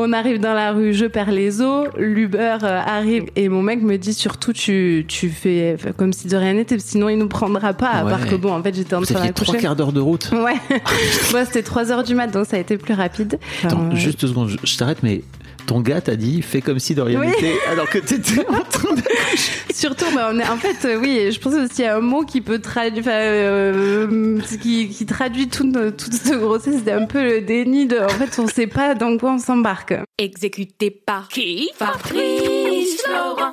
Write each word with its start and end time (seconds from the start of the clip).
On 0.00 0.12
arrive 0.12 0.38
dans 0.38 0.54
la 0.54 0.70
rue, 0.70 0.94
je 0.94 1.06
perds 1.06 1.32
les 1.32 1.60
os, 1.60 1.88
l'Uber 1.98 2.58
euh, 2.62 2.80
arrive 2.86 3.24
et 3.34 3.48
mon 3.48 3.62
mec 3.62 3.82
me 3.82 3.96
dit 3.98 4.14
surtout 4.14 4.52
tu, 4.52 5.04
tu 5.08 5.28
fais 5.28 5.76
comme 5.96 6.12
si 6.12 6.28
de 6.28 6.36
rien 6.36 6.52
n'était, 6.54 6.78
sinon 6.78 7.08
il 7.08 7.18
nous 7.18 7.26
prendra 7.26 7.72
pas. 7.74 7.88
À 7.88 8.04
Ouais. 8.04 8.10
part 8.12 8.26
que 8.28 8.36
bon, 8.36 8.52
en 8.52 8.62
fait 8.62 8.74
j'étais 8.76 8.94
en 8.94 9.02
train 9.02 9.22
fait 9.24 9.32
trois 9.32 9.56
quarts 9.56 9.74
d'heure 9.74 9.92
de 9.92 9.98
route. 10.00 10.30
Ouais, 10.32 10.54
Moi, 11.32 11.44
c'était 11.44 11.62
3 11.64 11.90
heures 11.90 12.04
du 12.04 12.14
mat, 12.14 12.28
donc 12.28 12.46
ça 12.46 12.56
a 12.56 12.60
été 12.60 12.78
plus 12.78 12.94
rapide. 12.94 13.38
Attends, 13.64 13.86
Enfin, 13.88 13.96
juste 13.96 14.20
deux 14.20 14.28
secondes, 14.28 14.48
je, 14.48 14.56
je 14.62 14.76
t'arrête, 14.76 15.02
mais 15.02 15.22
ton 15.68 15.80
gars 15.80 16.00
t'a 16.00 16.16
dit 16.16 16.42
fais 16.42 16.60
comme 16.62 16.78
si 16.78 16.94
de 16.94 17.02
rien 17.02 17.20
Oui. 17.20 17.26
n'était, 17.28 17.54
alors 17.68 17.88
que 17.88 17.98
t'étais 17.98 18.40
en 18.48 18.60
train 18.64 18.94
de. 18.94 19.02
Surtout, 19.72 20.06
bah, 20.14 20.30
on 20.32 20.38
est, 20.40 20.48
en 20.48 20.56
fait, 20.56 20.84
euh, 20.86 20.98
oui, 20.98 21.30
je 21.30 21.38
pense 21.38 21.54
aussi 21.54 21.84
à 21.84 21.96
un 21.98 22.00
mot 22.00 22.24
qui 22.24 22.40
peut 22.40 22.58
traduire, 22.58 23.00
enfin, 23.02 23.10
euh, 23.12 24.40
qui, 24.60 24.88
qui 24.88 25.06
traduit 25.06 25.48
tout, 25.48 25.70
toute 25.96 26.12
cette 26.14 26.40
grossesse. 26.40 26.78
C'était 26.78 26.92
un 26.92 27.04
peu 27.04 27.22
le 27.22 27.40
déni 27.42 27.86
de, 27.86 27.98
en 27.98 28.08
fait, 28.08 28.40
on 28.40 28.48
sait 28.48 28.66
pas 28.66 28.94
dans 28.94 29.16
quoi 29.18 29.32
on 29.34 29.38
s'embarque. 29.38 29.94
Exécuté 30.16 30.90
par 30.90 31.28
qui? 31.28 31.70
Fabrice 31.76 33.02
Florent. 33.04 33.52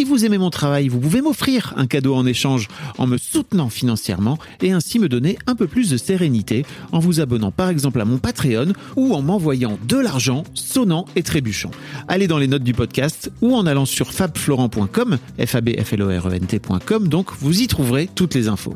Vous 0.03 0.25
aimez 0.25 0.37
mon 0.37 0.49
travail, 0.49 0.87
vous 0.87 0.99
pouvez 0.99 1.21
m'offrir 1.21 1.73
un 1.77 1.87
cadeau 1.87 2.15
en 2.15 2.25
échange 2.25 2.67
en 2.97 3.07
me 3.07 3.17
soutenant 3.17 3.69
financièrement 3.69 4.37
et 4.61 4.71
ainsi 4.71 4.99
me 4.99 5.09
donner 5.09 5.37
un 5.47 5.55
peu 5.55 5.67
plus 5.67 5.89
de 5.89 5.97
sérénité 5.97 6.65
en 6.91 6.99
vous 6.99 7.19
abonnant 7.19 7.51
par 7.51 7.69
exemple 7.69 8.01
à 8.01 8.05
mon 8.05 8.17
Patreon 8.17 8.73
ou 8.95 9.13
en 9.13 9.21
m'envoyant 9.21 9.77
de 9.87 9.97
l'argent 9.97 10.43
sonnant 10.53 11.05
et 11.15 11.23
trébuchant. 11.23 11.71
Allez 12.07 12.27
dans 12.27 12.37
les 12.37 12.47
notes 12.47 12.63
du 12.63 12.73
podcast 12.73 13.31
ou 13.41 13.55
en 13.55 13.65
allant 13.65 13.85
sur 13.85 14.11
fabflorent.com, 14.11 15.17
f 15.39 15.55
e 15.55 16.99
donc 17.07 17.31
vous 17.39 17.61
y 17.61 17.67
trouverez 17.67 18.09
toutes 18.13 18.35
les 18.35 18.47
infos. 18.47 18.75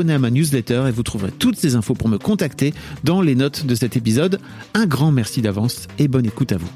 à 0.00 0.18
ma 0.18 0.30
newsletter 0.30 0.84
et 0.88 0.90
vous 0.90 1.02
trouverez 1.02 1.30
toutes 1.30 1.56
ces 1.56 1.76
infos 1.76 1.94
pour 1.94 2.08
me 2.08 2.18
contacter 2.18 2.74
dans 3.04 3.20
les 3.20 3.34
notes 3.34 3.64
de 3.64 3.74
cet 3.74 3.96
épisode. 3.96 4.40
Un 4.74 4.86
grand 4.86 5.12
merci 5.12 5.40
d'avance 5.40 5.86
et 5.98 6.08
bonne 6.08 6.26
écoute 6.26 6.52
à 6.52 6.56
vous. 6.56 6.70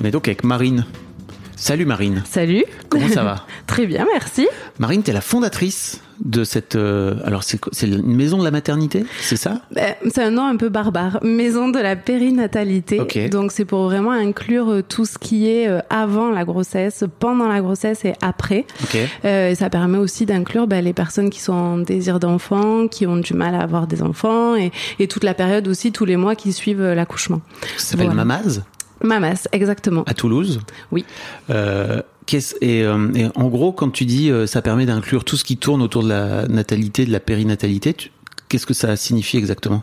On 0.00 0.04
est 0.04 0.10
donc 0.10 0.28
avec 0.28 0.44
Marine. 0.44 0.84
Salut 1.56 1.84
Marine, 1.86 2.22
Salut. 2.28 2.64
comment 2.88 3.08
ça 3.08 3.22
va 3.22 3.46
Très 3.66 3.86
bien, 3.86 4.06
merci. 4.12 4.46
Marine, 4.78 5.02
tu 5.02 5.10
es 5.10 5.14
la 5.14 5.20
fondatrice 5.20 6.00
de 6.20 6.42
cette... 6.44 6.74
euh, 6.76 7.14
alors 7.24 7.42
c'est 7.44 7.58
une 7.86 8.14
maison 8.14 8.38
de 8.38 8.44
la 8.44 8.50
maternité, 8.50 9.04
c'est 9.20 9.36
ça? 9.36 9.60
Ben, 9.72 9.94
C'est 10.10 10.22
un 10.22 10.30
nom 10.30 10.44
un 10.46 10.56
peu 10.56 10.68
barbare. 10.68 11.18
Maison 11.22 11.68
de 11.68 11.78
la 11.78 11.94
périnatalité. 11.96 13.28
Donc 13.30 13.52
c'est 13.52 13.64
pour 13.64 13.84
vraiment 13.84 14.10
inclure 14.10 14.68
euh, 14.70 14.82
tout 14.82 15.04
ce 15.06 15.16
qui 15.18 15.48
est 15.48 15.68
euh, 15.68 15.80
avant 15.90 16.30
la 16.30 16.44
grossesse, 16.44 17.04
pendant 17.20 17.46
la 17.48 17.60
grossesse 17.60 18.04
et 18.04 18.14
après. 18.20 18.66
Euh, 19.24 19.50
et 19.50 19.54
ça 19.54 19.70
permet 19.70 19.98
aussi 19.98 20.26
d'inclure 20.26 20.66
ben, 20.66 20.84
les 20.84 20.92
personnes 20.92 21.30
qui 21.30 21.40
sont 21.40 21.52
en 21.52 21.78
désir 21.78 22.18
d'enfant, 22.20 22.88
qui 22.88 23.06
ont 23.06 23.16
du 23.16 23.34
mal 23.34 23.54
à 23.54 23.60
avoir 23.60 23.86
des 23.86 24.02
enfants 24.02 24.56
et, 24.56 24.72
et 24.98 25.06
toute 25.08 25.24
la 25.24 25.34
période 25.34 25.66
aussi, 25.68 25.92
tous 25.92 26.04
les 26.04 26.16
mois 26.16 26.34
qui 26.34 26.52
suivent 26.52 26.82
l'accouchement. 26.82 27.40
Ça 27.76 27.92
s'appelle 27.92 28.06
Voilà. 28.06 28.24
Mamaz? 28.24 28.62
Mamas, 29.04 29.46
exactement. 29.52 30.02
à 30.04 30.14
Toulouse. 30.14 30.60
Oui. 30.90 31.04
Euh, 31.50 32.02
et, 32.60 32.82
euh, 32.82 33.12
et 33.14 33.26
en 33.34 33.48
gros, 33.48 33.72
quand 33.72 33.90
tu 33.90 34.04
dis 34.06 34.30
euh, 34.30 34.46
ça 34.46 34.62
permet 34.62 34.86
d'inclure 34.86 35.24
tout 35.24 35.36
ce 35.36 35.44
qui 35.44 35.56
tourne 35.56 35.82
autour 35.82 36.02
de 36.02 36.08
la 36.08 36.48
natalité, 36.48 37.04
de 37.04 37.12
la 37.12 37.20
périnatalité, 37.20 37.94
qu'est-ce 38.48 38.66
que 38.66 38.74
ça 38.74 38.96
signifie 38.96 39.36
exactement? 39.36 39.82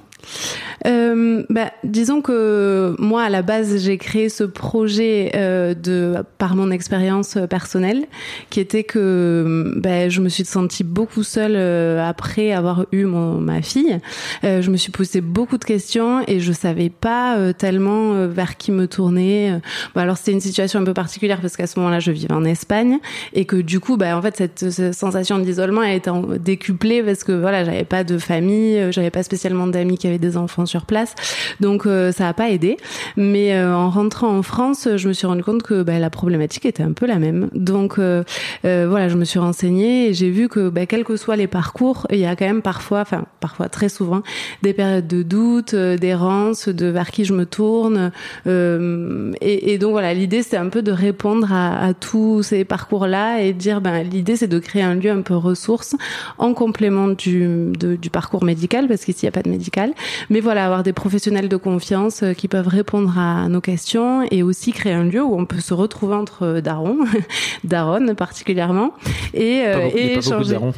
Euh, 0.87 1.43
bah, 1.49 1.71
disons 1.83 2.21
que 2.21 2.95
moi, 2.99 3.23
à 3.23 3.29
la 3.29 3.41
base, 3.41 3.83
j'ai 3.83 3.97
créé 3.97 4.29
ce 4.29 4.43
projet 4.43 5.31
euh, 5.35 5.73
de 5.73 6.15
par 6.37 6.55
mon 6.55 6.71
expérience 6.71 7.37
euh, 7.37 7.47
personnelle, 7.47 8.05
qui 8.49 8.59
était 8.59 8.83
que 8.83 9.73
bah, 9.77 10.09
je 10.09 10.21
me 10.21 10.29
suis 10.29 10.45
sentie 10.45 10.83
beaucoup 10.83 11.23
seule 11.23 11.55
euh, 11.55 12.03
après 12.07 12.51
avoir 12.51 12.85
eu 12.91 13.05
mon, 13.05 13.33
ma 13.39 13.61
fille. 13.61 13.99
Je 14.43 14.69
me 14.69 14.77
suis 14.77 14.91
posé 14.91 15.21
beaucoup 15.21 15.57
de 15.57 15.63
questions 15.63 16.23
et 16.27 16.39
je 16.39 16.51
savais 16.51 16.89
pas 16.89 17.53
tellement 17.53 18.27
vers 18.27 18.57
qui 18.57 18.71
me 18.71 18.87
tourner. 18.87 19.59
Bon, 19.93 20.01
alors 20.01 20.17
c'était 20.17 20.31
une 20.31 20.41
situation 20.41 20.79
un 20.79 20.83
peu 20.83 20.93
particulière 20.93 21.39
parce 21.41 21.55
qu'à 21.57 21.67
ce 21.67 21.79
moment-là, 21.79 21.99
je 21.99 22.11
vivais 22.11 22.33
en 22.33 22.43
Espagne 22.43 22.99
et 23.33 23.45
que 23.45 23.55
du 23.55 23.79
coup, 23.79 23.97
bah, 23.97 24.17
en 24.17 24.21
fait, 24.21 24.37
cette, 24.37 24.93
sensation 24.93 25.39
d'isolement 25.39 25.81
a 25.81 25.93
été 25.93 26.11
décuplée 26.39 27.03
parce 27.03 27.23
que 27.23 27.31
voilà, 27.31 27.63
j'avais 27.63 27.83
pas 27.83 28.03
de 28.03 28.17
famille, 28.17 28.91
j'avais 28.91 29.11
pas 29.11 29.23
spécialement 29.23 29.67
d'amis 29.67 29.97
qui 29.97 30.07
avaient 30.11 30.19
des 30.19 30.37
enfants 30.37 30.65
sur 30.65 30.85
place, 30.85 31.15
donc 31.59 31.85
euh, 31.85 32.11
ça 32.11 32.27
a 32.27 32.33
pas 32.33 32.49
aidé. 32.49 32.77
Mais 33.17 33.53
euh, 33.53 33.75
en 33.75 33.89
rentrant 33.89 34.37
en 34.37 34.43
France, 34.43 34.87
je 34.95 35.07
me 35.07 35.13
suis 35.13 35.27
rendu 35.27 35.43
compte 35.43 35.63
que 35.63 35.83
bah, 35.83 35.99
la 35.99 36.09
problématique 36.09 36.65
était 36.65 36.83
un 36.83 36.93
peu 36.93 37.05
la 37.05 37.17
même. 37.19 37.49
Donc 37.53 37.97
euh, 37.99 38.23
voilà, 38.63 39.09
je 39.09 39.17
me 39.17 39.25
suis 39.25 39.39
renseignée 39.39 40.07
et 40.09 40.13
j'ai 40.13 40.29
vu 40.29 40.47
que 40.49 40.69
bah, 40.69 40.85
quels 40.85 41.03
que 41.03 41.15
soient 41.15 41.35
les 41.35 41.47
parcours, 41.47 42.07
il 42.11 42.19
y 42.19 42.25
a 42.25 42.35
quand 42.35 42.45
même 42.45 42.61
parfois, 42.61 43.01
enfin 43.01 43.25
parfois 43.39 43.69
très 43.69 43.89
souvent, 43.89 44.21
des 44.61 44.73
périodes 44.73 45.07
de 45.07 45.23
doute, 45.23 45.75
d'errance, 45.75 46.67
de 46.69 46.85
vers 46.87 47.11
qui 47.11 47.25
je 47.25 47.33
me 47.33 47.45
tourne. 47.45 48.11
Euh, 48.47 49.31
et, 49.41 49.73
et 49.73 49.77
donc 49.77 49.91
voilà, 49.91 50.13
l'idée 50.13 50.43
c'est 50.43 50.57
un 50.57 50.69
peu 50.69 50.81
de 50.81 50.91
répondre 50.91 51.51
à, 51.51 51.85
à 51.85 51.93
tous 51.93 52.43
ces 52.43 52.65
parcours-là 52.65 53.41
et 53.41 53.53
de 53.53 53.57
dire 53.57 53.81
ben 53.81 54.03
l'idée 54.03 54.35
c'est 54.35 54.47
de 54.47 54.59
créer 54.59 54.83
un 54.83 54.95
lieu 54.95 55.11
un 55.11 55.21
peu 55.21 55.35
ressource 55.35 55.95
en 56.37 56.53
complément 56.53 57.07
du, 57.07 57.71
de- 57.77 57.95
du 57.95 58.09
parcours 58.09 58.43
médical 58.43 58.87
parce 58.87 59.05
qu'ici 59.05 59.21
il 59.23 59.25
n'y 59.25 59.29
a 59.29 59.31
pas 59.31 59.43
de 59.43 59.49
médical. 59.49 59.91
Mais 60.29 60.39
voilà, 60.39 60.65
avoir 60.65 60.83
des 60.83 60.93
professionnels 60.93 61.49
de 61.49 61.57
confiance 61.57 62.23
euh, 62.23 62.33
qui 62.33 62.47
peuvent 62.47 62.67
répondre 62.67 63.17
à 63.17 63.47
nos 63.49 63.61
questions 63.61 64.23
et 64.31 64.43
aussi 64.43 64.71
créer 64.71 64.93
un 64.93 65.03
lieu 65.03 65.21
où 65.23 65.35
on 65.37 65.45
peut 65.45 65.59
se 65.59 65.73
retrouver 65.73 66.15
entre 66.15 66.59
darons, 66.63 66.99
daronnes 67.63 68.15
particulièrement, 68.15 68.93
et, 69.33 69.63
euh, 69.65 69.73
Pas 69.73 69.79
beaucoup- 69.85 69.97
et 69.97 70.01
pas 70.01 70.07
beaucoup 70.07 70.19
échanger. 70.27 70.51
darons. 70.53 70.73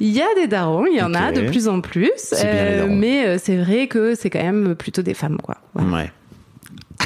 Il 0.00 0.08
y 0.12 0.20
a 0.22 0.26
des 0.36 0.46
darons, 0.46 0.86
il 0.86 0.96
y 0.96 1.02
en 1.02 1.14
a 1.14 1.32
de 1.32 1.42
plus 1.42 1.68
en 1.68 1.80
plus, 1.80 2.10
darons. 2.32 2.94
mais 2.94 3.26
euh, 3.26 3.38
c'est 3.42 3.56
vrai 3.56 3.86
que 3.86 4.14
c'est 4.14 4.30
quand 4.30 4.42
même 4.42 4.74
plutôt 4.74 5.02
des 5.02 5.14
femmes, 5.14 5.38
quoi. 5.42 5.56
Voilà. 5.74 5.96
Ouais. 6.04 6.12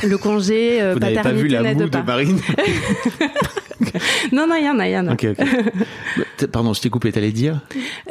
Le 0.05 0.17
congé 0.17 0.81
euh, 0.81 0.95
Vous 0.95 1.01
n'avez 1.01 1.17
pas 1.17 1.23
paternité 1.25 1.43
vu 1.49 1.49
la 1.53 1.75
moue 1.75 1.89
de 1.89 1.99
Marine 1.99 2.41
non, 4.33 4.47
non, 4.47 4.55
il 4.57 4.65
y 4.65 4.69
en 4.71 4.79
a, 4.79 4.89
il 4.89 4.93
y 4.93 4.99
en 4.99 5.07
a. 5.09 5.13
Ok, 5.13 5.27
ok. 5.31 5.37
Bah, 5.39 6.47
Pardon, 6.53 6.73
je 6.73 6.81
t'ai 6.81 6.91
coupé, 6.91 7.13
t'allais 7.13 7.33
dire? 7.33 7.61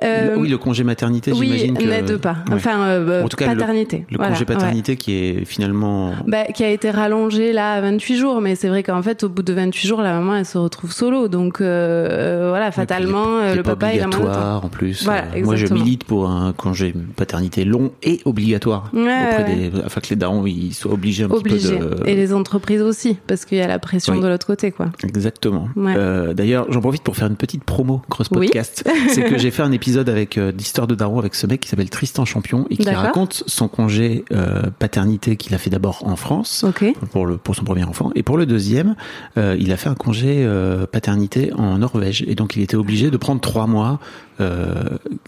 Euh, 0.04 0.36
Oui, 0.38 0.48
le 0.50 0.58
congé 0.58 0.84
maternité, 0.84 1.32
oui, 1.32 1.48
j'imagine 1.48 1.78
que... 1.78 1.84
n'aide 1.84 2.18
pas. 2.18 2.38
Ouais. 2.48 2.56
Enfin, 2.56 2.82
euh, 2.82 3.24
En 3.24 3.28
tout 3.28 3.38
cas, 3.38 3.48
paternité. 3.48 4.06
Le, 4.10 4.18
Voilà, 4.18 4.32
congé 4.34 4.42
ouais. 4.42 4.54
paternité 4.54 4.96
qui 4.98 5.14
est 5.14 5.46
finalement... 5.46 6.14
Bah, 6.28 6.46
qui 6.46 6.64
a 6.64 6.70
été 6.70 6.92
rallongé 6.92 7.54
là 7.54 7.74
à 7.74 7.82
28 7.82 8.18
jours, 8.18 8.42
mais 8.42 8.56
c'est 8.56 8.68
vrai 8.70 8.84
qu'en 8.84 9.02
fait, 9.02 9.24
au 9.24 9.30
bout 9.30 9.42
de 9.44 9.54
28 9.54 9.88
jours, 9.88 10.02
la 10.02 10.14
maman 10.14 10.36
elle 10.36 10.46
se 10.46 10.58
retrouve 10.58 10.92
solo, 10.92 11.28
donc 11.28 11.62
euh, 11.62 12.48
voilà, 12.50 12.72
fatalement, 12.72 13.38
euh, 13.40 13.56
le 13.56 13.64
papa 13.64 13.94
il 13.94 14.02
a 14.02 14.08
moins 14.08 14.20
de 14.20 14.26
temps. 14.26 14.64
en 14.64 14.70
plus. 14.70 15.04
Voilà, 15.04 15.26
Euh, 15.36 15.44
moi, 15.44 15.56
je 15.56 15.68
milite 15.68 16.04
pour 16.04 16.30
un 16.30 16.54
congé 16.54 16.94
paternité 17.16 17.66
long 17.66 17.92
et 18.04 18.22
obligatoire 18.26 18.90
Ouais, 18.94 19.02
auprès 19.32 19.44
des, 19.56 19.72
afin 19.86 20.02
que 20.02 20.08
les 20.10 20.16
darons 20.16 20.46
ils 20.46 20.74
soient 20.74 20.94
obligés 20.94 21.24
un 21.24 21.30
Obligé. 21.32 21.70
petit 21.76 21.80
peu 21.80 21.96
de. 22.04 22.08
Et 22.10 22.16
les 22.16 22.34
entreprises 22.34 22.82
aussi, 22.82 23.18
parce 23.28 23.46
qu'il 23.46 23.58
y 23.58 23.62
a 23.62 23.68
la 23.68 23.80
pression 23.80 24.14
Oui. 24.14 24.22
de 24.22 24.28
l'autre 24.28 24.48
côté, 24.48 24.72
quoi. 24.72 24.88
Exactement. 25.04 25.59
Ouais. 25.76 25.94
Euh, 25.98 26.34
D'ailleurs, 26.34 26.66
j'en 26.72 26.82
profite 26.82 27.04
pour 27.04 27.16
faire 27.16 27.28
une 27.28 27.36
petite 27.36 27.64
promo 27.64 28.02
Cross 28.10 28.28
Oui. 28.32 28.48
Podcast. 28.48 28.88
C'est 29.10 29.24
que 29.24 29.38
j'ai 29.38 29.52
fait 29.52 29.64
un 29.64 29.72
épisode 29.72 30.10
avec 30.10 30.38
euh, 30.38 30.52
d'histoire 30.52 30.88
de 30.88 30.96
daron 30.96 31.20
avec 31.20 31.36
ce 31.36 31.48
mec 31.48 31.62
qui 31.62 31.70
s'appelle 31.70 31.90
Tristan 31.90 32.26
Champion 32.26 32.66
et 32.70 32.78
qui 32.78 32.90
raconte 32.90 33.44
son 33.48 33.68
congé 33.68 34.26
euh, 34.32 34.64
paternité 34.80 35.36
qu'il 35.36 35.54
a 35.56 35.58
fait 35.58 35.70
d'abord 35.70 36.04
en 36.06 36.16
France. 36.16 36.66
Pour 37.12 37.26
le 37.26 37.38
pour 37.38 37.56
son 37.56 37.64
premier 37.64 37.84
enfant 37.84 38.12
et 38.16 38.24
pour 38.24 38.38
le 38.38 38.46
deuxième 38.46 38.96
euh, 39.38 39.56
il 39.60 39.72
a 39.72 39.78
fait 39.78 39.90
un 39.90 39.96
congé 39.96 40.48
paternité 40.92 41.52
en 41.54 41.78
Norvège 41.80 42.24
et 42.28 42.36
donc 42.36 42.56
il 42.56 42.62
était 42.62 42.76
obligé 42.78 43.10
de 43.12 43.18
prendre 43.18 43.42
trois 43.42 43.68
mois 43.68 44.00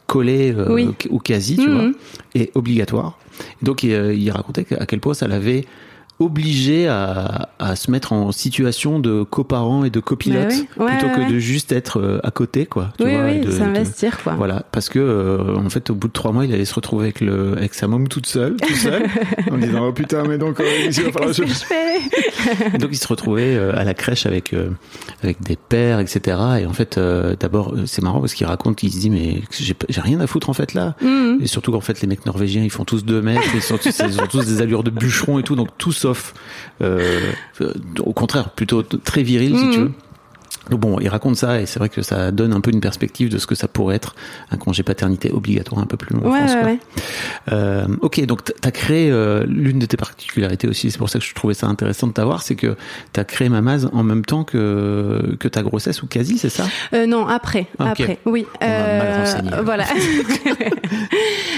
collé 0.08 0.56
Oui. 0.70 0.90
ou 1.10 1.20
quasi 1.20 1.58
tu 1.58 1.68
Mhm. 1.70 1.74
vois 1.76 1.92
et 2.36 2.52
obligatoire 2.56 3.18
Et 3.62 3.66
donc 3.66 3.84
il, 3.84 3.92
il 3.92 4.32
racontait 4.32 4.66
à 4.80 4.86
quel 4.86 5.00
point 5.00 5.14
ça 5.14 5.28
l'avait 5.28 5.66
obligé 6.22 6.88
à, 6.88 7.50
à 7.60 7.76
se 7.76 7.92
mettre 7.92 8.14
en 8.14 8.32
situation 8.32 9.00
de 9.00 9.24
coparent 9.24 9.84
et 9.86 9.90
de 9.90 10.00
copilote 10.00 10.48
Bah 10.50 10.54
oui. 10.54 10.68
Ouais, 10.86 10.92
plutôt 10.98 11.08
ouais, 11.20 11.28
que 11.28 11.32
de 11.34 11.40
juste 11.40 11.72
être 11.72 12.00
euh, 12.00 12.20
à 12.24 12.32
côté 12.32 12.66
quoi 12.66 12.94
tu 12.98 13.04
oui, 13.06 13.14
vois, 13.16 13.26
oui, 13.26 13.40
de- 13.42 13.46
de- 13.48 13.52
s'investir, 13.52 14.20
quoi. 14.24 14.34
voilà, 14.34 14.64
parce 14.72 14.90
que 14.90 15.00
euh, 15.00 15.56
en 15.58 15.70
fait, 15.70 15.90
au 15.90 15.96
bout 15.96 16.08
de 16.08 16.14
trois 16.14 16.32
mois, 16.32 16.46
il 16.46 16.54
allait 16.54 16.66
se 16.66 16.74
retrouver 16.74 17.06
avec 17.06 17.22
le 17.22 17.58
avec 17.58 17.74
sa 17.74 17.88
môme 17.88 18.08
toute 18.08 18.26
seule, 18.28 18.56
tout 18.58 18.74
seul, 18.76 19.04
en 19.52 19.58
disant 19.58 19.88
oh 19.88 19.94
putain, 19.94 20.24
mais 20.28 20.38
donc 20.38 20.60
euh, 20.60 20.64
il 20.86 20.92
va 21.04 21.12
falloir 21.12 21.34
je 21.34 21.44
fais 21.44 22.78
donc 22.80 22.90
il 22.92 22.98
se 22.98 23.08
retrouvait 23.08 23.56
euh, 23.56 23.76
à 23.78 23.84
la 23.84 23.94
crèche 23.94 24.26
avec 24.26 24.54
euh, 24.54 24.70
avec 25.24 25.42
des 25.42 25.56
pères, 25.56 26.00
etc. 26.00 26.38
Et 26.62 26.66
en 26.66 26.74
fait, 26.74 27.00
d'abord, 27.40 27.76
c'est 27.86 28.02
marrant 28.02 28.20
parce 28.20 28.34
qu'il 28.34 28.46
raconte, 28.48 28.84
il 28.84 28.92
se 28.92 29.00
dit 29.00 29.10
mais 29.10 29.42
j'ai 29.90 30.02
rien 30.02 30.20
à 30.20 30.28
foutre 30.28 30.50
en 30.50 30.54
fait 30.54 30.74
là. 30.74 30.96
Mhm. 31.02 31.40
Et 31.42 31.48
surtout 31.48 31.72
qu'en 31.72 31.82
fait, 31.82 32.02
les 32.02 32.08
mecs 32.08 32.26
norvégiens, 32.26 32.64
ils 32.64 32.70
font 32.70 32.84
tous 32.86 33.04
deux 33.04 33.22
mètres, 33.22 33.42
ils, 33.54 33.62
sont 33.62 33.78
tous, 33.78 34.02
ils 34.08 34.20
ont 34.22 34.28
tous 34.28 34.46
des 34.46 34.62
allures 34.62 34.84
de 34.84 34.90
bûcherons 34.92 35.40
et 35.40 35.44
tout, 35.44 35.56
donc 35.56 35.70
tout 35.78 35.92
sauf, 36.14 36.34
euh, 36.82 37.32
au 38.00 38.14
contraire, 38.14 38.50
plutôt 38.50 38.84
très 38.84 39.24
viril 39.24 39.58
si 39.58 39.70
tu 39.72 39.80
veux. 39.80 39.92
Donc 40.72 40.80
bon, 40.80 41.00
il 41.02 41.10
raconte 41.10 41.36
ça 41.36 41.60
et 41.62 41.66
c'est 41.66 41.80
vrai 41.80 41.90
que 41.90 42.02
ça 42.02 42.32
donne 42.32 42.54
un 42.54 42.62
peu 42.62 42.72
une 42.72 42.80
perspective 42.82 43.30
de 43.30 43.38
ce 43.38 43.46
que 43.46 43.56
ça 43.56 43.68
pourrait 43.68 43.98
être 43.98 44.16
un 44.52 44.58
congé 44.58 44.84
paternité 44.84 45.30
obligatoire 45.32 45.82
un 45.82 45.86
peu 45.86 45.98
plus 45.98 46.16
long 46.16 46.26
en 46.26 46.32
Ouais, 46.32 46.40
France. 46.48 46.56
ouais. 46.66 46.80
Euh, 47.52 47.86
ok, 48.02 48.26
donc 48.26 48.44
tu 48.46 48.54
as 48.64 48.72
créé 48.72 49.12
euh, 49.12 49.44
l'une 49.48 49.80
de 49.80 49.86
tes 49.86 49.98
particularités 49.98 50.68
aussi, 50.70 50.90
c'est 50.90 50.98
pour 50.98 51.10
ça 51.10 51.20
que 51.20 51.26
je 51.26 51.34
trouvais 51.36 51.54
ça 51.54 51.68
intéressant 51.68 52.08
de 52.08 52.14
t'avoir, 52.14 52.42
c'est 52.42 52.56
que 52.56 52.76
tu 53.14 53.20
as 53.20 53.24
créé 53.26 53.50
Mamaz 53.50 53.90
en 53.92 54.04
même 54.04 54.24
temps 54.24 54.44
que, 54.46 55.36
que 55.40 55.48
ta 55.50 55.62
grossesse 55.62 56.02
ou 56.04 56.08
quasi, 56.08 56.38
c'est 56.38 56.50
ça? 56.50 56.66
Euh, 56.94 57.06
non, 57.06 57.28
après, 57.28 57.68
Ah, 57.78 57.90
après, 57.92 58.20
oui. 58.26 58.46
On 58.62 58.66
mal 58.66 59.20
renseigné. 59.20 59.52
Voilà. 59.64 59.86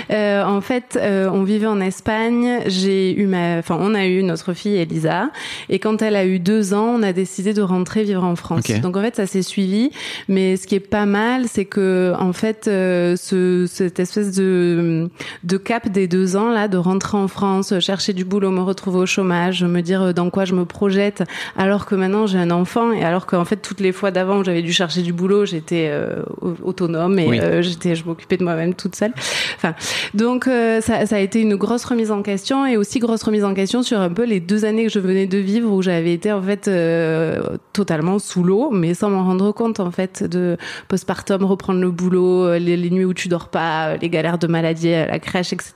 En 0.10 0.62
fait, 0.62 0.98
on 1.02 1.44
vivait 1.44 1.66
en 1.68 1.80
Espagne. 1.82 2.60
J'ai 2.68 3.20
eu 3.20 3.26
ma, 3.26 3.58
enfin, 3.58 3.78
on 3.80 3.94
a 3.96 4.06
eu 4.06 4.24
notre 4.24 4.54
fille 4.54 4.76
Elisa, 4.78 5.30
et 5.70 5.80
quand 5.80 6.02
elle 6.02 6.16
a 6.16 6.26
eu 6.26 6.40
deux 6.40 6.74
ans, 6.74 6.96
on 7.00 7.04
a 7.04 7.14
décidé 7.14 7.54
de 7.54 7.62
rentrer 7.62 8.04
vivre 8.04 8.24
en 8.24 8.36
France. 8.36 8.64
Donc 8.82 8.96
fait, 9.04 9.16
ça 9.16 9.28
s'est 9.28 9.42
suivi. 9.44 9.92
Mais 10.28 10.58
ce 10.58 10.66
qui 10.66 10.76
est 10.76 10.80
pas 10.80 11.06
mal, 11.06 11.46
c'est 11.48 11.66
que 11.66 12.14
en 12.20 12.34
fait, 12.34 12.68
euh, 12.68 13.16
ce, 13.16 13.66
cette 13.68 14.00
espèce 14.00 14.36
de 14.36 15.10
de 15.44 15.58
cap 15.58 15.90
des 15.90 16.08
deux 16.08 16.36
ans 16.36 16.50
là, 16.50 16.68
de 16.68 16.78
rentrer 16.78 17.18
en 17.18 17.28
France, 17.28 17.78
chercher 17.80 18.14
du 18.14 18.26
boulot, 18.26 18.50
me 18.50 18.62
retrouver 18.62 19.00
au 19.00 19.06
chômage, 19.06 19.64
me 19.64 19.82
dire 19.82 20.14
dans 20.14 20.30
quoi 20.30 20.46
je 20.46 20.54
me 20.56 20.66
projette, 20.66 21.24
alors 21.58 21.86
que 21.86 21.96
maintenant 21.96 22.26
j'ai 22.28 22.40
un 22.40 22.52
enfant 22.52 22.92
et 22.94 23.04
alors 23.04 23.26
qu'en 23.26 23.46
fait 23.46 23.58
toutes 23.58 23.80
les 23.82 23.92
fois 23.92 24.12
d'avant 24.12 24.40
où 24.40 24.44
j'avais 24.44 24.62
dû 24.62 24.74
chercher 24.74 25.02
du 25.02 25.14
boulot, 25.14 25.46
j'étais 25.46 25.90
euh, 25.92 26.24
au- 26.42 26.56
autonome 26.64 27.20
et 27.20 27.28
Oui. 27.28 27.40
euh, 27.42 27.62
j'étais, 27.62 27.96
je 27.96 28.06
m'occupais 28.06 28.38
de 28.38 28.44
moi-même 28.44 28.74
toute 28.74 28.96
seule. 28.96 29.14
Enfin, 29.58 29.76
donc 30.14 30.48
euh, 30.48 30.80
ça, 30.82 31.06
ça 31.06 31.18
a 31.18 31.20
été 31.20 31.42
une 31.42 31.56
grosse 31.56 31.84
remise 31.86 32.12
en 32.12 32.22
question 32.22 32.66
et 32.66 32.78
aussi 32.78 33.00
grosse 33.00 33.24
remise 33.24 33.44
en 33.44 33.54
question 33.54 33.84
sur 33.84 34.00
un 34.00 34.10
peu 34.10 34.24
les 34.26 34.40
deux 34.40 34.66
années 34.66 34.86
que 34.86 34.92
je 34.92 35.00
venais 35.00 35.26
de 35.28 35.38
vivre 35.38 35.72
où 35.72 35.82
j'avais 35.82 36.14
été 36.14 36.32
en 36.32 36.42
fait 36.42 36.68
euh, 36.68 37.42
totalement 37.74 38.20
sous 38.20 38.44
l'eau, 38.44 38.70
mais 38.84 38.94
sans 38.94 39.10
m'en 39.10 39.24
rendre 39.24 39.54
compte 39.54 39.80
en 39.80 39.92
fait 39.92 40.24
de 40.24 40.58
postpartum, 40.90 41.46
reprendre 41.46 41.80
le 41.80 41.90
boulot, 41.90 42.46
euh, 42.46 42.60
les, 42.60 42.76
les 42.76 42.90
nuits 42.90 43.06
où 43.06 43.14
tu 43.14 43.30
dors 43.30 43.48
pas, 43.48 43.88
euh, 43.88 43.98
les 44.02 44.10
galères 44.10 44.38
de 44.38 44.48
maladie 44.48 44.94
à 44.94 45.08
la 45.08 45.20
crèche, 45.20 45.54
etc. 45.54 45.72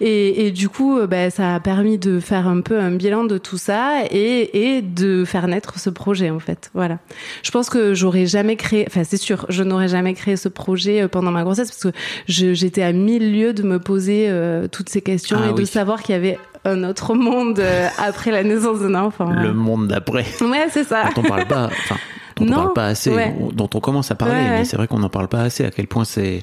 Et, 0.00 0.46
et 0.46 0.50
du 0.50 0.68
coup, 0.68 0.98
euh, 0.98 1.06
ben, 1.06 1.30
ça 1.30 1.54
a 1.54 1.60
permis 1.60 1.98
de 1.98 2.18
faire 2.18 2.48
un 2.48 2.60
peu 2.60 2.80
un 2.80 2.90
bilan 2.90 3.22
de 3.22 3.38
tout 3.38 3.58
ça 3.58 4.02
et, 4.10 4.74
et 4.76 4.82
de 4.82 5.24
faire 5.24 5.46
naître 5.46 5.78
ce 5.78 5.88
projet 5.88 6.30
en 6.30 6.40
fait. 6.40 6.70
Voilà. 6.74 6.98
Je 7.44 7.52
pense 7.52 7.70
que 7.70 7.94
j'aurais 7.94 8.26
jamais 8.26 8.56
créé, 8.56 8.84
enfin 8.88 9.04
c'est 9.04 9.16
sûr, 9.16 9.46
je 9.48 9.62
n'aurais 9.62 9.88
jamais 9.88 10.14
créé 10.14 10.36
ce 10.36 10.48
projet 10.48 11.02
euh, 11.02 11.08
pendant 11.08 11.30
ma 11.30 11.44
grossesse 11.44 11.70
parce 11.70 11.94
que 11.94 11.98
j'étais 12.26 12.82
à 12.82 12.92
mille 12.92 13.32
lieues 13.32 13.52
de 13.52 13.62
me 13.62 13.78
poser 13.78 14.26
euh, 14.28 14.66
toutes 14.66 14.88
ces 14.88 15.00
questions 15.00 15.38
Ah 15.40 15.50
et 15.50 15.54
de 15.54 15.64
savoir 15.64 16.02
qu'il 16.02 16.14
y 16.14 16.18
avait 16.18 16.38
un 16.64 16.84
autre 16.84 17.14
monde 17.14 17.58
euh, 17.58 17.88
après 17.98 18.30
la 18.30 18.44
naissance 18.44 18.80
d'un 18.80 18.94
enfant. 18.94 19.30
Le 19.30 19.52
monde 19.52 19.88
d'après. 19.88 20.24
Ouais, 20.40 20.66
c'est 20.70 20.84
ça. 20.84 21.04
dont 21.14 21.22
on 21.22 21.28
parle 21.28 21.46
pas, 21.46 21.66
enfin, 21.66 21.96
dont 22.36 22.44
on 22.44 22.46
Non, 22.50 22.54
parle 22.56 22.72
pas 22.74 22.86
assez, 22.86 23.10
ouais. 23.10 23.34
dont 23.52 23.68
on 23.74 23.80
commence 23.80 24.10
à 24.10 24.14
parler, 24.14 24.34
Ouais, 24.34 24.40
ouais. 24.42 24.58
mais 24.58 24.64
c'est 24.64 24.76
vrai 24.76 24.86
qu'on 24.86 24.98
n'en 25.00 25.08
parle 25.08 25.28
pas 25.28 25.40
assez 25.42 25.64
à 25.64 25.70
quel 25.70 25.86
point 25.88 26.04
c'est 26.04 26.42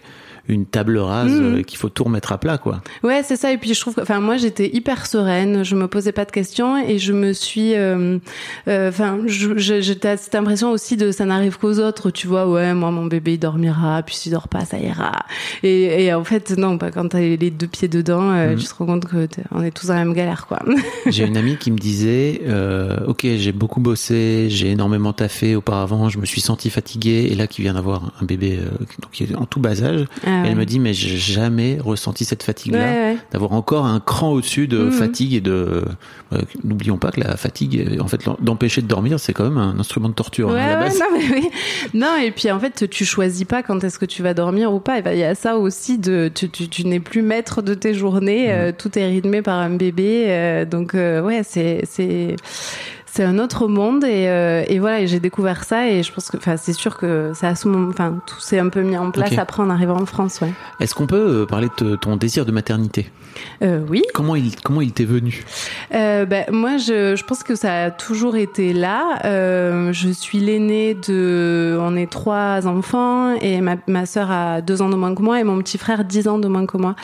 une 0.50 0.66
table 0.66 0.98
rase 0.98 1.32
Mhm. 1.32 1.56
euh, 1.60 1.62
qu'il 1.64 1.78
faut 1.78 1.90
tout 1.90 2.04
remettre 2.04 2.32
à 2.32 2.38
plat, 2.38 2.58
quoi. 2.58 2.82
Ouais, 3.04 3.22
c'est 3.24 3.36
ça. 3.36 3.52
Et 3.54 3.58
puis 3.58 3.74
je 3.74 3.80
trouve, 3.80 3.96
enfin 4.02 4.20
moi 4.20 4.38
j'étais 4.38 4.70
hyper 4.76 5.06
sereine, 5.06 5.64
je 5.64 5.76
me 5.76 5.88
posais 5.88 6.12
pas 6.12 6.26
de 6.26 6.32
questions 6.32 6.78
et 6.78 6.98
je 6.98 7.14
me 7.14 7.34
suis, 7.34 7.76
euh, 7.76 8.18
euh, 8.68 8.90
enfin, 8.90 9.20
j'étais 9.28 10.18
cette 10.18 10.36
impression 10.36 10.72
aussi 10.72 10.98
de 10.98 11.12
ça 11.12 11.26
n'arrive 11.26 11.58
qu'aux 11.58 11.80
autres, 11.80 12.10
tu 12.12 12.28
vois. 12.28 12.48
Ouais, 12.50 12.74
moi 12.74 12.92
mon 12.92 13.06
bébé 13.06 13.34
il 13.34 13.38
dormira, 13.40 14.02
puis 14.04 14.16
s'il 14.16 14.32
dort 14.32 14.48
pas, 14.48 14.66
ça 14.66 14.78
ira. 14.80 15.12
Et, 15.64 16.06
et 16.06 16.14
en 16.14 16.24
fait 16.24 16.58
non, 16.58 16.78
pas 16.78 16.92
quand 16.92 17.08
t'as 17.10 17.20
les 17.20 17.52
deux 17.52 17.68
pieds 17.68 17.88
dedans, 17.88 18.22
Mhm. 18.22 18.56
tu 18.58 18.66
te 18.66 18.74
rends 18.76 18.86
compte 18.86 19.06
que 19.06 19.28
on 19.52 19.62
est 19.64 19.72
tous 19.72 19.88
dans 19.88 19.94
la 19.94 20.04
même 20.06 20.14
galère, 20.14 20.48
quoi. 20.48 20.60
J'ai 21.08 21.26
une 21.26 21.38
amie 21.38 21.58
qui 21.58 21.72
me 21.72 21.78
disait, 21.78 22.42
euh, 22.48 22.98
ok, 23.08 23.26
j'ai 23.38 23.52
beaucoup 23.52 23.80
bossé, 23.80 24.48
j'ai 24.50 24.72
énormément 24.72 25.14
taffé 25.14 25.56
auparavant, 25.56 26.10
je 26.10 26.18
me 26.18 26.26
suis 26.26 26.42
senti 26.42 26.70
fatigué, 26.70 27.28
et 27.32 27.36
là 27.36 27.48
qui 27.48 27.62
vient 27.62 27.74
d'avoir 27.74 28.12
un 28.22 28.26
bébé 28.26 28.60
euh, 28.60 28.70
donc 29.02 29.12
qui 29.12 29.24
est 29.24 29.36
en 29.36 29.46
tout 29.46 29.60
bas 29.60 29.84
âge, 29.84 30.06
Ah 30.26 30.39
elle 30.44 30.50
ouais. 30.52 30.56
me 30.56 30.66
dit, 30.66 30.80
mais 30.80 30.94
j'ai 30.94 31.18
jamais 31.18 31.78
ressenti 31.80 32.26
cette 32.26 32.44
fatigue-là, 32.44 32.80
Ouais, 32.80 33.12
ouais. 33.14 33.18
d'avoir 33.32 33.54
encore 33.54 33.86
un 33.86 34.00
cran 34.00 34.32
au-dessus 34.32 34.68
de 34.68 34.78
Mhm. 34.86 34.92
fatigue 34.92 35.34
et 35.34 35.42
de. 35.42 35.84
euh, 36.34 36.42
N'oublions 36.64 36.98
pas 36.98 37.12
que 37.12 37.20
la 37.22 37.38
fatigue, 37.38 37.98
en 38.00 38.08
fait, 38.08 38.22
d'empêcher 38.42 38.82
de 38.82 38.88
dormir, 38.88 39.20
c'est 39.20 39.34
quand 39.34 39.44
même 39.46 39.58
un 39.58 39.80
instrument 39.80 40.10
de 40.10 40.14
torture 40.14 40.52
hein, 40.52 40.56
à 40.58 40.68
la 40.68 40.76
base. 40.82 41.00
non, 41.00 41.06
mais 41.18 41.24
oui. 41.42 41.50
Non, 41.94 42.16
et 42.22 42.32
puis 42.32 42.52
en 42.52 42.60
fait, 42.60 42.90
tu 42.90 43.06
choisis 43.06 43.46
pas 43.46 43.64
quand 43.64 43.84
est-ce 43.84 43.98
que 44.00 44.06
tu 44.06 44.22
vas 44.24 44.34
dormir 44.34 44.74
ou 44.74 44.80
pas. 44.80 45.02
Ben, 45.02 45.12
il 45.14 45.20
y 45.20 45.24
a 45.24 45.36
ça 45.36 45.58
aussi 45.58 45.98
de, 45.98 46.30
tu, 46.34 46.50
tu, 46.50 46.68
tu 46.68 46.86
n'es 46.86 47.00
plus 47.00 47.22
maître 47.22 47.62
de 47.62 47.74
tes 47.74 47.94
journées. 47.94 48.48
Mm. 48.48 48.52
euh, 48.52 48.72
tout 48.78 48.98
est 49.00 49.08
rythmé 49.08 49.42
par 49.42 49.58
un 49.60 49.72
bébé. 49.72 50.26
euh, 50.28 50.66
donc, 50.66 50.94
ouais, 50.94 51.42
c'est, 51.44 51.84
c'est, 53.12 53.24
un 53.24 53.40
autre 53.40 53.68
monde. 53.68 54.04
Et, 54.04 54.28
euh, 54.28 54.64
et 54.68 54.80
voilà, 54.80 55.06
j'ai 55.06 55.20
découvert 55.20 55.64
ça. 55.64 55.90
Et 55.90 56.04
je 56.04 56.12
pense 56.14 56.30
que, 56.30 56.38
enfin, 56.38 56.58
c'est 56.58 56.74
sûr 56.74 56.98
que 56.98 57.32
ça 57.34 57.50
a 57.50 57.56
ce 57.56 57.68
moment, 57.68 57.90
enfin, 57.90 58.20
tout 58.26 58.40
s'est 58.40 58.60
un 58.60 58.70
peu 58.70 58.82
mis 58.82 58.98
en 58.98 59.12
place 59.12 59.38
après 59.38 59.62
en 59.64 59.70
arrivant 59.70 60.00
en 60.00 60.06
France, 60.06 60.40
ouais. 60.42 60.52
Est-ce 60.80 60.96
qu'on 60.96 61.08
peut 61.08 61.42
euh, 61.42 61.46
parler 61.46 61.68
de 61.80 61.96
ton 61.96 62.16
désir 62.16 62.46
de 62.46 62.52
maternité? 62.52 63.10
Euh, 63.62 63.82
oui. 63.90 64.04
Comment 64.14 64.36
il 64.36 64.56
comment 64.62 64.82
il 64.82 64.92
t'est 64.92 65.06
venu? 65.06 65.44
Euh, 65.94 66.26
ben, 66.26 66.46
moi, 66.52 66.78
je, 66.78 67.16
je 67.16 67.24
pense 67.24 67.44
que 67.44 67.56
ça 67.56 67.86
a 67.86 67.92
toujours 67.92 68.36
été 68.36 68.74
là. 68.74 69.20
Je 69.92 70.10
suis 70.12 70.40
l'aînée 70.40 70.94
de... 70.94 71.78
On 71.80 71.96
est 71.96 72.10
trois 72.10 72.68
enfants 72.68 73.36
et 73.40 73.62
ma, 73.62 73.76
ma 73.88 74.06
sœur 74.06 74.32
a 74.32 74.62
deux 74.62 74.82
ans 74.82 74.90
de 74.90 74.96
moins 74.96 75.16
que 75.16 75.22
moi 75.22 75.40
et 75.40 75.44
mon 75.44 75.58
petit 75.60 75.78
frère 75.78 76.04
dix 76.04 76.28
ans 76.28 76.38
de 76.40 76.48
moins 76.48 76.66
que 76.66 76.78
moi. 76.78 76.96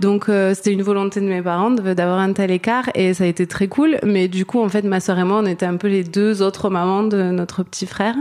Donc, 0.00 0.26
c'était 0.54 0.72
une 0.72 0.82
volonté 0.82 1.20
de 1.20 1.26
mes 1.26 1.42
parents 1.42 1.70
de- 1.70 1.94
d'avoir 1.94 2.18
un 2.18 2.32
tel 2.32 2.50
écart 2.50 2.90
et 2.94 3.14
ça 3.14 3.24
a 3.24 3.26
été 3.26 3.46
très 3.46 3.68
cool. 3.68 3.98
Mais 4.04 4.28
du 4.28 4.44
coup, 4.44 4.62
en 4.62 4.68
fait, 4.68 4.82
ma 4.82 5.00
sœur 5.00 5.18
et 5.18 5.24
moi, 5.24 5.40
on 5.42 5.46
était 5.50 5.66
un 5.66 5.76
peu 5.76 5.88
les 5.88 6.04
deux 6.04 6.42
autres 6.42 6.70
mamans 6.70 7.02
de 7.02 7.22
notre 7.30 7.62
petit 7.62 7.86
frère. 7.86 8.14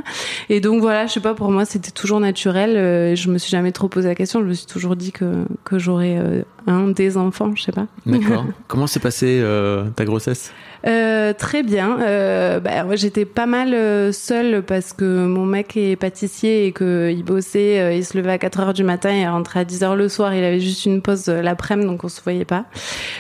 Et 0.50 0.60
donc, 0.60 0.82
voilà, 0.82 1.08
je 1.08 1.14
sais 1.14 1.20
pas, 1.20 1.34
pour 1.34 1.52
moi, 1.52 1.66
c'était 1.66 1.92
toujours 1.92 2.20
naturel. 2.20 2.76
Euh, 2.76 3.16
je 3.16 3.30
me 3.30 3.38
suis 3.38 3.52
jamais 3.52 3.72
trop 3.72 3.88
posé 3.88 4.08
la 4.08 4.16
question. 4.16 4.42
Je 4.42 4.46
me 4.46 4.54
suis 4.54 4.66
toujours 4.66 4.96
dit 4.96 5.12
que, 5.12 5.46
que 5.64 5.80
j'aurais 5.80 6.18
euh, 6.18 6.42
un 6.68 6.88
des 6.88 7.18
enfants, 7.18 7.52
je 7.56 7.64
sais 7.64 7.72
pas. 7.72 7.88
D'accord. 8.06 8.46
Comment 8.68 8.88
s'est 8.88 9.00
passée 9.00 9.40
euh, 9.42 9.86
ta 9.96 10.06
grossesse? 10.06 10.52
Euh, 10.88 11.34
très 11.34 11.64
bien. 11.64 12.00
Euh, 12.02 12.60
bah, 12.60 12.84
moi, 12.86 12.96
j'étais 12.96 13.26
pas 13.26 13.46
mal 13.46 13.74
euh, 13.74 14.12
seule 14.12 14.64
parce 14.64 14.94
que 14.94 15.04
mon 15.26 15.46
mec 15.46 15.76
est 15.76 15.96
pâtissier 15.96 16.66
et 16.68 16.72
que 16.72 17.12
il 17.12 17.24
bossait. 17.24 17.80
euh, 17.80 17.94
il 17.94 18.06
se 18.06 18.18
levait 18.18 18.32
à 18.32 18.38
4 18.38 18.60
heures 18.62 18.74
du 18.74 18.84
matin 18.84 19.10
et 19.12 19.28
rentrait 19.28 19.60
à 19.62 19.66
10 19.66 19.84
heures 19.84 19.96
le 19.96 20.08
soir. 20.10 20.34
Il 20.34 20.44
avait 20.44 20.60
juste 20.60 20.86
une 20.86 21.02
pause 21.02 21.28
l'après-midi, 21.28 21.88
donc 21.88 22.04
on 22.04 22.10
se 22.10 22.22
voyait 22.22 22.46
pas. 22.46 22.66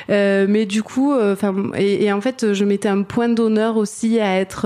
Euh, 0.09 0.45
mais 0.47 0.65
du 0.65 0.83
coup, 0.83 1.13
enfin, 1.13 1.53
et, 1.75 2.05
et 2.05 2.13
en 2.13 2.21
fait, 2.21 2.53
je 2.53 2.63
mettais 2.65 2.89
un 2.89 3.03
point 3.03 3.29
d'honneur 3.29 3.77
aussi 3.77 4.19
à 4.19 4.39
être, 4.39 4.65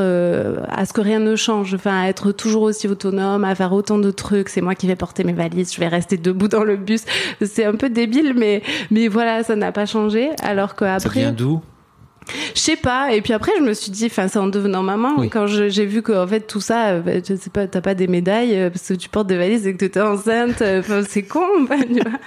à 0.69 0.85
ce 0.85 0.93
que 0.93 1.01
rien 1.01 1.19
ne 1.19 1.35
change, 1.35 1.73
enfin, 1.73 2.03
à 2.03 2.07
être 2.09 2.31
toujours 2.31 2.63
aussi 2.63 2.87
autonome, 2.87 3.43
à 3.43 3.55
faire 3.55 3.73
autant 3.73 3.97
de 3.97 4.11
trucs. 4.11 4.49
C'est 4.49 4.61
moi 4.61 4.75
qui 4.75 4.87
vais 4.87 4.95
porter 4.95 5.23
mes 5.23 5.33
valises, 5.33 5.73
je 5.73 5.79
vais 5.79 5.87
rester 5.87 6.17
debout 6.17 6.47
dans 6.47 6.63
le 6.63 6.77
bus. 6.77 7.03
C'est 7.41 7.65
un 7.65 7.75
peu 7.75 7.89
débile, 7.89 8.33
mais 8.35 8.61
mais 8.91 9.07
voilà, 9.07 9.43
ça 9.43 9.55
n'a 9.55 9.71
pas 9.71 9.85
changé. 9.85 10.29
Alors 10.43 10.69
Ça 10.69 10.75
qu'après, 10.99 11.19
vient 11.21 11.31
d'où? 11.31 11.61
Je 12.55 12.59
sais 12.59 12.75
pas. 12.75 13.13
Et 13.13 13.21
puis 13.21 13.33
après, 13.33 13.51
je 13.57 13.63
me 13.63 13.73
suis 13.73 13.91
dit, 13.91 14.05
enfin, 14.05 14.27
c'est 14.27 14.39
en 14.39 14.47
devenant 14.47 14.83
maman, 14.83 15.13
Oui. 15.17 15.29
quand 15.29 15.47
j'ai 15.47 15.85
vu 15.85 16.01
que 16.01 16.11
en 16.11 16.27
fait 16.27 16.41
tout 16.41 16.61
ça, 16.61 16.87
euh, 16.89 16.99
bah, 17.01 17.11
je 17.27 17.35
sais 17.35 17.49
pas, 17.49 17.67
t'as 17.67 17.81
pas 17.81 17.93
des 17.95 18.07
médailles 18.07 18.55
euh, 18.57 18.69
parce 18.69 18.87
que 18.87 18.93
tu 18.93 19.09
portes 19.09 19.27
des 19.27 19.37
valises 19.37 19.67
et 19.67 19.73
que 19.73 19.77
t'étais 19.77 20.01
enceinte. 20.01 20.61
euh, 20.61 20.79
Enfin, 20.79 21.01
c'est 21.07 21.23
con. 21.23 21.41
enfin, 21.63 21.77
tu 21.81 21.93
vois. 22.01 22.19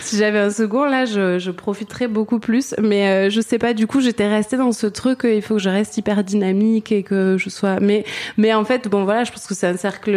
si 0.00 0.16
j'avais 0.18 0.38
un 0.38 0.50
second, 0.50 0.84
là, 0.84 1.04
je, 1.04 1.38
je 1.38 1.50
profiterais 1.50 2.08
beaucoup 2.08 2.38
plus. 2.38 2.74
Mais 2.82 3.08
euh, 3.28 3.30
je 3.30 3.40
sais 3.40 3.58
pas. 3.58 3.74
Du 3.74 3.86
coup, 3.86 4.00
j'étais 4.00 4.28
restée 4.28 4.56
dans 4.56 4.72
ce 4.72 4.86
truc. 4.86 5.24
euh, 5.24 5.34
il 5.34 5.42
faut 5.42 5.54
que 5.54 5.60
je 5.62 5.68
reste 5.70 5.96
hyper 5.96 6.22
dynamique 6.24 6.92
et 6.92 7.02
que 7.02 7.36
je 7.38 7.48
sois. 7.50 7.80
Mais 7.80 8.04
mais 8.36 8.52
en 8.54 8.64
fait, 8.64 8.88
bon 8.88 9.04
voilà, 9.04 9.24
je 9.24 9.32
pense 9.32 9.46
que 9.46 9.54
c'est 9.54 9.66
un 9.66 9.76
cercle 9.76 10.16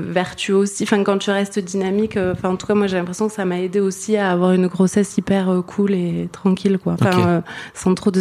vertueux 0.00 0.54
aussi. 0.56 0.84
Enfin, 0.84 1.02
quand 1.04 1.18
tu 1.18 1.30
restes 1.30 1.58
dynamique. 1.58 2.16
euh, 2.16 2.34
en 2.44 2.56
tout 2.56 2.66
cas, 2.66 2.74
moi, 2.74 2.86
j'ai 2.86 2.96
l'impression 2.96 3.28
que 3.28 3.34
ça 3.34 3.44
m'a 3.44 3.60
aidé 3.60 3.80
aussi 3.80 4.16
à 4.16 4.30
avoir 4.30 4.52
une 4.52 4.66
grossesse 4.68 5.16
hyper 5.18 5.62
cool 5.66 5.92
et 5.94 6.28
tranquille, 6.32 6.78
quoi. 6.82 6.94
Enfin, 7.00 7.42
sans 7.74 7.94
trop 7.94 8.10
de 8.10 8.20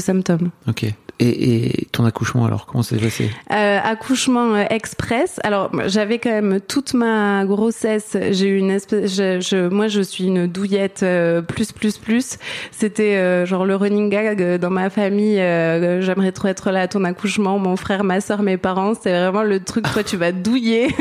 Ok. 0.66 0.96
Et, 1.20 1.82
et 1.82 1.86
ton 1.92 2.06
accouchement 2.06 2.46
alors, 2.46 2.68
comment 2.68 2.84
ça 2.84 2.96
s'est 2.96 3.02
passé 3.02 3.32
Euh, 3.52 3.80
accouchement 3.84 4.54
euh, 4.54 4.66
express. 4.70 5.40
Alors 5.44 5.72
j'avais 5.88 6.20
quand 6.20 6.30
même 6.30 6.60
toute 6.62 6.94
ma 6.94 7.44
grossesse. 7.46 8.16
J'ai 8.32 8.48
eu 8.50 8.58
une 8.60 8.70
espèce. 8.70 9.16
Je, 9.16 9.40
je- 9.40 9.68
moi, 9.68 9.88
je 9.88 10.02
suis 10.02 10.26
une 10.26 10.46
douillette 10.46 11.02
euh, 11.04 11.42
plus 11.42 11.72
plus 11.72 11.98
plus. 11.98 12.38
C'était 12.72 13.16
euh, 13.16 13.46
genre 13.48 13.66
le 13.66 13.76
running 13.76 14.10
gag 14.10 14.42
euh, 14.42 14.58
dans 14.60 14.70
ma 14.70 14.90
famille. 14.92 15.40
euh, 15.40 16.02
J'aimerais 16.02 16.32
trop 16.32 16.50
être 16.50 16.70
là 16.72 16.82
à 16.82 16.88
ton 16.88 17.04
accouchement. 17.04 17.58
Mon 17.58 17.76
frère, 17.78 18.04
ma 18.04 18.22
soeur, 18.22 18.44
mes 18.44 18.58
parents. 18.58 18.94
C'est 18.94 19.12
vraiment 19.12 19.44
le 19.44 19.60
truc. 19.60 19.86
Toi, 19.92 20.04
tu 20.04 20.18
vas 20.18 20.32
douiller. 20.32 20.90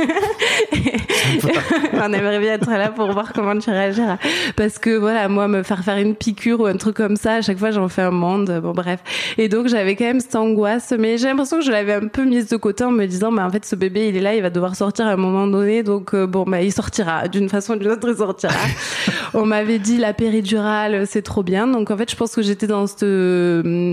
On 1.94 2.12
aimerait 2.12 2.38
bien 2.38 2.54
être 2.54 2.70
là 2.70 2.88
pour 2.90 3.10
voir 3.12 3.32
comment 3.32 3.58
tu 3.58 3.70
réagiras. 3.70 4.18
Parce 4.56 4.78
que 4.78 4.96
voilà, 4.96 5.28
moi, 5.28 5.48
me 5.48 5.62
faire 5.62 5.82
faire 5.84 5.96
une 5.98 6.14
piqûre 6.14 6.60
ou 6.60 6.66
un 6.66 6.76
truc 6.76 6.96
comme 6.96 7.16
ça, 7.16 7.34
à 7.34 7.42
chaque 7.42 7.58
fois, 7.58 7.70
j'en 7.70 7.88
fais 7.88 8.02
un 8.02 8.10
monde. 8.10 8.60
Bon, 8.62 8.72
bref. 8.72 9.00
Et 9.38 9.48
donc, 9.48 9.68
j'avais 9.68 9.96
même 10.06 10.20
cette 10.20 10.36
angoisse. 10.36 10.92
Mais 10.98 11.18
j'ai 11.18 11.28
l'impression 11.28 11.58
que 11.58 11.64
je 11.64 11.70
l'avais 11.70 11.94
un 11.94 12.08
peu 12.08 12.24
mise 12.24 12.48
de 12.48 12.56
côté 12.56 12.84
en 12.84 12.90
me 12.90 13.06
disant, 13.06 13.32
bah, 13.32 13.46
en 13.46 13.50
fait, 13.50 13.64
ce 13.64 13.76
bébé, 13.76 14.08
il 14.08 14.16
est 14.16 14.20
là, 14.20 14.34
il 14.34 14.42
va 14.42 14.50
devoir 14.50 14.76
sortir 14.76 15.06
à 15.06 15.10
un 15.10 15.16
moment 15.16 15.46
donné. 15.46 15.82
Donc, 15.82 16.14
euh, 16.14 16.26
bon, 16.26 16.44
bah, 16.44 16.62
il 16.62 16.72
sortira. 16.72 17.28
D'une 17.28 17.48
façon 17.48 17.74
ou 17.74 17.76
d'une 17.76 17.90
autre, 17.90 18.08
il 18.08 18.16
sortira. 18.16 18.54
On 19.34 19.44
m'avait 19.46 19.78
dit, 19.78 19.98
la 19.98 20.12
péridurale, 20.12 21.06
c'est 21.06 21.22
trop 21.22 21.42
bien. 21.42 21.66
Donc, 21.66 21.90
en 21.90 21.96
fait, 21.96 22.10
je 22.10 22.16
pense 22.16 22.34
que 22.34 22.42
j'étais 22.42 22.66
dans 22.66 22.86
cette, 22.86 23.02
euh, 23.02 23.92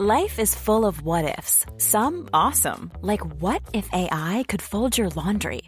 Life 0.00 0.38
is 0.38 0.54
full 0.54 0.84
of 0.84 1.02
what 1.02 1.24
ifs. 1.24 1.66
Some 1.78 2.28
awesome, 2.32 2.92
like 3.02 3.20
what 3.42 3.60
if 3.72 3.92
AI 3.92 4.44
could 4.46 4.62
fold 4.62 4.96
your 4.96 5.08
laundry? 5.16 5.62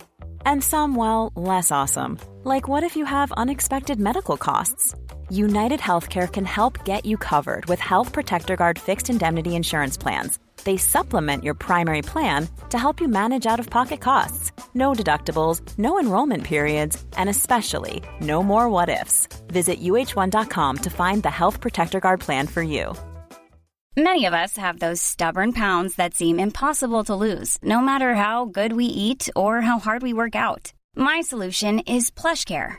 And 0.46 0.62
some, 0.62 0.94
well, 0.94 1.32
less 1.34 1.72
awesome, 1.72 2.16
like 2.44 2.68
what 2.68 2.84
if 2.84 2.94
you 2.94 3.04
have 3.04 3.32
unexpected 3.32 3.98
medical 3.98 4.36
costs? 4.36 4.94
United 5.30 5.80
Healthcare 5.80 6.30
can 6.30 6.44
help 6.44 6.84
get 6.84 7.06
you 7.06 7.16
covered 7.16 7.66
with 7.66 7.78
Health 7.78 8.12
Protector 8.12 8.56
Guard 8.56 8.78
fixed 8.78 9.08
indemnity 9.08 9.54
insurance 9.54 9.96
plans. 9.96 10.38
They 10.64 10.76
supplement 10.76 11.44
your 11.44 11.54
primary 11.54 12.02
plan 12.02 12.48
to 12.70 12.78
help 12.78 13.00
you 13.00 13.08
manage 13.08 13.46
out 13.46 13.60
of 13.60 13.70
pocket 13.70 14.00
costs. 14.00 14.52
No 14.74 14.92
deductibles, 14.92 15.60
no 15.78 16.00
enrollment 16.00 16.44
periods, 16.44 17.02
and 17.16 17.28
especially 17.28 18.02
no 18.20 18.42
more 18.42 18.68
what 18.68 18.88
ifs. 18.88 19.28
Visit 19.48 19.80
uh1.com 19.80 20.76
to 20.78 20.90
find 20.90 21.22
the 21.22 21.30
Health 21.30 21.60
Protector 21.60 22.00
Guard 22.00 22.20
plan 22.20 22.46
for 22.46 22.62
you. 22.62 22.92
Many 23.96 24.24
of 24.26 24.34
us 24.34 24.56
have 24.56 24.78
those 24.78 25.00
stubborn 25.00 25.52
pounds 25.52 25.96
that 25.96 26.14
seem 26.14 26.40
impossible 26.40 27.04
to 27.04 27.14
lose, 27.14 27.58
no 27.62 27.80
matter 27.80 28.14
how 28.14 28.46
good 28.46 28.72
we 28.72 28.86
eat 28.86 29.28
or 29.36 29.60
how 29.60 29.78
hard 29.78 30.02
we 30.02 30.12
work 30.12 30.34
out. 30.34 30.72
My 30.96 31.20
solution 31.20 31.80
is 31.80 32.10
PlushCare. 32.10 32.78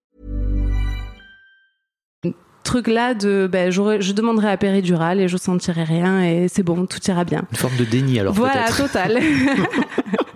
Truc 2.63 2.87
là 2.87 3.13
de, 3.13 3.49
ben, 3.51 3.71
je 3.71 4.11
demanderai 4.13 4.47
la 4.47 4.57
péridurale 4.57 5.19
et 5.19 5.27
je 5.27 5.37
sentirai 5.37 5.83
rien 5.83 6.23
et 6.23 6.47
c'est 6.47 6.63
bon, 6.63 6.85
tout 6.85 6.99
ira 7.07 7.23
bien. 7.23 7.43
Une 7.51 7.57
forme 7.57 7.75
de 7.77 7.85
déni 7.85 8.19
alors 8.19 8.33
Voilà, 8.33 8.65
total. 8.69 9.19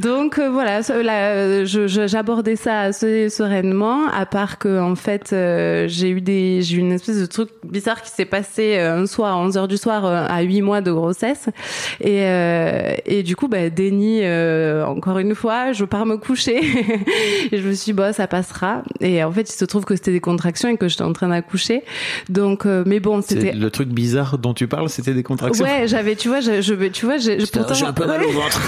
Donc 0.00 0.38
euh, 0.38 0.48
voilà, 0.48 0.80
là, 1.02 1.30
euh, 1.32 1.64
je- 1.66 1.86
je- 1.88 2.06
j'abordais 2.06 2.56
ça 2.56 2.80
assez 2.82 3.28
sereinement, 3.30 4.06
à 4.08 4.26
part 4.26 4.58
que 4.58 4.80
en 4.80 4.94
fait 4.94 5.32
euh, 5.32 5.86
j'ai 5.88 6.10
eu 6.10 6.20
des, 6.20 6.62
j'ai 6.62 6.76
eu 6.76 6.78
une 6.80 6.92
espèce 6.92 7.18
de 7.20 7.26
truc 7.26 7.48
bizarre 7.64 8.00
qui 8.02 8.10
s'est 8.10 8.24
passé 8.24 8.76
euh, 8.76 9.02
un 9.02 9.06
soir 9.06 9.34
à 9.34 9.38
11 9.38 9.56
heures 9.56 9.66
du 9.68 9.76
soir 9.76 10.04
euh, 10.06 10.24
à 10.28 10.42
8 10.42 10.62
mois 10.62 10.80
de 10.82 10.92
grossesse 10.92 11.48
et 12.00 12.22
euh, 12.22 12.92
et 13.06 13.22
du 13.22 13.34
coup 13.34 13.48
bah 13.48 13.70
déni 13.70 14.20
euh, 14.22 14.84
encore 14.86 15.18
une 15.18 15.34
fois, 15.34 15.72
je 15.72 15.84
pars 15.84 16.06
me 16.06 16.16
coucher 16.16 16.60
et 17.50 17.58
je 17.58 17.66
me 17.66 17.72
suis 17.72 17.86
dit, 17.86 17.92
bah 17.92 18.12
ça 18.12 18.26
passera 18.28 18.82
et 19.00 19.24
en 19.24 19.32
fait 19.32 19.50
il 19.50 19.56
se 19.56 19.64
trouve 19.64 19.84
que 19.84 19.96
c'était 19.96 20.12
des 20.12 20.20
contractions 20.20 20.68
et 20.68 20.76
que 20.76 20.86
j'étais 20.88 21.02
en 21.02 21.12
train 21.12 21.28
d'accoucher. 21.28 21.82
Donc 22.28 22.66
euh, 22.66 22.84
mais 22.86 23.00
bon, 23.00 23.20
c'était 23.22 23.52
le 23.52 23.70
truc 23.70 23.88
bizarre 23.88 24.38
dont 24.38 24.54
tu 24.54 24.68
parles, 24.68 24.88
c'était 24.90 25.14
des 25.14 25.22
contractions. 25.24 25.64
Ouais, 25.64 25.88
j'avais, 25.88 26.14
tu 26.14 26.28
vois, 26.28 26.40
je, 26.40 26.60
je, 26.62 26.74
tu 26.88 27.04
vois, 27.04 27.16
j'ai, 27.16 27.38
pourtant, 27.38 27.74
un 27.86 27.92
peu 27.92 28.06
mal 28.06 28.22
au 28.22 28.30
ventre. 28.30 28.62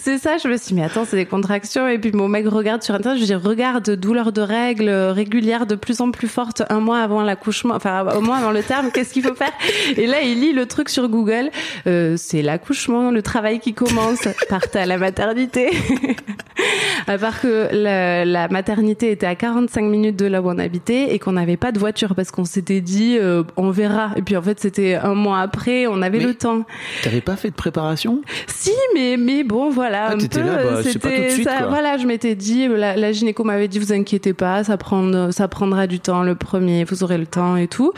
c'est 0.00 0.18
ça, 0.24 0.38
je 0.38 0.48
me 0.48 0.56
suis 0.56 0.68
dit, 0.68 0.74
mais 0.74 0.84
attends, 0.84 1.04
c'est 1.04 1.16
des 1.16 1.26
contractions. 1.26 1.86
Et 1.86 1.98
puis 1.98 2.10
mon 2.12 2.28
mec 2.28 2.46
regarde 2.48 2.82
sur 2.82 2.94
Internet, 2.94 3.18
je 3.18 3.24
lui 3.24 3.38
dis, 3.38 3.46
regarde, 3.46 3.90
douleur 3.90 4.32
de 4.32 4.40
règles 4.40 4.88
euh, 4.88 5.12
régulière 5.12 5.66
de 5.66 5.74
plus 5.74 6.00
en 6.00 6.10
plus 6.10 6.28
forte 6.28 6.62
un 6.70 6.80
mois 6.80 7.00
avant 7.00 7.22
l'accouchement, 7.22 7.74
enfin, 7.74 8.06
au 8.16 8.22
moins 8.22 8.38
avant 8.38 8.50
le 8.50 8.62
terme, 8.62 8.90
qu'est-ce 8.90 9.12
qu'il 9.12 9.22
faut 9.22 9.34
faire? 9.34 9.52
Et 9.98 10.06
là, 10.06 10.22
il 10.22 10.40
lit 10.40 10.54
le 10.54 10.64
truc 10.64 10.88
sur 10.88 11.08
Google, 11.10 11.50
euh, 11.86 12.14
c'est 12.16 12.40
l'accouchement, 12.40 13.10
le 13.10 13.20
travail 13.20 13.60
qui 13.60 13.74
commence, 13.74 14.26
partez 14.48 14.78
à 14.78 14.86
la 14.86 14.96
maternité. 14.96 15.68
à 17.06 17.18
part 17.18 17.38
que 17.42 17.68
la, 17.72 18.24
la 18.24 18.48
maternité 18.48 19.10
était 19.10 19.26
à 19.26 19.34
45 19.34 19.82
minutes 19.82 20.16
de 20.16 20.24
là 20.24 20.40
où 20.40 20.48
on 20.48 20.58
habitait 20.58 21.14
et 21.14 21.18
qu'on 21.18 21.32
n'avait 21.32 21.58
pas 21.58 21.70
de 21.70 21.78
voiture 21.78 22.14
parce 22.14 22.30
qu'on 22.30 22.46
s'était 22.46 22.80
dit, 22.80 23.18
euh, 23.20 23.42
on 23.58 23.70
verra. 23.70 24.12
Et 24.16 24.22
puis 24.22 24.38
en 24.38 24.42
fait, 24.42 24.58
c'était 24.58 24.94
un 24.94 25.14
mois 25.14 25.40
après, 25.40 25.86
on 25.86 26.00
avait 26.00 26.16
Mais- 26.18 26.24
le 26.24 26.34
temps. 26.34 26.64
T'avais 27.02 27.20
pas 27.20 27.36
fait 27.36 27.50
de 27.50 27.54
préparation? 27.54 28.22
Si, 28.46 28.72
mais 28.94 29.16
mais 29.18 29.44
bon, 29.44 29.68
voilà, 29.68 30.03
Ah, 30.08 30.12
un 30.12 30.18
t'étais 30.18 30.40
peu. 30.40 30.46
là, 30.46 30.56
bah, 30.64 30.80
c'est 30.82 30.98
pas 30.98 31.08
tout 31.08 31.14
de 31.14 31.16
c'était 31.16 31.30
suite, 31.30 31.48
ça. 31.48 31.58
quoi. 31.58 31.66
Voilà, 31.68 31.98
je 31.98 32.06
m'étais 32.06 32.34
dit, 32.34 32.68
la, 32.68 32.96
la 32.96 33.12
gynéco 33.12 33.44
m'avait 33.44 33.68
dit, 33.68 33.78
vous 33.78 33.92
inquiétez 33.92 34.32
pas, 34.32 34.64
ça 34.64 34.76
prend, 34.76 35.30
ça 35.32 35.48
prendra 35.48 35.86
du 35.86 36.00
temps 36.00 36.22
le 36.22 36.34
premier, 36.34 36.84
vous 36.84 37.02
aurez 37.04 37.18
le 37.18 37.26
temps 37.26 37.56
et 37.56 37.68
tout. 37.68 37.92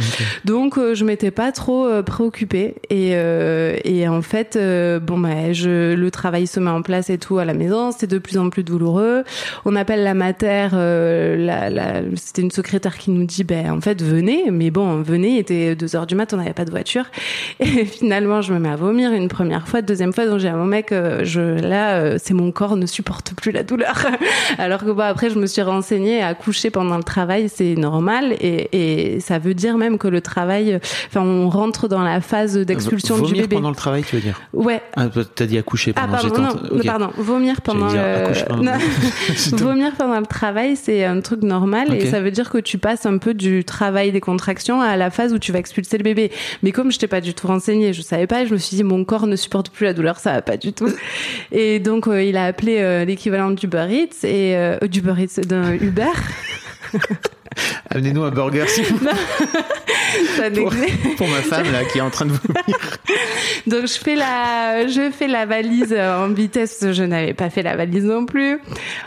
Donc 0.45 0.79
euh, 0.79 0.95
je 0.95 1.05
m'étais 1.05 1.31
pas 1.31 1.53
trop 1.53 1.87
euh, 1.87 2.03
préoccupée 2.03 2.75
et 2.91 3.11
euh, 3.15 3.77
et 3.85 4.09
en 4.09 4.23
fait, 4.23 4.57
euh, 4.57 4.99
bon 5.01 5.19
bah, 5.19 5.53
je 5.53 5.95
le 5.95 6.11
travail 6.11 6.47
se 6.47 6.61
met 6.61 6.71
en 6.71 6.83
place 6.83 7.11
et 7.11 7.19
tout 7.19 7.39
à 7.39 7.45
la 7.45 7.55
maison, 7.55 7.91
c'est 7.97 8.07
de 8.11 8.19
plus 8.19 8.39
en 8.39 8.51
plus 8.51 8.63
douloureux. 8.65 9.25
On 9.65 9.77
appelle 9.77 10.03
la 10.03 10.15
mater, 10.15 10.69
euh, 10.73 11.37
la, 11.37 11.71
la, 11.71 12.03
c'était 12.17 12.43
une 12.43 12.51
secrétaire 12.51 12.97
qui 12.99 13.11
nous 13.11 13.25
dit, 13.25 13.45
ben 13.45 13.71
en 13.71 13.81
fait 13.81 14.03
venez, 14.03 14.51
mais 14.51 14.71
bon 14.71 15.03
venez, 15.03 15.31
il 15.35 15.39
était 15.39 15.75
deux 15.75 15.97
heures 15.97 16.07
du 16.07 16.15
mat, 16.15 16.33
on 16.35 16.37
n'avait 16.39 16.53
pas 16.53 16.65
de 16.65 16.71
voiture 16.71 17.05
et 17.61 17.85
finalement 17.85 18.43
je 18.43 18.53
me 18.53 18.59
mets 18.59 18.69
à 18.71 18.77
vomir 18.77 19.13
une 19.13 19.29
première 19.29 19.67
fois, 19.69 19.83
deuxième 19.83 20.13
fois, 20.13 20.27
donc 20.27 20.39
j'ai 20.39 20.49
à 20.49 20.57
mon 20.57 20.65
mec, 20.67 20.93
euh, 20.93 21.21
je 21.25 21.41
là 21.41 21.96
euh, 21.97 22.17
c'est 22.23 22.35
mon 22.35 22.53
corps 22.53 22.77
ne 22.77 22.87
supporte 22.87 23.35
plus 23.35 23.51
la 23.53 23.63
douleur. 23.63 24.07
Alors 24.59 24.85
que 24.85 24.91
bah 24.91 25.07
après 25.09 25.31
je 25.31 25.39
me 25.39 25.47
suis 25.47 25.63
renseignée, 25.63 26.23
accoucher 26.23 26.71
pendant 26.71 26.97
le 26.97 27.03
travail 27.05 27.49
c'est 27.55 27.75
normal 27.75 28.35
et, 28.41 28.69
et 29.17 29.21
ça 29.21 29.39
veut 29.39 29.55
dire 29.55 29.77
même 29.77 29.99
que 29.99 30.09
le 30.09 30.21
travail, 30.21 30.79
enfin 31.09 31.23
on 31.23 31.49
rentre 31.49 31.89
dans 31.89 32.03
la 32.03 32.21
phase 32.21 32.57
d'expulsion 32.57 33.19
du 33.19 33.33
bébé. 33.35 33.57
pendant 33.57 33.71
le 33.71 33.77
travail, 33.77 34.05
tu 34.05 34.17
veux 34.17 34.23
dire? 34.23 34.41
Ouais. 34.53 34.81
Ah, 34.97 35.07
t'as 35.35 35.47
dit 35.47 35.59
accoucher 35.59 35.93
Ah 35.97 36.03
pendant 36.03 36.13
pardon, 36.13 36.29
j'étais 36.29 36.71
en- 36.71 36.77
non, 36.77 36.83
pardon, 36.85 37.11
vomir 37.17 37.61
pendant 37.61 37.89
dire 37.89 38.03
le... 38.03 39.57
vomir 39.57 39.93
pendant 39.97 40.21
le 40.21 40.27
travail, 40.27 40.77
c'est 40.77 41.05
un 41.05 41.21
truc 41.21 41.43
normal 41.43 41.93
et 41.95 42.07
ça 42.07 42.21
veut 42.21 42.31
dire 42.31 42.51
que 42.51 42.59
tu 42.59 42.79
passes 42.79 43.07
un 43.07 43.19
peu 43.19 43.35
du 43.35 43.65
travail 43.65 44.13
des 44.13 44.21
contractions 44.21 44.81
à 44.81 44.97
la 44.97 45.11
phase 45.11 45.33
où 45.33 45.39
tu 45.39 45.53
vas 45.53 45.59
expulser 45.59 45.99
le 45.99 46.05
bébé. 46.05 46.31
Mais 46.63 46.73
comme 46.73 46.91
je 46.93 46.99
t'ai 46.99 47.07
pas 47.07 47.21
du 47.21 47.35
tout 47.35 47.47
renseigné, 47.47 47.93
je 47.93 48.03
savais 48.03 48.27
pas, 48.27 48.45
je 48.45 48.53
me 48.53 48.59
suis 48.59 48.77
dit 48.77 48.85
mon 48.85 49.05
corps 49.05 49.27
ne 49.27 49.37
supporte 49.37 49.71
plus 49.71 49.85
la 49.85 49.93
douleur, 49.93 50.19
ça 50.19 50.33
va 50.33 50.43
pas 50.43 50.57
du 50.57 50.73
tout. 50.73 50.89
Et 51.53 51.79
donc 51.87 52.09
euh, 52.09 52.23
il 52.23 52.37
a 52.37 52.47
appelé 52.47 52.79
euh, 52.81 53.05
l'équivalent 53.05 53.53
du 53.53 53.67
Eats 53.91 54.27
et 54.27 54.57
euh, 54.57 54.79
du 54.89 54.99
Uber 54.99 55.15
Eats 55.19 55.41
d'un 55.47 55.73
Uber. 55.75 56.13
Donnez-nous 57.95 58.25
un 58.25 58.31
burger 58.31 58.65
si 58.69 58.83
vous 58.83 58.99
Ça 60.37 60.51
pour, 60.51 60.73
pour 61.17 61.29
ma 61.29 61.41
femme 61.43 61.71
là 61.73 61.85
qui 61.85 61.99
est 61.99 62.03
en 62.03 62.11
train 62.11 62.27
de 62.27 62.31
vomir. 62.31 62.79
Donc 63.67 63.87
je 63.87 63.99
fais 63.99 64.15
la, 64.15 64.87
je 64.87 65.11
fais 65.11 65.27
la 65.27 65.47
valise 65.47 65.93
euh, 65.97 66.25
en 66.25 66.29
vitesse. 66.29 66.85
Je 66.93 67.03
n'avais 67.03 67.35
pas 67.35 67.51
fait 67.51 67.63
la 67.63 67.77
valise 67.77 68.05
non 68.05 68.25
plus. 68.25 68.59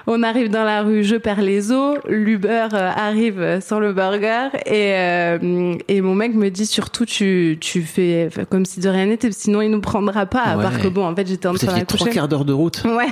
On 0.07 0.21
arrive 0.23 0.49
dans 0.49 0.63
la 0.63 0.81
rue, 0.81 1.03
je 1.03 1.15
perds 1.15 1.41
les 1.41 1.71
os. 1.71 1.97
L'Uber 2.07 2.67
euh, 2.73 2.91
arrive 2.95 3.59
sans 3.61 3.79
le 3.79 3.93
burger 3.93 4.49
et 4.65 4.93
euh, 4.95 5.75
et 5.87 6.01
mon 6.01 6.15
mec 6.15 6.33
me 6.35 6.49
dit 6.49 6.65
surtout 6.65 7.05
tu 7.05 7.57
tu 7.59 7.81
fais 7.81 8.29
comme 8.49 8.65
si 8.65 8.79
de 8.79 8.89
rien 8.89 9.05
n'était, 9.07 9.31
sinon 9.31 9.61
il 9.61 9.69
nous 9.71 9.81
prendra 9.81 10.25
pas. 10.25 10.41
À 10.43 10.57
Ouais. 10.57 10.63
part 10.63 10.81
que 10.81 10.87
bon, 10.89 11.05
en 11.07 11.15
fait 11.15 11.27
j'étais 11.27 11.47
en 11.47 11.53
train 11.53 11.69
aviez 11.69 11.85
trois 11.85 12.07
quarts 12.09 12.27
d'heure 12.27 12.43
de 12.45 12.53
route. 12.53 12.83
Ouais, 12.85 13.07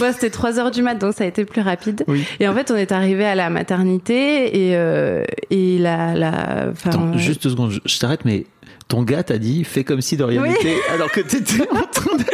ouais 0.00 0.12
c'était 0.12 0.30
3 0.30 0.58
heures 0.58 0.70
du 0.72 0.82
mat, 0.82 0.94
donc 0.96 1.14
ça 1.14 1.24
a 1.24 1.26
été 1.26 1.44
plus 1.44 1.60
rapide. 1.62 2.04
Oui. 2.08 2.24
Et 2.40 2.48
en 2.48 2.54
fait, 2.54 2.70
on 2.72 2.76
est 2.76 2.90
arrivé 2.90 3.24
à 3.24 3.34
la 3.34 3.48
maternité 3.50 4.53
et 4.54 4.76
euh, 4.76 5.24
et 5.50 5.78
la 5.78 6.72
Attends, 6.84 7.08
euh, 7.12 7.18
juste 7.18 7.42
deux 7.42 7.50
secondes, 7.50 7.72
je, 7.72 7.80
je 7.84 7.98
t'arrête, 7.98 8.24
mais 8.24 8.46
ton 8.88 9.02
gars 9.02 9.22
t'a 9.22 9.38
dit 9.38 9.64
fais 9.64 9.82
comme 9.82 10.00
si 10.00 10.16
de 10.16 10.24
rien 10.24 10.42
Oui. 10.42 10.50
n'était, 10.50 10.76
alors 10.92 11.10
que 11.10 11.20
t'étais 11.20 11.62
en 11.70 11.82
train 11.92 12.16
de. 12.16 12.24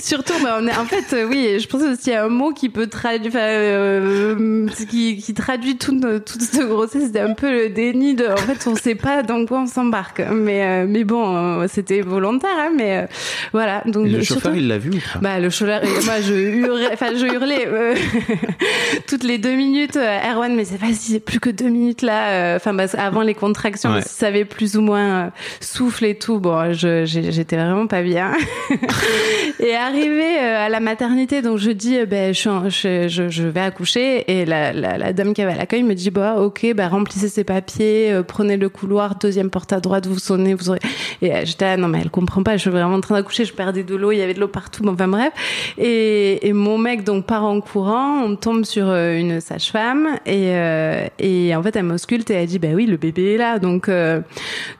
Surtout, 0.00 0.32
bah, 0.42 0.58
on 0.60 0.66
est, 0.66 0.76
en 0.76 0.86
fait, 0.86 1.14
euh, 1.14 1.26
oui, 1.28 1.58
je 1.60 1.66
pense 1.68 1.82
aussi 1.82 2.12
à 2.12 2.24
un 2.24 2.28
mot 2.28 2.52
qui 2.52 2.68
peut 2.70 2.86
traduire, 2.86 3.28
enfin, 3.28 3.38
euh, 3.40 4.66
qui, 4.88 5.18
qui 5.18 5.34
traduit 5.34 5.76
tout, 5.76 6.00
toute 6.00 6.40
cette 6.40 6.66
grossesse. 6.66 7.04
C'était 7.06 7.20
un 7.20 7.34
peu 7.34 7.50
le 7.50 7.68
déni 7.68 8.14
de, 8.14 8.26
en 8.26 8.36
fait, 8.36 8.66
on 8.66 8.74
sait 8.76 8.94
pas 8.94 9.22
dans 9.22 9.44
quoi 9.44 9.60
on 9.60 9.66
s'embarque. 9.66 10.22
Mais, 10.32 10.62
euh, 10.64 10.86
mais 10.88 11.04
bon, 11.04 11.36
euh, 11.60 11.66
c'était 11.68 12.00
volontaire, 12.00 12.48
hein, 12.58 12.70
mais 12.74 13.08
voilà. 13.52 13.82
Donc, 13.86 14.06
Et 14.06 14.10
le 14.10 14.22
surtout- 14.22 14.42
chauffeur, 14.44 14.56
il 14.56 14.68
l'a 14.68 14.78
vu 14.78 14.90
ou 14.90 14.94
pas? 15.12 15.18
Bah 15.20 15.38
le 15.38 15.50
chauffeur, 15.50 15.82
moi 16.06 16.20
je 16.22 16.32
hurlais, 16.34 16.88
enfin 16.92 17.08
je 17.14 17.26
hurlais 17.26 17.68
toutes 19.06 19.24
les 19.24 19.38
deux 19.38 19.54
minutes. 19.54 19.96
Erwan, 19.96 20.54
mais 20.54 20.64
c'est 20.64 20.78
vas-y, 20.80 20.94
c'est 20.94 21.20
plus 21.20 21.40
que 21.40 21.50
deux 21.50 21.68
minutes 21.68 22.02
là. 22.02 22.56
Enfin 22.56 22.72
bah, 22.74 22.86
avant 22.96 23.22
les 23.22 23.34
contractions, 23.34 23.90
Ouais. 23.92 24.02
si 24.02 24.08
ça 24.14 24.28
avait 24.28 24.44
plus 24.44 24.76
ou 24.76 24.82
moins 24.82 25.32
souffle 25.80 26.04
et 26.04 26.14
tout. 26.14 26.40
Bon, 26.40 26.74
j'étais 26.74 27.56
vraiment 27.56 27.86
pas 27.86 28.02
bien. 28.02 28.32
et 29.60 29.74
arrivé 29.74 30.38
euh, 30.38 30.66
à 30.66 30.68
la 30.68 30.78
maternité, 30.78 31.40
donc 31.40 31.56
je 31.56 31.70
dis, 31.70 31.96
euh, 31.96 32.04
ben 32.04 32.34
je, 32.34 33.08
je, 33.08 33.42
vais 33.48 33.60
accoucher 33.60 34.30
et 34.30 34.44
la, 34.44 34.74
la, 34.74 34.98
la 34.98 35.14
dame 35.14 35.32
qui 35.32 35.40
avait 35.40 35.52
à 35.52 35.56
l'accueil 35.56 35.82
me 35.82 35.94
dit, 35.94 36.10
bah 36.10 36.36
ok, 36.38 36.74
bah 36.74 36.88
remplissez 36.88 37.30
ces 37.30 37.44
papiers, 37.44 38.12
euh, 38.12 38.22
prenez 38.22 38.58
le 38.58 38.68
couloir, 38.68 39.14
deuxième 39.14 39.48
porte 39.48 39.72
à 39.72 39.80
droite, 39.80 40.06
vous 40.06 40.18
sonnez, 40.18 40.52
vous 40.52 40.68
aurez. 40.68 40.80
Et 41.22 41.46
j'étais, 41.46 41.64
ah, 41.64 41.76
non 41.78 41.88
mais 41.88 42.00
elle 42.02 42.10
comprend 42.10 42.42
pas, 42.42 42.58
je 42.58 42.60
suis 42.60 42.70
vraiment 42.70 42.96
en 42.96 43.00
train 43.00 43.14
d'accoucher, 43.14 43.46
je 43.46 43.54
perdais 43.54 43.82
de 43.82 43.96
l'eau, 43.96 44.12
il 44.12 44.18
y 44.18 44.22
avait 44.22 44.34
de 44.34 44.40
l'eau 44.40 44.48
partout, 44.48 44.82
bon, 44.82 44.92
enfin 44.92 45.08
bref. 45.08 45.32
Et, 45.78 46.46
et 46.46 46.52
mon 46.52 46.76
mec 46.76 47.04
donc 47.04 47.24
part 47.24 47.44
en 47.44 47.58
courant, 47.62 48.22
on 48.22 48.36
tombe 48.36 48.66
sur 48.66 48.92
une 48.94 49.40
sage-femme 49.40 50.18
et, 50.26 50.50
euh, 50.50 51.06
et 51.18 51.56
en 51.56 51.62
fait 51.62 51.74
elle 51.74 51.84
m'ausculte 51.84 52.30
et 52.30 52.34
elle 52.34 52.46
dit, 52.46 52.58
bah 52.58 52.68
oui, 52.74 52.84
le 52.84 52.98
bébé 52.98 53.32
est 53.32 53.38
là, 53.38 53.58
donc 53.58 53.88
euh, 53.88 54.20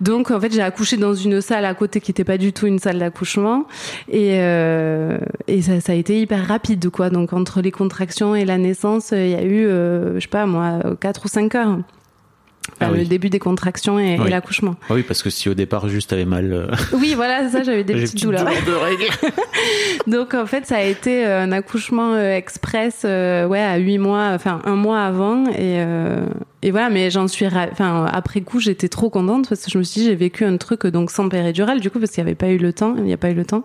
donc 0.03 0.31
en 0.31 0.39
fait 0.39 0.53
j'ai 0.53 0.61
accouché 0.61 0.90
dans 0.97 1.15
une 1.15 1.41
salle 1.41 1.65
à 1.65 1.75
côté 1.75 2.01
qui 2.01 2.11
était 2.11 2.25
pas 2.25 2.39
du 2.39 2.53
tout 2.53 2.67
une 2.67 2.79
salle 2.79 2.99
d'accouchement 2.99 3.67
et 4.09 4.37
euh, 4.41 5.19
et 5.49 5.63
ça, 5.63 5.81
ça 5.81 5.93
a 5.93 5.95
été 5.95 6.21
hyper 6.21 6.47
rapide 6.47 6.89
quoi. 6.91 7.11
Donc 7.11 7.33
entre 7.33 7.61
les 7.61 7.71
contractions 7.71 8.35
et 8.35 8.45
la 8.45 8.59
naissance, 8.59 9.13
euh, 9.13 9.25
il 9.25 9.31
y 9.31 9.35
a 9.35 9.43
eu 9.43 9.67
euh, 9.67 10.15
je 10.17 10.21
sais 10.21 10.29
pas 10.29 10.47
moi 10.47 10.81
quatre 11.01 11.25
ou 11.25 11.29
cinq 11.29 11.55
heures. 11.55 11.79
Enfin, 12.73 12.87
Ah 12.89 12.93
oui. 12.93 13.01
Le 13.01 13.05
début 13.07 13.31
des 13.31 13.39
contractions 13.39 13.99
et, 13.99 14.17
l'accouchement. 14.17 14.77
Ah 14.89 14.95
Oui, 14.95 15.03
parce 15.03 15.23
que 15.23 15.31
si 15.31 15.49
au 15.49 15.55
départ 15.55 15.89
juste 15.89 16.11
t'avais 16.11 16.25
mal, 16.25 16.53
euh, 16.53 16.67
Oui, 16.93 17.15
voilà, 17.17 17.45
c'est 17.45 17.59
ça, 17.59 17.63
j'avais 17.63 17.85
des 17.85 17.95
j'ai 17.99 18.03
petites 18.05 18.23
douleurs. 18.23 18.45
de. 18.45 20.11
Donc 20.11 20.35
en 20.35 20.47
fait, 20.47 20.67
ça 20.67 20.77
a 20.77 20.83
été 20.83 21.25
un 21.25 21.53
accouchement 21.53 22.19
express, 22.19 23.03
euh, 23.05 23.47
ouais, 23.47 23.61
à 23.61 23.77
huit 23.79 23.99
mois, 23.99 24.31
enfin 24.35 24.61
un 24.65 24.77
mois 24.77 25.01
avant, 25.01 25.47
et 25.47 25.81
euh, 25.81 26.25
et 26.63 26.71
voilà. 26.71 26.91
Mais 26.91 27.11
j'en 27.11 27.29
suis, 27.29 27.47
enfin 27.47 28.07
après 28.13 28.41
coup, 28.41 28.61
j'étais 28.61 28.89
trop 28.89 29.11
contente 29.11 29.49
parce 29.49 29.65
que 29.65 29.71
je 29.71 29.79
me 29.79 29.83
suis 29.83 30.01
dit 30.03 30.07
j'ai 30.09 30.15
vécu 30.15 30.45
un 30.45 30.57
truc 30.57 30.87
donc 30.87 31.11
sans 31.11 31.29
péridurale 31.29 31.81
du 31.81 31.91
coup 31.91 31.99
parce 31.99 32.13
qu'il 32.13 32.23
n'y 32.25 32.29
avait 32.31 32.37
pas 32.37 32.49
eu 32.49 32.59
le 32.59 32.73
temps, 32.73 32.95
il 32.97 33.05
n'y 33.05 33.13
a 33.13 33.17
pas 33.17 33.31
eu 33.31 33.35
le 33.35 33.45
temps. 33.45 33.63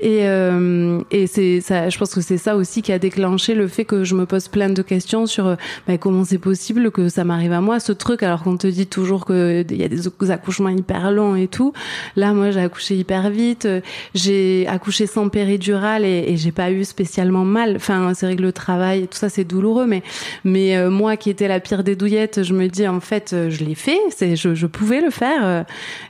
Et 0.00 0.20
euh, 0.28 1.00
et 1.10 1.26
c'est 1.26 1.60
ça, 1.60 1.88
je 1.88 1.98
pense 1.98 2.14
que 2.14 2.20
c'est 2.20 2.38
ça 2.38 2.56
aussi 2.56 2.82
qui 2.82 2.92
a 2.92 2.98
déclenché 2.98 3.54
le 3.54 3.68
fait 3.68 3.84
que 3.84 4.04
je 4.04 4.14
me 4.14 4.26
pose 4.26 4.48
plein 4.48 4.68
de 4.70 4.82
questions 4.82 5.26
sur 5.26 5.46
euh, 5.46 5.56
bah, 5.86 5.98
comment 5.98 6.24
c'est 6.24 6.38
possible 6.38 6.90
que 6.90 7.08
ça 7.08 7.24
m'arrive 7.24 7.52
à 7.52 7.60
moi 7.60 7.80
ce 7.80 7.92
truc 7.92 8.22
alors 8.22 8.42
qu'on 8.42 8.56
te 8.56 8.66
dit 8.66 8.86
toujours 8.86 9.24
que 9.24 9.64
il 9.70 9.76
y 9.76 9.84
a 9.84 9.88
des 9.88 10.30
accouchements 10.30 10.68
hyper 10.68 11.10
longs 11.10 11.36
et 11.36 11.48
tout. 11.48 11.72
Là, 12.16 12.32
moi, 12.32 12.50
j'ai 12.50 12.60
accouché 12.60 12.96
hyper 12.96 13.30
vite. 13.30 13.66
euh, 13.66 13.80
J'ai 14.14 14.66
accouché 14.68 15.06
sans 15.06 15.28
péridurale 15.28 16.04
et, 16.04 16.24
et 16.28 16.36
j'ai 16.36 16.52
pas 16.52 16.70
eu 16.70 16.84
spécialement 16.84 17.44
mal. 17.44 17.74
Enfin, 17.76 18.12
c'est 18.14 18.26
vrai 18.26 18.36
que 18.36 18.42
le 18.42 18.52
travail, 18.52 19.08
tout 19.08 19.18
ça, 19.18 19.28
c'est 19.28 19.44
douloureux, 19.44 19.86
mais 19.86 20.02
mais 20.44 20.76
euh, 20.76 20.90
moi, 20.90 21.16
qui 21.16 21.30
étais 21.30 21.48
la 21.48 21.60
pire 21.60 21.84
des 21.84 21.96
douillettes, 21.96 22.23
je 22.42 22.52
me 22.54 22.68
dis 22.68 22.86
en 22.88 23.00
fait, 23.00 23.32
euh, 23.32 23.50
je 23.50 23.64
l'ai 23.64 23.74
fait. 23.74 23.98
C'est 24.10 24.36
je, 24.36 24.54
je 24.54 24.66
pouvais 24.66 25.00
le 25.00 25.10
faire. 25.10 25.44
euh, 25.44 25.62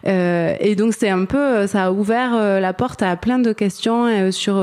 euh, 0.06 0.54
et 0.60 0.74
donc 0.74 0.94
c'est 0.98 1.08
un 1.08 1.24
peu, 1.24 1.66
ça 1.66 1.84
a 1.86 1.92
ouvert 1.92 2.32
la 2.60 2.72
porte 2.72 3.02
à 3.02 3.16
plein 3.16 3.38
de 3.38 3.52
questions 3.52 4.30
sur 4.32 4.54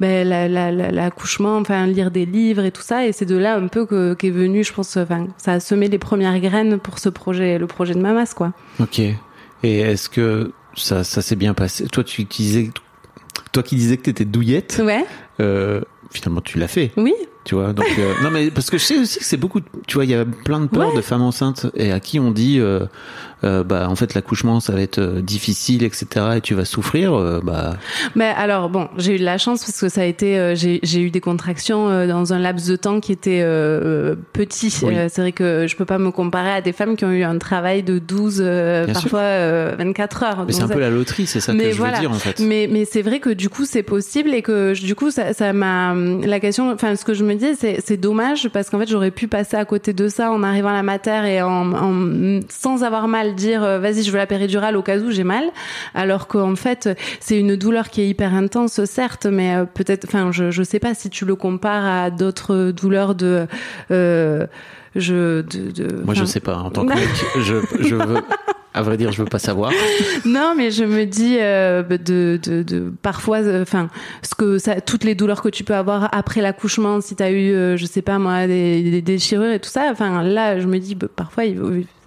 ben, 0.00 0.26
la- 0.28 0.48
la- 0.48 0.70
la- 0.72 0.90
l'accouchement, 0.90 1.56
enfin 1.58 1.86
lire 1.86 2.10
des 2.10 2.26
livres 2.26 2.64
et 2.64 2.70
tout 2.70 2.82
ça. 2.82 3.06
Et 3.06 3.12
c'est 3.12 3.26
de 3.26 3.36
là 3.36 3.56
un 3.56 3.68
peu 3.68 3.86
que 3.86 4.14
qu'est 4.14 4.30
venu, 4.30 4.64
je 4.64 4.72
pense, 4.72 4.96
enfin 4.96 5.26
ça 5.38 5.52
a 5.52 5.60
semé 5.60 5.88
les 5.88 5.98
premières 5.98 6.38
graines 6.40 6.78
pour 6.78 6.98
ce 6.98 7.08
projet, 7.08 7.58
le 7.58 7.66
projet 7.66 7.94
de 7.94 8.00
Mamas, 8.00 8.32
quoi. 8.34 8.52
Ok. 8.80 8.98
Et 9.00 9.80
est-ce 9.80 10.08
que 10.08 10.52
ça, 10.76 11.02
ça 11.04 11.20
s'est 11.22 11.36
bien 11.36 11.54
passé? 11.54 11.86
Toi, 11.88 12.04
tu 12.04 12.24
disais, 12.24 12.70
toi 13.52 13.62
qui 13.62 13.76
disais 13.76 13.96
que 13.96 14.02
t'étais 14.02 14.24
douillette, 14.24 14.80
Ouais. 14.84 15.04
euh, 15.40 15.80
finalement 16.10 16.40
tu 16.40 16.58
l'as 16.58 16.68
fait. 16.68 16.92
Oui. 16.96 17.14
Tu 17.48 17.54
vois, 17.54 17.72
donc 17.72 17.86
euh, 17.98 18.12
non 18.22 18.30
mais 18.30 18.50
parce 18.50 18.68
que 18.68 18.76
je 18.76 18.84
sais 18.84 18.98
aussi 18.98 19.18
que 19.20 19.24
c'est 19.24 19.38
beaucoup. 19.38 19.60
de- 19.60 19.66
Tu 19.86 19.94
vois, 19.94 20.04
il 20.04 20.10
y 20.10 20.14
a 20.14 20.26
plein 20.26 20.60
de 20.60 20.66
peurs 20.66 20.90
Ouais. 20.90 20.96
de 20.96 21.00
femmes 21.00 21.22
enceintes 21.22 21.64
et 21.74 21.92
à 21.92 21.98
qui 21.98 22.20
on 22.20 22.30
dit, 22.30 22.60
euh, 22.60 22.80
euh, 23.44 23.62
bah 23.64 23.86
en 23.88 23.94
fait 23.96 24.14
l'accouchement 24.14 24.60
ça 24.60 24.72
va 24.72 24.80
être 24.80 24.98
euh, 24.98 25.20
difficile, 25.20 25.82
etc. 25.84 26.06
Et 26.36 26.40
tu 26.40 26.54
vas 26.54 26.64
souffrir. 26.64 27.14
euh, 27.14 27.40
bah 27.42 27.76
Mais 28.16 28.32
alors 28.36 28.68
bon, 28.68 28.88
j'ai 28.98 29.14
eu 29.16 29.18
de 29.18 29.24
la 29.24 29.38
chance 29.38 29.60
parce 29.64 29.80
que 29.80 29.88
ça 29.88 30.00
a 30.02 30.04
été, 30.04 30.38
euh, 30.38 30.54
j'ai 30.56 31.00
eu 31.00 31.10
des 31.10 31.20
contractions 31.20 32.06
dans 32.06 32.32
un 32.32 32.38
laps 32.38 32.68
de 32.68 32.76
temps 32.76 33.00
qui 33.00 33.12
était 33.12 33.42
petit. 34.32 34.74
Oui. 34.82 34.94
C'est 35.08 35.20
vrai 35.20 35.32
que 35.32 35.66
je 35.68 35.76
peux 35.76 35.84
pas 35.84 35.98
me 35.98 36.10
comparer 36.10 36.50
à 36.50 36.60
des 36.60 36.72
femmes 36.72 36.96
qui 36.96 37.04
ont 37.04 37.10
eu 37.12 37.22
un 37.22 37.38
travail 37.38 37.82
de 37.82 37.98
12, 37.98 38.40
euh, 38.44 38.84
Bien 38.84 38.94
parfois 38.94 39.20
euh, 39.20 39.74
24 39.78 40.22
heures. 40.22 40.44
mais 40.46 40.52
c'est 40.52 40.62
un 40.62 40.68
peu 40.68 40.80
la 40.80 40.90
loterie, 40.90 41.26
c'est 41.26 41.40
ça 41.40 41.52
que 41.52 41.58
mais 41.58 41.72
je 41.72 41.78
voilà. 41.78 41.94
veux 41.94 42.00
dire 42.00 42.10
en 42.10 42.14
fait. 42.14 42.40
Mais, 42.40 42.68
mais 42.70 42.84
c'est 42.84 43.02
vrai 43.02 43.20
que 43.20 43.30
du 43.30 43.48
coup 43.48 43.64
c'est 43.64 43.82
possible 43.82 44.30
et 44.34 44.42
que 44.42 44.74
je- 44.74 44.84
du 44.84 44.94
coup 44.94 45.10
ça 45.10 45.32
ça 45.32 45.52
m'a 45.52 45.94
la 45.94 46.40
question 46.40 46.70
enfin 46.72 46.96
ce 46.96 47.04
que 47.04 47.14
je 47.14 47.24
me 47.24 47.34
dis 47.34 47.54
c'est 47.58 47.80
c'est 47.84 47.96
dommage 47.96 48.48
parce 48.48 48.70
qu'en 48.70 48.78
fait 48.78 48.88
j'aurais 48.88 49.10
pu 49.10 49.28
passer 49.28 49.56
à 49.56 49.64
côté 49.64 49.92
de 49.92 50.08
ça 50.08 50.30
en 50.30 50.42
arrivant 50.42 50.68
à 50.70 50.72
la 50.74 50.82
mater 50.82 51.22
et 51.26 51.42
en, 51.42 51.72
en 51.72 52.40
sans 52.48 52.82
avoir 52.84 53.08
mal 53.08 53.27
dire 53.34 53.62
euh, 53.62 53.78
vas-y 53.78 54.02
je 54.02 54.10
veux 54.10 54.16
la 54.16 54.26
péridurale 54.26 54.76
au 54.76 54.82
cas 54.82 54.98
où 54.98 55.10
j'ai 55.10 55.24
mal 55.24 55.44
alors 55.94 56.26
qu'en 56.26 56.56
fait 56.56 56.88
c'est 57.20 57.38
une 57.38 57.56
douleur 57.56 57.88
qui 57.88 58.02
est 58.02 58.08
hyper 58.08 58.34
intense 58.34 58.84
certes 58.84 59.26
mais 59.26 59.54
euh, 59.56 59.64
peut-être 59.64 60.04
enfin 60.06 60.32
je 60.32 60.50
je 60.50 60.62
sais 60.62 60.78
pas 60.78 60.94
si 60.94 61.10
tu 61.10 61.24
le 61.24 61.36
compares 61.36 61.84
à 61.84 62.10
d'autres 62.10 62.70
douleurs 62.70 63.14
de 63.14 63.46
euh, 63.90 64.46
je 64.96 65.42
de, 65.42 65.70
de 65.70 66.02
Moi 66.04 66.14
je 66.14 66.24
sais 66.24 66.40
pas. 66.40 66.56
En 66.56 66.70
tant 66.70 66.86
que 66.86 66.94
mec, 66.94 67.08
je 67.40 67.56
je 67.80 67.94
veux. 67.94 68.18
À 68.74 68.82
vrai 68.82 68.96
dire, 68.96 69.10
je 69.10 69.22
veux 69.22 69.28
pas 69.28 69.38
savoir. 69.38 69.72
Non, 70.24 70.54
mais 70.56 70.70
je 70.70 70.84
me 70.84 71.04
dis 71.04 71.38
euh, 71.40 71.82
de, 71.82 72.38
de, 72.40 72.62
de 72.62 72.92
parfois, 73.02 73.38
euh, 73.38 73.62
enfin, 73.62 73.88
ce 74.22 74.34
que 74.34 74.58
ça, 74.58 74.80
toutes 74.80 75.04
les 75.04 75.14
douleurs 75.14 75.42
que 75.42 75.48
tu 75.48 75.64
peux 75.64 75.74
avoir 75.74 76.08
après 76.14 76.42
l'accouchement, 76.42 77.00
si 77.00 77.16
t'as 77.16 77.30
eu, 77.30 77.50
euh, 77.52 77.76
je 77.76 77.86
sais 77.86 78.02
pas 78.02 78.18
moi, 78.18 78.46
des, 78.46 78.82
des 78.82 79.02
déchirures 79.02 79.52
et 79.52 79.58
tout 79.58 79.70
ça. 79.70 79.88
Enfin, 79.90 80.22
là, 80.22 80.60
je 80.60 80.66
me 80.66 80.78
dis, 80.78 80.94
bah, 80.94 81.08
parfois, 81.14 81.44
il 81.46 81.58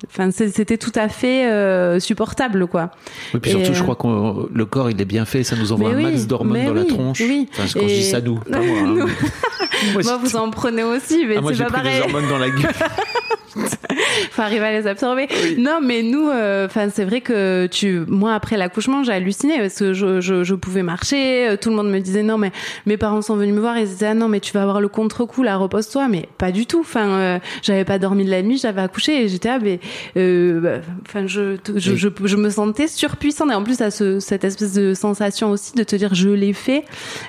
enfin, 0.07 0.29
c'était 0.31 0.77
tout 0.77 0.91
à 0.95 1.07
fait 1.09 1.45
euh, 1.49 1.99
supportable, 1.99 2.67
quoi. 2.67 2.91
Oui, 3.33 3.39
puis 3.41 3.51
Et, 3.51 3.53
surtout, 3.53 3.73
je 3.73 3.79
euh, 3.79 3.83
crois 3.83 3.95
que 3.95 4.49
le 4.53 4.65
corps 4.65 4.89
il 4.89 4.99
est 5.01 5.05
bien 5.05 5.25
fait, 5.25 5.43
ça 5.43 5.55
nous 5.55 5.71
envoie 5.71 5.93
Mais 5.93 6.05
un 6.05 6.09
max 6.11 6.27
d'hormones 6.27 6.65
dans 6.65 6.73
la 6.73 6.85
tronche. 6.85 7.19
oui. 7.21 7.47
Enfin, 7.51 7.63
quand 7.73 7.87
je 7.87 7.93
Et- 7.93 7.97
dis 7.97 8.03
ça, 8.03 8.21
nous, 8.21 8.35
pas 8.39 8.59
moi. 8.59 8.77
hein. 8.79 8.85
Nous. 8.85 9.07
Moi, 9.93 10.03
Moi, 10.03 10.17
vous 10.23 10.35
en 10.35 10.49
prenez 10.51 10.83
aussi, 10.83 11.25
mais 11.27 11.35
Ah, 11.37 11.41
moi 11.41 11.51
c'est 11.51 11.57
j'ai 11.57 11.63
pas 11.63 11.71
pris 11.71 11.81
pareil. 11.81 11.95
des 11.97 12.01
hormones 12.03 12.29
dans 12.29 12.37
la 12.37 12.49
gueule. 12.49 12.59
faut 14.31 14.41
arriver 14.41 14.65
à 14.65 14.71
les 14.71 14.87
absorber. 14.87 15.27
Non, 15.57 15.79
mais 15.83 16.03
nous, 16.03 16.29
euh, 16.29 16.65
enfin, 16.65 16.89
c'est 16.93 17.05
vrai 17.05 17.21
que 17.21 17.67
tu, 17.67 18.01
moi, 18.07 18.33
après 18.33 18.57
l'accouchement, 18.57 19.03
j'ai 19.03 19.11
halluciné 19.13 19.57
parce 19.59 19.75
que 19.77 19.93
je, 19.93 20.21
je, 20.21 20.43
je 20.43 20.55
pouvais 20.55 20.83
marcher. 20.83 21.49
euh, 21.49 21.57
Tout 21.57 21.69
le 21.69 21.75
monde 21.75 21.89
me 21.89 21.99
disait 21.99 22.23
non, 22.23 22.37
mais 22.37 22.51
mes 22.85 22.97
parents 22.97 23.21
sont 23.21 23.35
venus 23.35 23.53
me 23.55 23.59
voir. 23.59 23.77
Ils 23.77 23.87
disaient 23.87 24.07
ah 24.07 24.13
non, 24.13 24.27
mais 24.27 24.39
tu 24.39 24.53
vas 24.53 24.61
avoir 24.63 24.81
le 24.81 24.87
contre-coup, 24.87 25.43
là, 25.43 25.57
repose-toi. 25.57 26.07
Mais 26.07 26.27
pas 26.37 26.51
du 26.51 26.65
tout. 26.65 26.79
Enfin, 26.81 27.07
euh, 27.09 27.39
j'avais 27.61 27.85
pas 27.85 27.99
dormi 27.99 28.25
de 28.25 28.31
la 28.31 28.41
nuit, 28.41 28.57
j'avais 28.57 28.81
accouché 28.81 29.23
et 29.23 29.27
j'étais 29.27 29.49
ah, 29.49 29.59
mais, 29.61 29.79
euh, 30.17 30.59
bah, 30.61 30.81
enfin, 31.07 31.27
je, 31.27 31.57
je, 31.75 31.95
je, 31.95 32.07
je 32.23 32.35
me 32.35 32.49
sentais 32.49 32.87
surpuissante 32.87 33.51
et 33.51 33.55
en 33.55 33.63
plus, 33.63 33.81
à 33.81 33.91
ce, 33.91 34.19
cette 34.19 34.43
espèce 34.43 34.73
de 34.73 34.93
sensation 34.93 35.51
aussi 35.51 35.73
de 35.75 35.83
te 35.83 35.95
dire 35.95 36.13
je 36.13 36.29
l'ai 36.29 36.53
fait. 36.53 36.83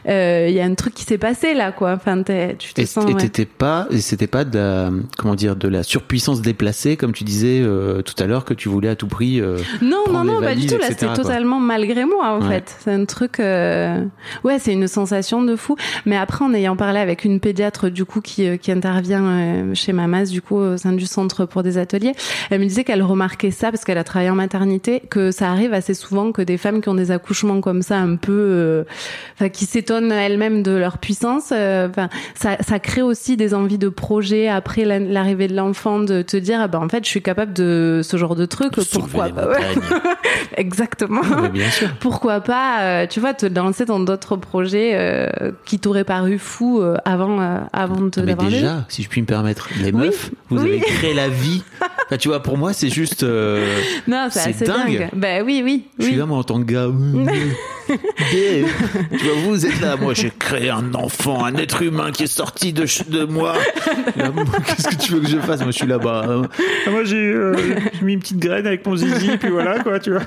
euh, 0.09 0.47
Il 0.49 0.55
y 0.55 0.61
a 0.61 0.65
un 0.65 0.75
truc 0.75 0.95
qui 0.95 1.05
s'est 1.05 1.19
passé 1.19 1.55
là, 1.55 1.73
quoi. 1.73 1.93
Enfin, 1.93 2.23
tu 2.23 2.75
te 2.75 2.81
Et 2.81 2.87
sens. 2.87 3.05
et 3.09 3.15
ouais. 3.15 3.21
t'étais 3.21 3.47
pas, 3.47 3.87
et 3.91 4.01
c'était 4.01 4.27
pas 4.27 4.45
de 4.45 4.59
la, 4.59 4.91
comment 5.19 5.35
dire, 5.35 5.57
de 5.57 5.69
la 5.69 5.83
surpuissance 5.83 6.12
déplacée. 6.16 6.62
passé, 6.72 6.96
comme 6.96 7.12
tu 7.12 7.25
disais 7.25 7.61
euh, 7.61 8.03
tout 8.03 8.14
à 8.22 8.27
l'heure, 8.27 8.44
que 8.44 8.55
tu 8.55 8.68
voulais 8.68 8.88
à 8.88 8.94
tout 8.96 9.09
prix. 9.09 9.40
euh, 9.40 9.59
Non, 9.83 10.05
non, 10.12 10.22
non, 10.25 10.35
pas 10.35 10.40
du 10.40 10.44
valises, 10.46 10.72
tout. 10.72 10.79
Là, 10.79 10.87
c'était 10.88 11.12
totalement 11.12 11.59
malgré 11.61 12.05
moi, 12.05 12.38
en 12.38 12.40
Ouais. 12.42 12.55
fait. 12.55 12.77
C'est 12.85 12.92
un 12.92 13.05
truc. 13.05 13.40
euh, 13.40 14.05
Ouais, 14.44 14.59
c'est 14.59 14.72
une 14.72 14.87
sensation 14.88 15.42
de 15.42 15.57
fou. 15.57 15.77
Mais 16.07 16.16
après, 16.16 16.44
en 16.44 16.55
ayant 16.55 16.77
parlé 16.77 16.98
avec 17.01 17.25
une 17.25 17.40
pédiatre, 17.40 17.88
du 17.90 18.05
coup, 18.05 18.20
qui, 18.20 18.46
euh, 18.48 18.57
qui 18.57 18.70
intervient 18.72 19.25
euh, 19.25 19.75
chez 19.75 19.92
Mamas, 19.92 20.27
du 20.27 20.40
coup, 20.40 20.57
au 20.57 20.77
sein 20.77 20.92
du 20.92 21.05
centre 21.07 21.44
pour 21.46 21.62
des 21.62 21.79
ateliers, 21.79 22.12
elle 22.51 22.61
me 22.61 22.64
disait 22.66 22.85
qu'elle 22.85 23.03
remarquait 23.03 23.51
ça 23.51 23.70
parce 23.70 23.85
qu'elle 23.85 23.98
a 23.98 24.05
travaillé 24.05 24.31
en 24.31 24.35
maternité, 24.37 25.03
que 25.11 25.31
ça 25.31 25.51
arrive 25.51 25.75
assez 25.75 25.94
souvent 25.94 26.33
que 26.33 26.42
des 26.42 26.57
femmes 26.59 26.81
qui 26.81 26.88
ont 26.88 26.94
des 26.94 27.11
accouchements 27.11 27.61
comme 27.61 27.83
ça, 27.83 27.98
un 27.98 28.16
peu, 28.16 28.33
euh, 28.33 28.85
enfin, 29.35 29.48
qui 29.48 29.66
s'étonnent 29.66 30.12
elles-mêmes 30.12 30.62
de 30.62 30.72
leur 30.72 30.98
puissance. 30.98 31.51
euh, 31.53 31.88
Enfin, 31.88 32.09
ça, 32.35 32.57
ça 32.61 32.79
crée 32.79 33.03
aussi 33.03 33.37
des 33.37 33.53
envies 33.55 33.79
de 33.79 33.88
projet 33.88 34.48
après 34.48 34.85
la- 34.85 34.98
l'arrivée 35.01 35.48
de 35.48 35.55
l'enfant, 35.57 35.98
de 36.03 36.23
te 36.23 36.37
dire, 36.37 36.61
ah 36.61 36.69
ben, 36.69 36.79
en 36.81 36.88
fait, 36.88 37.05
je 37.05 37.09
suis 37.09 37.23
capable 37.23 37.53
de 37.53 38.01
ce 38.03 38.17
genre 38.17 38.37
de 38.37 38.45
truc. 38.47 38.73
Pourquoi 38.93 39.29
pas. 39.29 39.49
Exactement. 40.57 41.21
Ouais, 41.23 41.49
bien 41.49 41.71
sûr. 41.71 41.88
Pourquoi 42.01 42.41
pas, 42.41 43.07
tu 43.07 43.21
vois, 43.21 43.35
te 43.35 43.47
lancer 43.47 43.85
dans 43.85 44.01
d'autres 44.01 44.37
projets 44.37 44.93
euh, 44.95 45.53
qui 45.65 45.79
t'auraient 45.79 46.05
paru 46.05 46.38
fous 46.38 46.81
euh, 46.81 46.97
avant, 47.05 47.41
euh, 47.41 47.59
avant 47.73 48.01
de 48.01 48.11
Mais 48.21 48.27
d'avoir 48.27 48.49
déjà, 48.49 48.85
si 48.88 49.03
je 49.03 49.09
puis 49.09 49.21
me 49.21 49.27
permettre, 49.27 49.69
les 49.81 49.93
Oui, 49.93 50.07
meufs, 50.07 50.31
vous 50.51 50.62
oui. 50.62 50.71
avez 50.71 50.81
créé 50.81 51.15
la 51.15 51.29
vie. 51.29 51.62
Enfin, 52.07 52.17
tu 52.19 52.29
vois, 52.29 52.43
pour 52.43 52.59
moi, 52.59 52.73
c'est 52.73 52.91
juste. 52.91 53.23
euh, 53.23 53.79
Non, 54.07 54.29
c'est 54.31 54.65
dingue. 54.65 54.99
dingue. 54.99 55.09
Ben 55.15 55.43
oui, 55.45 55.62
oui, 55.65 55.85
Je 55.99 56.05
suis 56.07 56.17
là, 56.17 56.27
moi, 56.27 56.38
en 56.38 56.43
tant 56.45 56.61
que 56.62 56.71
gars. 56.71 56.88
Yeah. 58.33 58.67
tu 59.19 59.25
vois, 59.25 59.35
vous 59.45 59.67
êtes 59.67 59.81
là. 59.81 59.97
Moi, 59.97 60.15
j'ai 60.15 60.31
créé 60.38 60.71
un 60.71 60.95
enfant, 60.95 61.45
un 61.45 61.55
être 61.57 61.83
humain 61.83 62.11
qui 62.12 62.25
est 62.25 62.27
sorti 62.27 62.73
de, 62.73 62.85
de 63.11 63.25
moi. 63.25 63.55
Là, 64.17 64.31
Qu'est-ce 64.67 64.88
que 64.88 64.95
tu 65.03 65.12
veux 65.15 65.21
que 65.21 65.29
je 65.29 65.38
fasse? 65.38 65.61
Moi, 65.61 65.71
je 65.73 65.77
suis 65.79 65.87
là-bas. 65.93 66.25
Euh, 66.29 66.43
Moi, 66.91 67.05
j'ai 67.05 67.17
euh, 67.33 67.55
mis 68.03 68.15
une 68.15 68.21
petite 68.21 68.39
graine 68.39 68.67
avec 68.67 68.85
mon 68.87 68.97
zizi, 68.97 69.37
puis 69.39 69.51
voilà, 69.51 69.79
quoi, 69.81 69.99
tu 70.01 70.11
vois. 70.11 70.23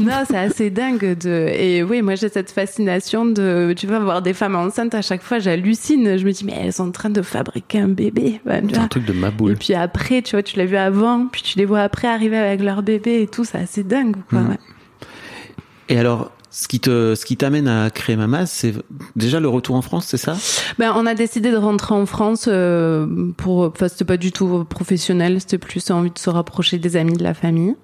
Non, 0.00 0.22
c'est 0.28 0.36
assez 0.38 0.70
dingue 0.70 1.16
de. 1.18 1.48
Et 1.52 1.82
oui, 1.82 2.02
moi 2.02 2.14
j'ai 2.14 2.28
cette 2.28 2.50
fascination 2.50 3.24
de. 3.26 3.72
Tu 3.76 3.86
vas 3.86 3.98
voir 3.98 4.22
des 4.22 4.32
femmes 4.34 4.56
enceintes 4.56 4.94
à 4.94 5.02
chaque 5.02 5.22
fois, 5.22 5.38
j'hallucine. 5.38 6.16
Je 6.18 6.24
me 6.24 6.32
dis 6.32 6.44
mais 6.44 6.54
elles 6.60 6.72
sont 6.72 6.88
en 6.88 6.90
train 6.90 7.10
de 7.10 7.22
fabriquer 7.22 7.78
un 7.80 7.88
bébé. 7.88 8.40
Ben, 8.44 8.64
C'est 8.68 8.76
un 8.76 8.80
vois. 8.80 8.88
truc 8.88 9.04
de 9.06 9.12
ma 9.12 9.28
Et 9.28 9.32
boule. 9.32 9.56
puis 9.56 9.74
après, 9.74 10.22
tu 10.22 10.32
vois, 10.36 10.42
tu 10.42 10.58
l'as 10.58 10.64
vu 10.66 10.76
avant, 10.76 11.26
puis 11.30 11.42
tu 11.42 11.58
les 11.58 11.64
vois 11.64 11.80
après 11.80 12.08
arriver 12.08 12.36
avec 12.36 12.62
leur 12.62 12.82
bébé 12.82 13.22
et 13.22 13.26
tout, 13.26 13.44
c'est 13.44 13.58
assez 13.58 13.82
dingue, 13.84 14.16
quoi. 14.28 14.40
Ouais. 14.40 14.56
Et 15.88 15.98
alors, 15.98 16.30
ce 16.50 16.66
qui 16.66 16.80
te, 16.80 17.14
ce 17.14 17.24
qui 17.24 17.36
t'amène 17.36 17.68
à 17.68 17.90
créer 17.90 18.16
Mamas, 18.16 18.46
c'est 18.46 18.74
déjà 19.14 19.38
le 19.38 19.48
retour 19.48 19.76
en 19.76 19.82
France, 19.82 20.06
c'est 20.08 20.16
ça? 20.16 20.36
Ben, 20.78 20.92
on 20.96 21.06
a 21.06 21.14
décidé 21.14 21.52
de 21.52 21.56
rentrer 21.56 21.94
en 21.94 22.06
France 22.06 22.46
euh, 22.48 23.30
pour, 23.36 23.60
enfin, 23.60 23.86
c'était 23.86 24.04
pas 24.04 24.16
du 24.16 24.32
tout 24.32 24.64
professionnel, 24.64 25.40
c'était 25.40 25.58
plus 25.58 25.90
envie 25.92 26.10
de 26.10 26.18
se 26.18 26.28
rapprocher 26.28 26.78
des 26.78 26.96
amis, 26.96 27.16
de 27.16 27.22
la 27.22 27.34
famille. 27.34 27.76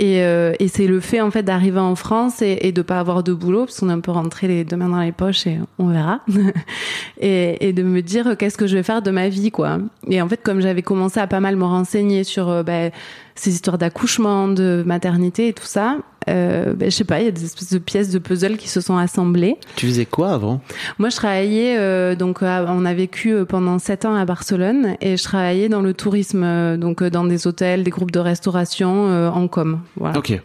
Et, 0.00 0.22
euh, 0.22 0.54
et 0.58 0.66
c'est 0.66 0.86
le 0.86 0.98
fait 0.98 1.20
en 1.20 1.30
fait 1.30 1.42
d'arriver 1.42 1.78
en 1.78 1.94
France 1.94 2.42
et, 2.42 2.58
et 2.62 2.72
de 2.72 2.82
pas 2.82 2.98
avoir 2.98 3.22
de 3.22 3.32
boulot, 3.32 3.66
parce 3.66 3.78
qu'on 3.78 3.90
est 3.90 3.92
un 3.92 4.00
peu 4.00 4.10
rentré 4.10 4.48
les 4.48 4.64
deux 4.64 4.76
mains 4.76 4.88
dans 4.88 5.00
les 5.00 5.12
poches 5.12 5.46
et 5.46 5.60
on 5.78 5.86
verra. 5.88 6.20
et, 7.20 7.68
et 7.68 7.72
de 7.72 7.84
me 7.84 8.02
dire 8.02 8.36
qu'est-ce 8.36 8.56
que 8.56 8.66
je 8.66 8.76
vais 8.76 8.82
faire 8.82 9.02
de 9.02 9.10
ma 9.12 9.28
vie, 9.28 9.52
quoi? 9.52 9.78
Et 10.08 10.20
en 10.20 10.28
fait, 10.28 10.42
comme 10.42 10.60
j'avais 10.60 10.82
commencé 10.82 11.20
à 11.20 11.28
pas 11.28 11.40
mal 11.40 11.54
me 11.54 11.64
renseigner 11.64 12.24
sur 12.24 12.48
euh, 12.48 12.62
ben, 12.64 12.90
ces 13.36 13.54
histoires 13.54 13.78
d'accouchement, 13.78 14.48
de 14.48 14.82
maternité 14.84 15.48
et 15.48 15.52
tout 15.52 15.64
ça, 15.64 15.98
euh, 16.28 16.74
ben, 16.74 16.90
je 16.90 16.96
sais 16.96 17.04
pas, 17.04 17.20
il 17.20 17.24
y 17.24 17.28
a 17.28 17.32
des 17.32 17.44
espèces 17.44 17.72
de 17.72 17.78
pièces 17.78 18.10
de 18.10 18.18
puzzle 18.18 18.56
qui 18.56 18.68
se 18.68 18.80
sont 18.80 18.96
assemblées. 18.96 19.56
Tu 19.76 19.86
faisais 19.86 20.06
quoi 20.06 20.32
avant? 20.32 20.60
Moi, 20.98 21.08
je 21.08 21.16
travaillais, 21.16 21.76
euh, 21.78 22.14
donc, 22.14 22.42
à- 22.42 22.66
on 22.68 22.84
a 22.84 22.92
vécu 22.94 23.32
euh, 23.32 23.44
pendant 23.44 23.78
sept 23.78 24.04
ans 24.04 24.14
à 24.14 24.24
Barcelone 24.24 24.96
et 25.00 25.16
je 25.16 25.22
travaillais 25.24 25.68
dans 25.68 25.80
le 25.82 25.94
tourisme, 25.94 26.42
euh, 26.44 26.76
donc 26.76 27.02
euh, 27.02 27.10
dans 27.10 27.24
des 27.24 27.46
hôtels, 27.46 27.84
des 27.84 27.90
groupes 27.90 28.10
de 28.12 28.18
restauration 28.20 29.08
euh, 29.08 29.30
en 29.30 29.48
com. 29.48 29.80
Voilà. 29.96 30.18
Ok. 30.18 30.38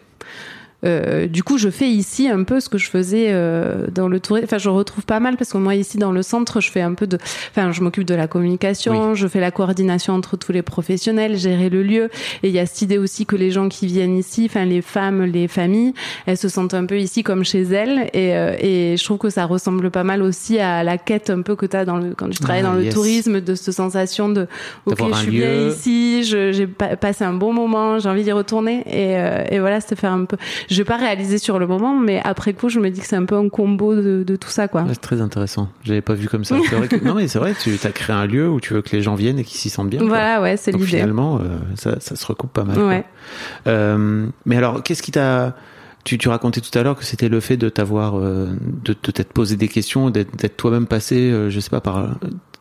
Euh, 0.86 1.28
du 1.28 1.44
coup, 1.44 1.58
je 1.58 1.70
fais 1.70 1.90
ici 1.90 2.28
un 2.30 2.44
peu 2.44 2.60
ce 2.60 2.70
que 2.70 2.78
je 2.78 2.90
faisais 2.90 3.28
euh, 3.30 3.88
dans 3.94 4.08
le 4.08 4.20
tourisme. 4.20 4.46
Enfin, 4.46 4.58
je 4.58 4.70
retrouve 4.70 5.06
pas 5.06 5.20
mal 5.20 5.38
parce 5.38 5.52
que 5.52 5.58
moi, 5.58 5.76
ici, 5.76 5.98
dans 5.98 6.12
le 6.12 6.22
centre, 6.22 6.62
je 6.62 6.70
fais 6.72 6.82
un 6.82 6.94
peu 6.94 7.08
de. 7.08 7.18
Enfin, 7.52 7.72
je 7.72 7.82
m'occupe 7.82 8.04
de 8.06 8.14
la 8.16 8.28
communication, 8.28 9.14
je 9.16 9.28
fais 9.28 9.40
la 9.40 9.52
coordination 9.52 10.14
entre 10.14 10.38
tous 10.38 10.52
les 10.52 10.62
professionnels, 10.62 11.38
gérer 11.38 11.70
le 11.70 11.84
lieu. 11.84 12.10
Et 12.44 12.50
il 12.50 12.52
y 12.54 12.60
a 12.60 12.66
cette 12.66 12.82
idée 12.82 12.98
aussi 12.98 13.26
que 13.26 13.36
les 13.36 13.52
gens 13.52 13.70
qui 13.70 13.88
viennent 13.88 14.18
ici, 14.18 14.48
enfin, 14.50 14.66
les 14.66 14.82
femmes, 14.82 15.24
les 15.24 15.48
familles, 15.48 15.94
elles 16.26 16.38
se 16.38 16.50
sentent 16.50 16.74
un 16.74 16.86
peu 16.86 16.98
ici 17.00 17.24
comme 17.24 17.44
chez 17.44 17.62
elles. 17.64 18.10
Et, 18.14 18.36
euh, 18.36 18.56
et 18.60 18.96
je 18.98 19.04
trouve 19.04 19.18
que 19.18 19.30
ça 19.30 19.46
ressemble 19.46 19.90
pas 19.92 20.04
mal 20.04 20.22
aussi 20.22 20.60
à 20.60 20.84
la 20.84 20.98
quête 20.98 21.30
un 21.30 21.42
peu 21.42 21.56
que 21.56 21.66
tu 21.66 21.76
as 21.76 21.86
dans 21.86 21.98
le, 21.98 22.14
quand 22.16 22.30
tu 22.30 22.40
travailles 22.40 22.64
Ah, 22.66 22.70
dans 22.70 22.74
le 22.74 22.90
tourisme, 22.90 23.42
de 23.42 23.56
cette 23.56 23.74
sensation 23.74 24.30
de 24.30 24.48
OK, 24.86 24.98
je 25.14 25.20
suis 25.22 25.32
bien 25.32 25.68
ici, 25.70 26.24
j'ai 26.24 26.68
pa- 26.68 26.96
passé 26.96 27.24
un 27.24 27.34
bon 27.34 27.54
moment, 27.54 28.00
j'ai 28.00 28.10
envie 28.10 28.24
d'y 28.24 28.32
retourner. 28.32 28.82
Et, 28.88 29.18
euh, 29.18 29.44
et 29.50 29.60
voilà, 29.60 29.82
c'était 29.82 29.96
faire 29.96 30.12
un 30.14 30.26
peu. 30.26 30.38
Je 30.70 30.75
vais 30.78 30.84
pas 30.86 30.98
réaliser 30.98 31.38
sur 31.38 31.60
le 31.60 31.68
moment, 31.68 31.98
mais 32.00 32.22
après 32.24 32.54
coup, 32.54 32.70
je 32.70 32.80
me 32.80 32.90
dis 32.90 33.02
que 33.02 33.08
c'est 33.08 33.16
un 33.16 33.26
peu 33.26 33.36
un 33.36 33.50
combo 33.50 33.96
de, 33.96 34.24
de 34.24 34.36
tout 34.36 34.50
ça, 34.50 34.68
quoi. 34.68 34.82
Ouais, 34.84 34.90
c'est 34.94 35.02
très 35.02 35.22
intéressant. 35.22 35.70
J'avais 35.84 36.02
pas 36.02 36.14
vu 36.14 36.28
comme 36.28 36.44
ça. 36.46 36.58
C'est 36.70 36.76
vrai 36.76 36.88
que- 36.88 37.04
Non, 37.04 37.16
mais 37.16 37.28
c'est 37.28 37.40
vrai, 37.40 37.54
tu 37.60 37.78
as 37.84 37.92
créé 37.92 38.16
un 38.16 38.26
lieu 38.26 38.50
où 38.50 38.60
tu 38.60 38.74
veux 38.74 38.82
que 38.82 38.96
les 38.96 39.02
gens 39.02 39.16
viennent 39.16 39.40
et 39.40 39.44
qu'ils 39.44 39.58
s'y 39.60 39.70
sentent 39.70 39.90
bien. 39.90 40.00
quoi. 40.00 40.08
Voilà, 40.10 40.42
ouais, 40.42 40.58
c'est 40.58 40.72
l'idée. 40.72 40.86
finalement, 40.86 41.38
euh, 41.40 41.58
ça, 41.76 42.00
ça 42.00 42.16
se 42.16 42.26
recoupe 42.26 42.52
pas 42.54 42.64
mal. 42.64 42.78
Ouais. 42.80 43.04
Euh, 43.68 44.28
mais 44.46 44.58
alors, 44.58 44.84
qu'est-ce 44.84 45.02
qui 45.04 45.12
t'a 45.12 45.56
tu, 46.04 46.20
tu 46.20 46.30
racontais 46.30 46.62
tout 46.62 46.78
à 46.78 46.84
l'heure 46.84 46.96
que 46.96 47.04
c'était 47.04 47.30
le 47.30 47.40
fait 47.40 47.58
de 47.58 47.68
t'avoir, 47.68 48.20
euh, 48.20 48.50
de, 48.84 48.94
de 49.02 49.12
t'être 49.12 49.34
posé 49.34 49.56
des 49.56 49.68
questions, 49.68 50.12
d'être, 50.12 50.56
toi-même 50.56 50.86
passé, 50.86 51.16
euh, 51.32 51.50
je 51.50 51.60
sais 51.60 51.72
pas 51.72 51.82
par. 51.82 52.10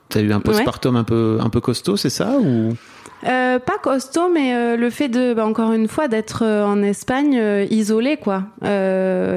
T'as 0.09 0.20
eu 0.22 0.33
un 0.33 0.40
postpartum 0.40 0.96
un 0.96 1.05
peu 1.05 1.38
un 1.40 1.50
peu 1.50 1.61
costaud, 1.61 1.96
c'est 1.98 2.09
ça 2.11 2.37
ou? 2.40 2.74
Euh, 3.27 3.59
pas 3.59 3.79
costaud, 3.83 4.29
mais 4.33 4.55
euh, 4.55 4.77
le 4.77 4.91
fait 4.91 5.09
de, 5.09 5.33
bah, 5.35 5.47
encore 5.47 5.73
une 5.73 5.89
fois, 5.89 6.09
d'être 6.09 6.43
euh, 6.45 6.65
en 6.65 6.83
Espagne 6.83 7.41
isolé, 7.71 8.17
quoi. 8.17 8.45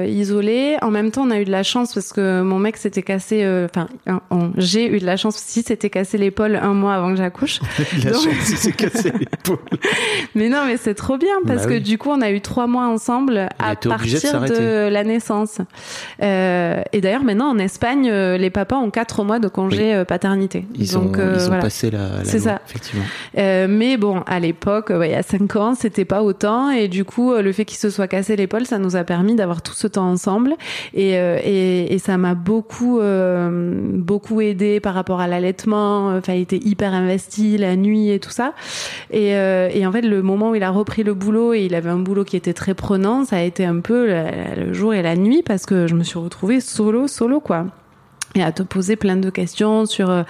Isolé. 0.06 0.76
En 0.82 0.90
même 0.90 1.10
temps, 1.10 1.22
on 1.26 1.30
a 1.30 1.40
eu 1.40 1.44
de 1.44 1.50
la 1.50 1.62
chance 1.62 1.94
parce 1.94 2.12
que 2.12 2.42
mon 2.42 2.58
mec 2.58 2.76
s'était 2.76 3.02
cassé. 3.02 3.46
Enfin, 3.64 3.88
j'ai 4.56 4.86
eu 4.94 4.98
de 4.98 5.06
la 5.06 5.16
chance 5.16 5.36
aussi, 5.36 5.62
s'était 5.62 5.90
cassé 5.90 6.18
l'épaule 6.18 6.56
un 6.56 6.74
mois 6.74 6.94
avant 6.94 7.10
que 7.10 7.16
j'accouche. 7.16 7.60
La 8.04 8.10
Donc- 8.10 8.22
chance, 8.22 8.54
s'est 8.56 8.72
cassé 8.72 9.10
l'épaule. 9.18 9.58
Mais 10.34 10.48
non, 10.48 10.64
mais 10.66 10.76
c'est 10.76 10.94
trop 10.94 11.16
bien 11.16 11.34
parce 11.46 11.62
Bah 11.62 11.68
que 11.68 11.74
oui. 11.74 11.80
du 11.80 11.98
coup, 11.98 12.10
on 12.10 12.20
a 12.20 12.30
eu 12.30 12.40
trois 12.40 12.66
mois 12.66 12.86
ensemble 12.86 13.48
à 13.58 13.74
de 13.74 13.88
partir 13.88 14.40
de, 14.42 14.88
la 14.88 15.04
naissance. 15.04 15.58
Et 16.20 17.00
d'ailleurs, 17.00 17.24
maintenant 17.24 17.48
en 17.48 17.58
Espagne, 17.58 18.10
les 18.10 18.50
papas 18.50 18.76
ont 18.76 18.90
quatre 18.90 19.24
mois 19.24 19.38
de 19.38 19.48
congé 19.48 20.02
paternité. 20.06 20.66
Ils 20.74 20.92
Donc, 20.92 21.16
ont 21.18 21.32
ils 21.34 21.44
ont 21.44 21.46
voilà. 21.46 21.62
passé 21.62 21.90
la. 21.90 22.18
la 22.18 22.24
C'est 22.24 22.40
ça. 22.40 22.60
Effectivement. 22.68 23.04
Mais 23.78 23.96
bon, 23.96 24.22
à 24.26 24.40
l'époque, 24.40 24.90
ouais, 24.90 25.10
il 25.10 25.12
y 25.12 25.14
a 25.14 25.22
cinq 25.22 25.54
ans, 25.54 25.76
c'était 25.76 26.04
pas 26.04 26.24
autant. 26.24 26.70
Et 26.70 26.88
du 26.88 27.04
coup, 27.04 27.32
le 27.32 27.52
fait 27.52 27.64
qu'il 27.64 27.78
se 27.78 27.90
soit 27.90 28.08
cassé 28.08 28.34
l'épaule, 28.34 28.66
ça 28.66 28.80
nous 28.80 28.96
a 28.96 29.04
permis 29.04 29.36
d'avoir 29.36 29.62
tout 29.62 29.72
ce 29.72 29.86
temps 29.86 30.10
ensemble. 30.10 30.54
Et, 30.94 31.16
euh, 31.16 31.38
et, 31.44 31.94
et 31.94 31.98
ça 32.00 32.18
m'a 32.18 32.34
beaucoup, 32.34 32.98
euh, 32.98 33.80
beaucoup 33.94 34.40
aidé 34.40 34.80
par 34.80 34.94
rapport 34.94 35.20
à 35.20 35.28
l'allaitement. 35.28 36.08
Enfin, 36.08 36.32
il 36.32 36.40
était 36.40 36.58
hyper 36.58 36.92
investi 36.92 37.56
la 37.56 37.76
nuit 37.76 38.10
et 38.10 38.18
tout 38.18 38.30
ça. 38.30 38.52
Et, 39.12 39.36
euh, 39.36 39.68
et 39.72 39.86
en 39.86 39.92
fait, 39.92 40.02
le 40.02 40.22
moment 40.22 40.50
où 40.50 40.54
il 40.56 40.64
a 40.64 40.70
repris 40.70 41.04
le 41.04 41.14
boulot 41.14 41.54
et 41.54 41.60
il 41.60 41.76
avait 41.76 41.90
un 41.90 42.00
boulot 42.00 42.24
qui 42.24 42.36
était 42.36 42.54
très 42.54 42.74
prenant, 42.74 43.24
ça 43.24 43.36
a 43.36 43.42
été 43.42 43.64
un 43.64 43.78
peu 43.78 44.08
le, 44.08 44.24
le 44.56 44.72
jour 44.72 44.92
et 44.92 45.02
la 45.02 45.14
nuit 45.14 45.44
parce 45.46 45.66
que 45.66 45.86
je 45.86 45.94
me 45.94 46.02
suis 46.02 46.18
retrouvée 46.18 46.58
solo, 46.58 47.06
solo, 47.06 47.38
quoi 47.38 47.66
et 48.34 48.42
à 48.42 48.52
te 48.52 48.62
poser 48.62 48.96
plein 48.96 49.16
de 49.16 49.30
questions 49.30 49.86
sur 49.86 50.10
euh, 50.10 50.22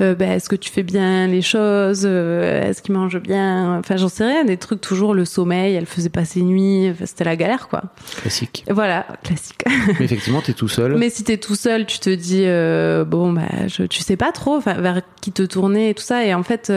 euh, 0.00 0.14
ben, 0.14 0.32
est-ce 0.32 0.48
que 0.48 0.56
tu 0.56 0.70
fais 0.70 0.82
bien 0.82 1.28
les 1.28 1.42
choses 1.42 2.02
euh, 2.04 2.68
est-ce 2.68 2.82
qu'il 2.82 2.94
mange 2.94 3.18
bien 3.18 3.78
enfin 3.78 3.96
j'en 3.96 4.08
sais 4.08 4.24
rien 4.24 4.44
des 4.44 4.56
trucs 4.56 4.80
toujours 4.80 5.14
le 5.14 5.24
sommeil 5.24 5.74
elle 5.74 5.86
faisait 5.86 6.08
pas 6.08 6.24
ses 6.24 6.42
nuits 6.42 6.90
enfin, 6.90 7.06
c'était 7.06 7.24
la 7.24 7.36
galère 7.36 7.68
quoi 7.68 7.84
Classique. 8.20 8.64
voilà 8.68 9.06
classique 9.22 9.60
Mais 9.98 10.04
effectivement, 10.04 10.42
t'es 10.42 10.54
tout 10.54 10.68
seul. 10.68 10.96
mais 10.96 11.08
si 11.08 11.22
t'es 11.22 11.36
tout 11.36 11.54
seul 11.54 11.86
tu 11.86 12.00
te 12.00 12.10
dis 12.10 12.42
euh, 12.44 13.04
bon 13.04 13.32
bah 13.32 13.68
je, 13.68 13.84
tu 13.84 14.00
sais 14.02 14.16
pas 14.16 14.32
trop 14.32 14.58
vers 14.58 15.02
qui 15.20 15.30
te 15.30 15.42
tourner 15.42 15.90
et 15.90 15.94
tout 15.94 16.02
ça 16.02 16.24
et 16.24 16.34
en 16.34 16.42
fait 16.42 16.72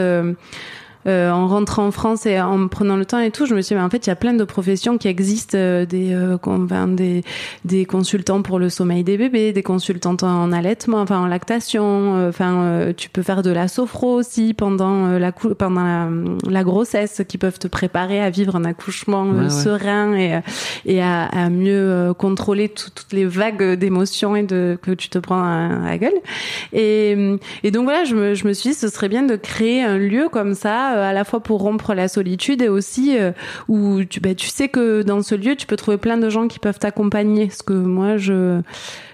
euh, 1.06 1.30
en 1.30 1.46
rentrant 1.46 1.86
en 1.86 1.90
France 1.90 2.26
et 2.26 2.40
en 2.40 2.58
me 2.58 2.68
prenant 2.68 2.96
le 2.96 3.04
temps 3.06 3.18
et 3.18 3.30
tout, 3.30 3.46
je 3.46 3.54
me 3.54 3.62
suis 3.62 3.74
dit, 3.74 3.78
mais 3.78 3.84
en 3.84 3.90
fait, 3.90 4.06
il 4.06 4.10
y 4.10 4.12
a 4.12 4.16
plein 4.16 4.34
de 4.34 4.44
professions 4.44 4.98
qui 4.98 5.08
existent, 5.08 5.56
euh, 5.56 5.86
des, 5.86 6.12
euh, 6.12 6.36
enfin, 6.44 6.88
des, 6.88 7.22
des 7.64 7.84
consultants 7.84 8.42
pour 8.42 8.58
le 8.58 8.68
sommeil 8.68 9.02
des 9.04 9.16
bébés, 9.16 9.52
des 9.52 9.62
consultantes 9.62 10.22
en 10.22 10.52
allaitement, 10.52 11.00
enfin 11.00 11.18
en 11.20 11.26
lactation, 11.26 12.16
euh, 12.16 12.28
enfin 12.28 12.62
euh, 12.62 12.92
tu 12.96 13.08
peux 13.08 13.22
faire 13.22 13.42
de 13.42 13.50
la 13.50 13.68
sophro 13.68 14.14
aussi 14.14 14.54
pendant 14.54 15.06
euh, 15.06 15.18
la 15.18 15.32
cou- 15.32 15.54
pendant 15.54 15.82
la, 15.84 16.08
la 16.48 16.64
grossesse, 16.64 17.22
qui 17.28 17.38
peuvent 17.38 17.58
te 17.58 17.68
préparer 17.68 18.20
à 18.20 18.30
vivre 18.30 18.56
un 18.56 18.64
accouchement 18.64 19.24
Ouais, 19.24 19.42
ouais. 19.44 19.50
serein 19.50 20.14
et 20.14 20.40
et 20.86 21.02
à, 21.02 21.24
à 21.24 21.48
mieux 21.50 22.12
contrôler 22.18 22.68
tout- 22.68 22.90
toutes 22.94 23.12
les 23.12 23.24
vagues 23.24 23.74
d'émotions 23.74 24.36
et 24.36 24.42
de 24.42 24.78
que 24.80 24.90
tu 24.92 25.08
te 25.08 25.18
prends 25.18 25.42
à, 25.42 25.80
à 25.84 25.90
la 25.90 25.98
gueule. 25.98 26.12
Et, 26.72 27.36
et 27.62 27.70
donc 27.70 27.84
voilà, 27.84 28.04
je 28.04 28.14
me, 28.14 28.34
je 28.34 28.46
me 28.46 28.52
suis 28.52 28.70
dit, 28.70 28.74
ce 28.74 28.88
serait 28.88 29.08
bien 29.08 29.22
de 29.22 29.36
créer 29.36 29.82
un 29.82 29.98
lieu 29.98 30.28
comme 30.30 30.54
ça, 30.54 30.89
euh, 30.96 31.10
à 31.10 31.12
la 31.12 31.24
fois 31.24 31.40
pour 31.40 31.60
rompre 31.60 31.94
la 31.94 32.08
solitude 32.08 32.62
et 32.62 32.68
aussi 32.68 33.16
euh, 33.18 33.32
où 33.68 34.02
tu, 34.04 34.20
bah, 34.20 34.34
tu 34.34 34.48
sais 34.48 34.68
que 34.68 35.02
dans 35.02 35.22
ce 35.22 35.34
lieu, 35.34 35.56
tu 35.56 35.66
peux 35.66 35.76
trouver 35.76 35.96
plein 35.98 36.16
de 36.18 36.28
gens 36.30 36.48
qui 36.48 36.58
peuvent 36.58 36.78
t'accompagner. 36.78 37.46
Parce 37.46 37.62
que 37.62 37.72
moi, 37.72 38.16
je 38.16 38.60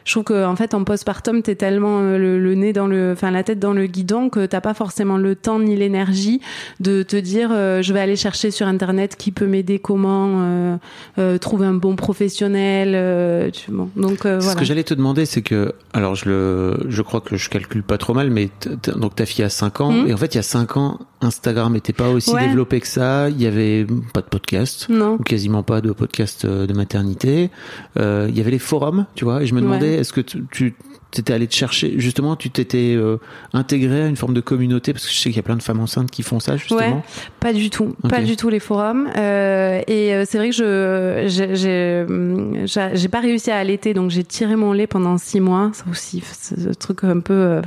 Je 0.04 0.12
trouve 0.12 0.24
que 0.24 0.44
en 0.46 0.54
fait 0.54 0.72
en 0.74 0.84
postpartum 0.84 1.42
t'es 1.42 1.56
tellement 1.56 1.98
euh, 2.00 2.16
le, 2.16 2.38
le 2.38 2.54
nez 2.54 2.72
dans 2.72 2.86
le, 2.86 3.10
enfin 3.12 3.32
la 3.32 3.42
tête 3.42 3.58
dans 3.58 3.72
le 3.72 3.86
guidon 3.88 4.28
que 4.30 4.46
t'as 4.46 4.60
pas 4.60 4.72
forcément 4.72 5.16
le 5.16 5.34
temps 5.34 5.58
ni 5.58 5.74
l'énergie 5.74 6.40
de 6.78 7.02
te 7.02 7.16
dire 7.16 7.50
euh, 7.52 7.82
je 7.82 7.92
vais 7.92 7.98
aller 7.98 8.14
chercher 8.14 8.52
sur 8.52 8.68
internet 8.68 9.16
qui 9.16 9.32
peut 9.32 9.46
m'aider, 9.48 9.80
comment 9.80 10.28
euh, 10.42 10.76
euh, 11.18 11.38
trouver 11.38 11.66
un 11.66 11.74
bon 11.74 11.96
professionnel. 11.96 13.50
tu, 13.52 13.72
bon. 13.72 13.88
Donc 13.96 14.18
Ce 14.22 14.54
que 14.54 14.64
j'allais 14.64 14.84
te 14.84 14.94
demander, 14.94 15.26
c'est 15.26 15.42
que, 15.42 15.72
alors 15.92 16.14
je 16.14 16.28
le, 16.28 16.76
je 16.88 17.02
crois 17.02 17.20
que 17.20 17.36
je 17.36 17.50
calcule 17.50 17.82
pas 17.82 17.98
trop 17.98 18.14
mal, 18.14 18.30
mais 18.30 18.48
donc 18.94 19.16
ta 19.16 19.26
fille 19.26 19.44
a 19.44 19.48
5 19.48 19.80
ans, 19.80 19.90
Mhm. 19.90 20.08
et 20.08 20.14
en 20.14 20.16
fait 20.16 20.34
il 20.34 20.38
y 20.38 20.40
a 20.40 20.44
5 20.44 20.76
ans, 20.76 21.00
Instagram 21.20 21.65
n'était 21.70 21.92
pas 21.92 22.08
aussi 22.10 22.30
Ouais. 22.32 22.46
développé 22.46 22.80
que 22.80 22.86
ça, 22.86 23.28
il 23.30 23.40
y 23.40 23.46
avait 23.46 23.86
pas 24.12 24.20
de 24.20 24.26
podcast. 24.26 24.86
Non. 24.88 25.14
ou 25.14 25.22
quasiment 25.22 25.62
pas 25.62 25.80
de 25.80 25.92
podcast 25.92 26.44
euh, 26.44 26.66
de 26.66 26.72
maternité. 26.72 27.50
Euh, 27.98 28.26
Il 28.28 28.36
y 28.36 28.40
avait 28.40 28.50
les 28.50 28.58
forums, 28.58 29.06
tu 29.14 29.24
vois, 29.24 29.42
et 29.42 29.46
je 29.46 29.54
me 29.54 29.60
demandais, 29.60 29.90
Ouais. 29.90 30.00
est-ce 30.00 30.12
que 30.12 30.20
tu, 30.20 30.44
tu 30.50 30.74
t'étais 31.16 31.32
allé 31.32 31.46
te 31.46 31.54
chercher, 31.54 31.94
justement, 31.98 32.36
tu 32.36 32.50
t'étais 32.50 32.94
euh, 32.96 33.18
intégré 33.52 34.02
à 34.02 34.06
une 34.06 34.16
forme 34.16 34.34
de 34.34 34.40
communauté, 34.40 34.92
parce 34.92 35.06
que 35.06 35.12
je 35.12 35.16
sais 35.18 35.30
qu'il 35.30 35.36
y 35.36 35.40
a 35.40 35.42
plein 35.42 35.56
de 35.56 35.62
femmes 35.62 35.80
enceintes 35.80 36.10
qui 36.10 36.22
font 36.22 36.40
ça, 36.40 36.56
justement. 36.56 36.78
Ouais, 36.80 37.02
pas 37.40 37.52
du 37.52 37.70
tout, 37.70 37.94
pas 38.08 38.20
du 38.22 38.36
tout 38.36 38.48
les 38.48 38.60
forums. 38.60 39.08
Euh, 39.16 39.80
et 39.86 40.14
euh, 40.14 40.24
c'est 40.26 40.38
vrai 40.38 40.50
que 40.50 40.54
je 40.56 41.26
j'ai- 41.54 42.96
j'ai 42.96 43.08
pas 43.08 43.20
réussi 43.20 43.50
à 43.50 43.56
allaiter, 43.56 43.94
donc 43.94 44.10
j'ai 44.10 44.24
tiré 44.24 44.56
mon 44.56 44.72
lait 44.72 44.86
pendant 44.86 45.18
six 45.18 45.40
mois. 45.40 45.70
Ça 45.72 45.84
aussi, 45.90 46.22
c'est 46.32 46.68
un 46.68 46.72
truc 46.74 47.04
un 47.04 47.20
peu, 47.20 47.32
euh, 47.34 47.62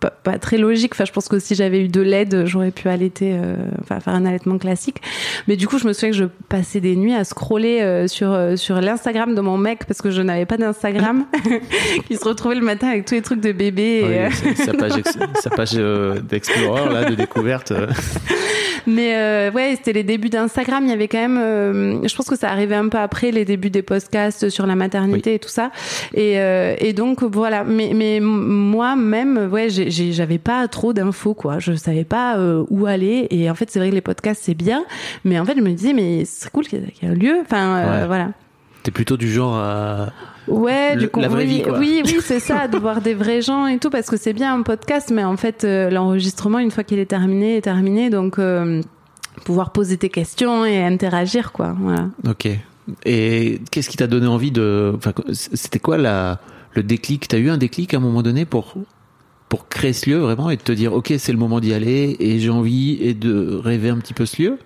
pas, 0.00 0.10
pas 0.10 0.38
très 0.38 0.58
logique. 0.58 0.92
Enfin, 0.94 1.04
je 1.04 1.12
pense 1.12 1.28
que 1.28 1.38
si 1.38 1.54
j'avais 1.54 1.84
eu 1.84 1.88
de 1.88 2.00
l'aide, 2.00 2.44
j'aurais 2.46 2.70
pu 2.70 2.88
allaiter, 2.88 3.32
euh, 3.34 3.56
enfin 3.82 4.00
faire 4.00 4.14
un 4.14 4.24
allaitement 4.26 4.58
classique. 4.58 4.98
Mais 5.48 5.56
du 5.56 5.66
coup, 5.68 5.78
je 5.78 5.86
me 5.86 5.92
souviens 5.92 6.10
que 6.10 6.16
je 6.16 6.24
passais 6.48 6.80
des 6.80 6.96
nuits 6.96 7.14
à 7.14 7.24
scroller 7.24 7.80
euh, 7.82 8.06
sur 8.08 8.32
euh, 8.32 8.56
sur 8.56 8.80
l'Instagram 8.80 9.34
de 9.34 9.40
mon 9.40 9.58
mec 9.58 9.84
parce 9.86 10.00
que 10.02 10.10
je 10.10 10.22
n'avais 10.22 10.46
pas 10.46 10.56
d'Instagram, 10.56 11.24
qui 12.08 12.16
se 12.16 12.24
retrouvait 12.24 12.54
le 12.60 12.66
matin 12.66 12.88
avec 12.88 13.04
tous 13.06 13.14
les 13.14 13.22
trucs 13.22 13.40
de 13.40 13.52
bébé. 13.52 13.82
et, 13.82 14.04
Oui, 14.04 14.14
euh, 14.14 14.54
sa 14.64 14.72
page, 14.72 14.92
page 15.56 15.70
euh, 15.74 16.20
d'Explorer, 16.20 16.92
là, 16.92 17.04
de 17.10 17.14
découverte. 17.16 17.72
Mais 18.86 19.14
euh, 19.16 19.50
ouais, 19.50 19.74
c'était 19.76 19.92
les 19.92 20.04
débuts 20.04 20.30
d'Instagram. 20.30 20.84
Il 20.84 20.90
y 20.90 20.92
avait 20.92 21.06
quand 21.08 21.18
même, 21.20 21.38
euh, 21.38 22.08
je 22.08 22.14
pense 22.16 22.28
que 22.28 22.36
ça 22.36 22.50
arrivait 22.50 22.74
un 22.76 22.88
peu 22.88 22.96
après 22.98 23.30
les 23.30 23.44
débuts 23.44 23.68
des 23.70 23.82
podcasts 23.82 24.48
sur 24.48 24.66
la 24.66 24.74
maternité 24.74 25.34
et 25.34 25.38
tout 25.38 25.50
ça. 25.50 25.70
Et, 26.14 26.38
euh, 26.40 26.74
et 26.78 26.92
donc 26.94 27.22
voilà. 27.22 27.62
Mais, 27.64 28.20
moi-même, 28.20 29.50
ouais, 29.52 29.68
j'avais 29.70 30.38
pas 30.38 30.66
trop 30.68 30.92
d'infos 30.92 31.34
quoi. 31.34 31.58
Je 31.58 31.74
savais 31.74 32.04
pas 32.04 32.38
où 32.70 32.86
aller. 32.86 33.26
Et 33.30 33.50
en 33.50 33.54
fait, 33.54 33.70
c'est 33.70 33.78
vrai 33.78 33.90
que 33.90 33.94
les 33.94 34.00
podcasts 34.00 34.42
c'est 34.44 34.54
bien, 34.54 34.84
mais 35.24 35.38
en 35.38 35.44
fait, 35.44 35.54
je 35.56 35.62
me 35.62 35.70
disais 35.70 35.92
mais 35.92 36.24
c'est 36.24 36.50
cool 36.50 36.66
qu'il 36.66 36.80
y 36.80 36.82
ait- 37.06 37.08
un 37.08 37.14
lieu. 37.14 37.36
Enfin 37.42 38.00
Ouais. 38.00 38.06
voilà. 38.06 38.28
T'es 38.82 38.90
plutôt 38.90 39.16
du 39.16 39.30
genre 39.30 39.54
à... 39.56 40.12
Ouais, 40.48 40.94
Le- 40.94 41.02
du 41.02 41.08
coup, 41.08 41.20
la 41.20 41.28
vraie 41.28 41.44
oui, 41.44 41.48
vie, 41.58 41.62
quoi. 41.62 41.78
oui, 41.78 42.02
oui, 42.04 42.16
c'est 42.22 42.40
ça, 42.40 42.66
de 42.66 42.78
voir 42.78 43.00
des 43.02 43.14
vrais 43.14 43.42
gens 43.42 43.66
et 43.66 43.78
tout, 43.78 43.90
parce 43.90 44.08
que 44.08 44.16
c'est 44.16 44.32
bien 44.32 44.54
un 44.54 44.62
podcast, 44.62 45.10
mais 45.14 45.22
en 45.22 45.36
fait, 45.36 45.64
euh, 45.64 45.90
l'enregistrement, 45.90 46.58
une 46.58 46.70
fois 46.70 46.82
qu'il 46.84 46.98
est 46.98 47.06
terminé, 47.06 47.56
est 47.58 47.60
terminé, 47.60 48.08
donc 48.10 48.38
euh, 48.38 48.80
pouvoir 49.44 49.70
poser 49.72 49.96
tes 49.98 50.08
questions 50.08 50.64
et 50.64 50.82
interagir, 50.82 51.52
quoi. 51.52 51.76
Voilà. 51.78 52.08
Ok. 52.26 52.48
Et 53.04 53.60
qu'est-ce 53.70 53.88
qui 53.90 53.96
t'a 53.98 54.06
donné 54.06 54.26
envie 54.26 54.50
de... 54.50 54.92
Enfin, 54.96 55.12
c'était 55.32 55.78
quoi 55.78 55.98
la, 55.98 56.40
le 56.74 56.82
déclic? 56.82 57.28
T'as 57.28 57.38
eu 57.38 57.50
un 57.50 57.58
déclic 57.58 57.92
à 57.94 57.98
un 57.98 58.00
moment 58.00 58.22
donné 58.22 58.44
pour 58.44 58.74
pour 59.48 59.68
créer 59.68 59.92
ce 59.92 60.08
lieu 60.08 60.18
vraiment 60.18 60.48
et 60.50 60.56
de 60.56 60.62
te 60.62 60.70
dire 60.70 60.92
ok 60.92 61.12
c'est 61.18 61.32
le 61.32 61.38
moment 61.38 61.58
d'y 61.58 61.74
aller 61.74 62.16
et 62.20 62.38
j'ai 62.38 62.50
envie 62.50 62.98
et 63.00 63.14
de 63.14 63.60
rêver 63.60 63.88
un 63.88 63.98
petit 63.98 64.14
peu 64.14 64.24
ce 64.24 64.40
lieu? 64.40 64.58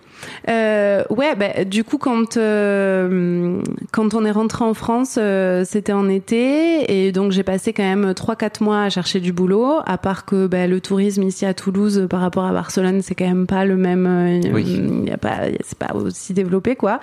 Euh, 0.49 1.03
ouais, 1.11 1.35
bah, 1.37 1.65
du 1.65 1.85
coup, 1.85 1.99
quand 1.99 2.37
euh, 2.37 3.61
quand 3.93 4.15
on 4.15 4.25
est 4.25 4.31
rentré 4.31 4.65
en 4.65 4.75
France, 4.75 5.17
euh, 5.19 5.65
c'était 5.65 5.93
en 5.93 6.09
été, 6.09 7.07
et 7.07 7.13
donc 7.13 7.33
j'ai 7.33 7.43
passé 7.43 7.73
quand 7.73 7.83
même 7.83 8.13
3-4 8.13 8.63
mois 8.63 8.83
à 8.83 8.91
chercher 8.91 9.21
du 9.21 9.33
boulot. 9.33 9.77
À 9.87 9.99
part 9.99 10.25
que 10.25 10.47
bah, 10.47 10.67
le 10.67 10.81
tourisme 10.81 11.23
ici 11.23 11.47
à 11.47 11.55
Toulouse, 11.55 12.07
par 12.11 12.21
rapport 12.21 12.45
à 12.45 12.53
Barcelone, 12.53 13.01
c'est 13.03 13.15
quand 13.15 13.27
même 13.27 13.47
pas 13.47 13.65
le 13.65 13.77
même. 13.77 14.07
euh, 14.07 14.41
Oui. 14.53 14.65
Il 14.67 15.09
y 15.09 15.13
a 15.13 15.17
pas, 15.19 15.39
c'est 15.65 15.79
pas 15.79 15.95
aussi 15.95 16.33
développé, 16.35 16.77
quoi. 16.77 17.01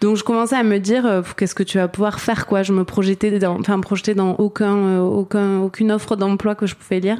Donc 0.00 0.16
je 0.16 0.24
commençais 0.24 0.56
à 0.56 0.62
me 0.62 0.78
dire, 0.78 1.06
euh, 1.06 1.22
qu'est-ce 1.36 1.54
que 1.54 1.62
tu 1.62 1.78
vas 1.78 1.88
pouvoir 1.88 2.20
faire, 2.20 2.46
quoi? 2.46 2.62
Je 2.62 2.72
me 2.72 2.84
projetais 2.84 3.38
dans, 3.38 3.58
enfin, 3.60 3.78
projetais 3.80 4.14
dans 4.14 4.32
aucun, 4.36 4.76
euh, 4.76 5.00
aucun, 5.00 5.60
aucune 5.60 5.92
offre 5.92 6.16
d'emploi 6.16 6.54
que 6.54 6.66
je 6.66 6.74
pouvais 6.74 7.00
lire. 7.00 7.18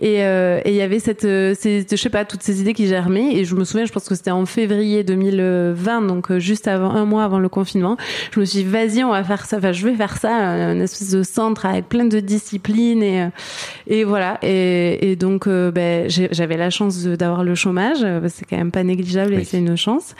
Et 0.00 0.24
euh, 0.24 0.60
et 0.64 0.70
il 0.70 0.76
y 0.76 0.82
avait 0.82 0.98
cette, 1.00 1.22
je 1.22 1.96
sais 1.96 2.10
pas, 2.10 2.24
toutes 2.24 2.42
ces 2.42 2.60
idées 2.60 2.74
qui 2.74 2.86
germaient. 2.86 3.34
Et 3.34 3.44
je 3.44 3.54
me 3.54 3.64
souviens, 3.64 3.84
je 3.86 3.92
pense 3.92 4.08
que 4.08 4.14
c'était 4.14 4.30
en 4.30 4.46
février 4.46 4.79
2020, 5.04 6.02
donc 6.02 6.30
euh, 6.30 6.38
juste 6.38 6.68
avant 6.68 6.90
un 6.90 7.04
mois 7.04 7.24
avant 7.24 7.38
le 7.38 7.48
confinement. 7.48 7.96
Je 8.32 8.40
me 8.40 8.44
suis 8.44 8.60
dit, 8.62 8.68
vas-y, 8.68 9.04
on 9.04 9.10
va 9.10 9.22
faire 9.24 9.44
ça. 9.44 9.58
Enfin, 9.58 9.72
je 9.72 9.86
vais 9.86 9.94
faire 9.94 10.16
ça, 10.16 10.34
un 10.34 10.80
espèce 10.80 11.10
de 11.10 11.22
centre 11.22 11.66
avec 11.66 11.88
plein 11.88 12.04
de 12.04 12.20
disciplines 12.20 13.02
et 13.02 13.22
euh, 13.22 13.28
et 13.86 14.04
voilà. 14.04 14.38
Et, 14.42 15.10
et 15.10 15.16
donc, 15.16 15.46
euh, 15.46 15.70
ben, 15.70 16.06
j'avais 16.08 16.56
la 16.56 16.70
chance 16.70 17.04
d'avoir 17.04 17.44
le 17.44 17.54
chômage. 17.54 17.98
euh, 18.02 18.20
C'est 18.28 18.44
quand 18.44 18.56
même 18.56 18.70
pas 18.70 18.82
négligeable 18.84 19.34
et 19.34 19.38
Oui. 19.38 19.44
c'est 19.44 19.58
une 19.58 19.76
chance. 19.76 20.14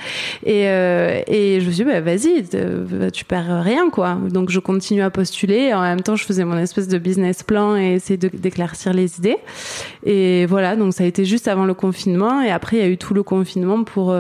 Et 0.44 0.68
euh, 0.68 1.20
et 1.27 1.61
je 1.61 1.66
me 1.66 1.73
suis 1.73 1.85
dit, 1.85 1.90
bah, 1.90 2.01
vas-y, 2.01 2.42
te- 2.44 3.11
tu 3.11 3.25
perds 3.25 3.62
rien, 3.62 3.90
quoi. 3.90 4.18
Donc, 4.31 4.51
je 4.51 4.59
continue 4.61 5.03
à 5.03 5.11
postuler. 5.11 5.73
En 5.75 5.83
même 5.83 6.01
temps, 6.01 6.16
je 6.16 6.25
faisais 6.25 6.44
mon 6.44 6.57
espèce 6.59 6.88
de 6.88 6.99
business 6.99 7.42
plan 7.42 7.77
et 7.77 7.94
essayer 7.94 8.16
d'éclaircir 8.16 8.92
les 8.92 9.18
idées. 9.18 9.37
Et 10.05 10.46
voilà, 10.46 10.77
donc 10.77 10.92
ça 10.94 11.05
a 11.05 11.07
été 11.07 11.25
juste 11.25 11.49
avant 11.49 11.64
le 11.64 11.75
confinement. 11.75 12.40
Et 12.42 12.51
après, 12.51 12.77
il 12.79 12.81
y 12.81 12.85
a 12.87 12.88
eu 12.88 12.96
tout 12.99 13.14
le 13.14 13.23
confinement 13.23 13.85
pour. 13.85 14.14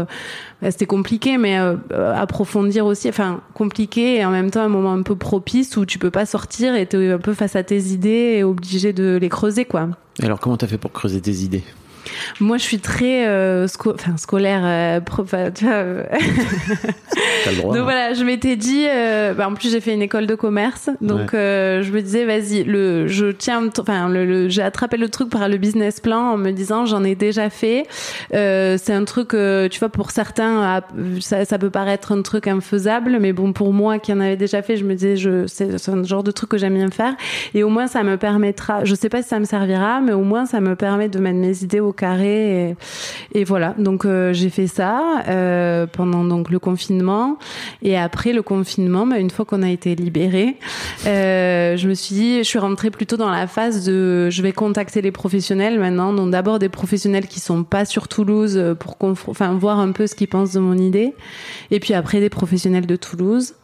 Bah, 0.62 0.70
C'était 0.70 0.86
compliqué, 0.86 1.38
mais 1.38 1.58
euh, 1.58 1.76
euh, 1.92 2.14
approfondir 2.14 2.86
aussi. 2.86 3.08
Enfin, 3.08 3.40
compliqué 3.54 4.16
et 4.16 4.24
en 4.24 4.30
même 4.30 4.50
temps 4.50 4.62
un 4.62 4.68
moment 4.68 4.92
un 4.92 5.02
peu 5.02 5.16
propice 5.16 5.76
où 5.76 5.84
tu 5.86 5.98
peux 5.98 6.10
pas 6.10 6.26
sortir 6.26 6.74
et 6.74 6.86
t'es 6.86 7.12
un 7.12 7.18
peu 7.18 7.34
face 7.34 7.56
à 7.56 7.62
tes 7.62 7.78
idées 7.78 8.36
et 8.38 8.44
obligé 8.44 8.92
de 8.92 9.18
les 9.20 9.28
creuser, 9.28 9.64
quoi. 9.64 9.88
Alors 10.22 10.40
comment 10.40 10.56
t'as 10.56 10.66
fait 10.66 10.78
pour 10.78 10.92
creuser 10.92 11.20
tes 11.20 11.32
idées? 11.32 11.62
Moi, 12.40 12.56
je 12.56 12.62
suis 12.62 12.78
très 12.78 13.26
euh, 13.26 13.66
sco- 13.66 13.94
enfin, 13.94 14.16
scolaire, 14.16 14.62
euh, 14.64 15.00
pro- 15.00 15.22
enfin, 15.22 15.50
tu 15.50 15.64
vois, 15.64 15.74
euh, 15.74 16.04
le 17.46 17.56
droit. 17.56 17.72
donc 17.74 17.80
hein. 17.80 17.82
voilà, 17.84 18.14
je 18.14 18.24
m'étais 18.24 18.56
dit, 18.56 18.86
bah, 19.36 19.48
en 19.48 19.54
plus 19.54 19.70
j'ai 19.70 19.80
fait 19.80 19.94
une 19.94 20.02
école 20.02 20.26
de 20.26 20.34
commerce, 20.34 20.90
donc 21.00 21.32
je 21.32 21.90
me 21.90 22.00
disais 22.00 22.24
vas-y, 22.24 22.64
le, 22.64 23.06
je 23.06 23.26
tiens, 23.26 23.60
le 23.60 23.68
tr- 23.68 23.82
enfin 23.82 24.08
le, 24.08 24.24
le- 24.24 24.48
j'ai 24.48 24.62
attrapé 24.62 24.96
le 24.96 25.08
truc 25.08 25.30
par 25.30 25.48
le 25.48 25.56
business 25.56 26.00
plan 26.00 26.32
en 26.32 26.36
me 26.36 26.50
disant 26.50 26.86
j'en 26.86 27.04
ai 27.04 27.14
déjà 27.14 27.50
fait. 27.50 27.84
C'est 28.32 28.92
un 28.92 29.04
truc, 29.04 29.30
tu 29.30 29.78
vois, 29.78 29.88
pour 29.88 30.10
certains 30.10 30.60
ah, 30.62 30.80
ça, 31.20 31.44
ça 31.44 31.58
peut 31.58 31.70
paraître 31.70 32.12
un 32.12 32.22
truc 32.22 32.46
infaisable, 32.48 33.18
mais 33.20 33.32
bon 33.32 33.52
pour 33.52 33.72
moi 33.72 33.98
qui 33.98 34.12
en 34.12 34.20
avait 34.20 34.36
déjà 34.36 34.62
fait, 34.62 34.76
je 34.76 34.84
me 34.84 34.94
disais 34.94 35.16
je, 35.16 35.46
c'est, 35.46 35.78
c'est 35.78 35.90
un 35.90 36.02
genre 36.04 36.22
de 36.22 36.30
truc 36.30 36.50
que 36.50 36.58
j'aime 36.58 36.74
bien 36.74 36.90
faire 36.90 37.14
et 37.54 37.62
au 37.62 37.68
moins 37.68 37.86
ça 37.86 38.02
me 38.02 38.16
permettra, 38.16 38.84
je 38.84 38.94
sais 38.94 39.08
pas 39.08 39.22
si 39.22 39.28
ça 39.28 39.38
me 39.38 39.44
servira, 39.44 40.00
mais 40.00 40.12
au 40.12 40.22
moins 40.22 40.46
ça 40.46 40.60
me 40.60 40.74
permet 40.76 41.08
de 41.08 41.18
mettre 41.18 41.38
mes 41.38 41.62
idées 41.62 41.80
au 41.80 41.92
carré 42.00 42.76
et, 43.34 43.44
voilà. 43.44 43.74
Donc 43.78 44.04
euh, 44.04 44.32
j'ai 44.32 44.50
fait 44.50 44.66
ça 44.66 45.22
euh, 45.28 45.86
pendant 45.86 46.24
donc 46.24 46.50
le 46.50 46.58
confinement 46.58 47.38
et 47.82 47.96
après 47.96 48.32
le 48.32 48.42
confinement, 48.42 49.06
bah, 49.06 49.18
une 49.18 49.30
fois 49.30 49.44
qu'on 49.44 49.62
a 49.62 49.68
été 49.68 49.94
libéré, 49.94 50.56
euh, 51.06 51.76
je 51.76 51.88
me 51.88 51.94
suis 51.94 52.14
dit, 52.14 52.38
je 52.38 52.44
suis 52.44 52.58
rentrée 52.58 52.90
plutôt 52.90 53.16
dans 53.16 53.30
la 53.30 53.46
phase 53.46 53.84
de, 53.84 54.30
je 54.30 54.42
vais 54.42 54.52
contacter 54.52 55.02
les 55.02 55.12
professionnels 55.12 55.78
maintenant. 55.78 56.12
Donc 56.12 56.30
d'abord 56.30 56.58
des 56.58 56.68
professionnels 56.68 57.26
qui 57.26 57.40
sont 57.40 57.64
pas 57.64 57.84
sur 57.84 58.08
Toulouse 58.08 58.56
euh, 58.56 58.74
pour 58.74 58.96
enfin 59.26 59.52
voir 59.54 59.78
un 59.78 59.92
peu 59.92 60.06
ce 60.06 60.14
qu'ils 60.14 60.28
pensent 60.28 60.52
de 60.52 60.60
mon 60.60 60.76
idée, 60.76 61.14
et 61.70 61.80
puis 61.80 61.94
après 61.94 62.20
des 62.20 62.30
professionnels 62.30 62.86
de 62.86 62.96
Toulouse. 62.96 63.54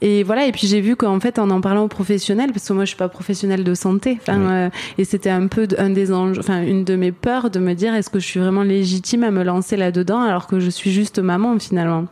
Et 0.00 0.22
voilà, 0.22 0.46
et 0.46 0.52
puis 0.52 0.66
j'ai 0.66 0.80
vu 0.80 0.96
qu'en 0.96 1.20
fait, 1.20 1.38
en 1.38 1.50
en 1.50 1.60
parlant 1.60 1.84
aux 1.84 1.88
professionnels, 1.88 2.50
parce 2.52 2.66
que 2.68 2.72
moi 2.72 2.84
je 2.84 2.88
suis 2.88 2.96
pas 2.96 3.08
professionnelle 3.08 3.64
de 3.64 3.74
santé, 3.74 4.18
enfin, 4.20 4.38
Oui. 4.38 4.46
euh, 4.50 4.68
et 4.98 5.04
c'était 5.04 5.30
un 5.30 5.46
peu 5.46 5.66
un 5.78 5.90
des 5.90 6.12
enjeux, 6.12 6.40
enfin 6.40 6.62
une 6.62 6.84
de 6.84 6.96
mes 6.96 7.12
peurs 7.12 7.50
de 7.50 7.58
me 7.60 7.74
dire 7.74 7.94
est-ce 7.94 8.10
que 8.10 8.18
je 8.18 8.26
suis 8.26 8.40
vraiment 8.40 8.62
légitime 8.62 9.22
à 9.24 9.30
me 9.30 9.42
lancer 9.44 9.76
là-dedans 9.76 10.20
alors 10.20 10.46
que 10.46 10.58
je 10.60 10.68
suis 10.70 10.92
juste 10.92 11.18
maman 11.20 11.58
finalement. 11.58 12.06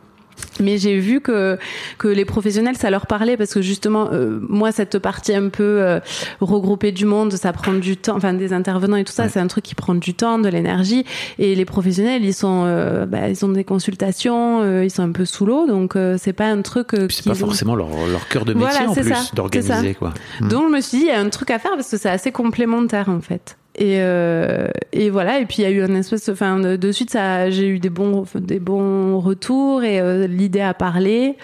Mais 0.59 0.77
j'ai 0.77 0.99
vu 0.99 1.19
que 1.21 1.57
que 1.97 2.07
les 2.07 2.25
professionnels 2.25 2.77
ça 2.77 2.89
leur 2.91 3.07
parlait 3.07 3.37
parce 3.37 3.53
que 3.53 3.61
justement 3.61 4.09
euh, 4.11 4.39
moi 4.47 4.71
cette 4.71 4.99
partie 4.99 5.33
un 5.33 5.49
peu 5.49 5.63
euh, 5.81 5.99
regroupée 6.41 6.91
du 6.91 7.05
monde 7.05 7.33
ça 7.33 7.51
prend 7.53 7.73
du 7.73 7.97
temps 7.97 8.15
enfin 8.15 8.33
des 8.33 8.53
intervenants 8.53 8.97
et 8.97 9.03
tout 9.03 9.11
ça 9.11 9.23
Ouais. 9.23 9.29
c'est 9.29 9.39
un 9.39 9.47
truc 9.47 9.63
qui 9.63 9.73
prend 9.75 9.95
du 9.95 10.13
temps 10.13 10.37
de 10.39 10.49
l'énergie 10.49 11.05
et 11.39 11.55
les 11.55 11.65
professionnels 11.65 12.23
ils 12.25 12.33
sont 12.33 12.63
euh, 12.65 13.05
bah, 13.05 13.29
ils 13.29 13.43
ont 13.45 13.49
des 13.49 13.63
consultations 13.63 14.61
euh, 14.61 14.83
ils 14.85 14.91
sont 14.91 15.03
un 15.03 15.11
peu 15.11 15.25
sous 15.25 15.45
l'eau 15.45 15.65
donc 15.65 15.95
euh, 15.95 16.17
c'est 16.19 16.33
pas 16.33 16.47
un 16.47 16.61
truc 16.61 16.93
euh, 16.93 17.07
c'est 17.09 17.23
pas 17.25 17.33
forcément 17.35 17.75
leur, 17.75 17.89
leur 18.11 18.27
cœur 18.27 18.45
de 18.45 18.53
métier 18.53 18.69
Voilà, 18.69 18.89
en 18.89 18.93
plus 18.93 19.33
d'organiser 19.33 19.93
quoi. 19.95 20.13
donc 20.41 20.69
je 20.69 20.75
me 20.75 20.81
suis 20.81 20.97
dit, 20.99 21.03
il 21.05 21.07
y 21.09 21.11
a 21.11 21.19
un 21.19 21.29
truc 21.29 21.49
à 21.51 21.59
faire 21.59 21.71
parce 21.75 21.89
que 21.89 21.97
c'est 21.97 22.09
assez 22.09 22.31
complémentaire 22.31 23.09
en 23.09 23.21
fait. 23.21 23.57
Et, 23.75 23.97
euh, 24.01 24.67
et 24.91 25.09
voilà, 25.09 25.39
et 25.39 25.47
puis 25.47 25.57
il 25.59 25.61
y 25.63 25.65
a 25.65 25.71
eu 25.71 25.81
un 25.81 25.95
espèce, 25.95 26.29
enfin 26.29 26.59
de, 26.59 26.75
de 26.75 26.91
suite, 26.91 27.09
ça, 27.09 27.49
j'ai 27.49 27.67
eu 27.67 27.79
des 27.79 27.89
bons, 27.89 28.23
des 28.35 28.59
bons 28.59 29.19
retours 29.19 29.83
et 29.83 29.99
euh, 29.99 30.27
l'idée 30.27 30.61
a 30.61 30.75
parlé. 30.75 31.37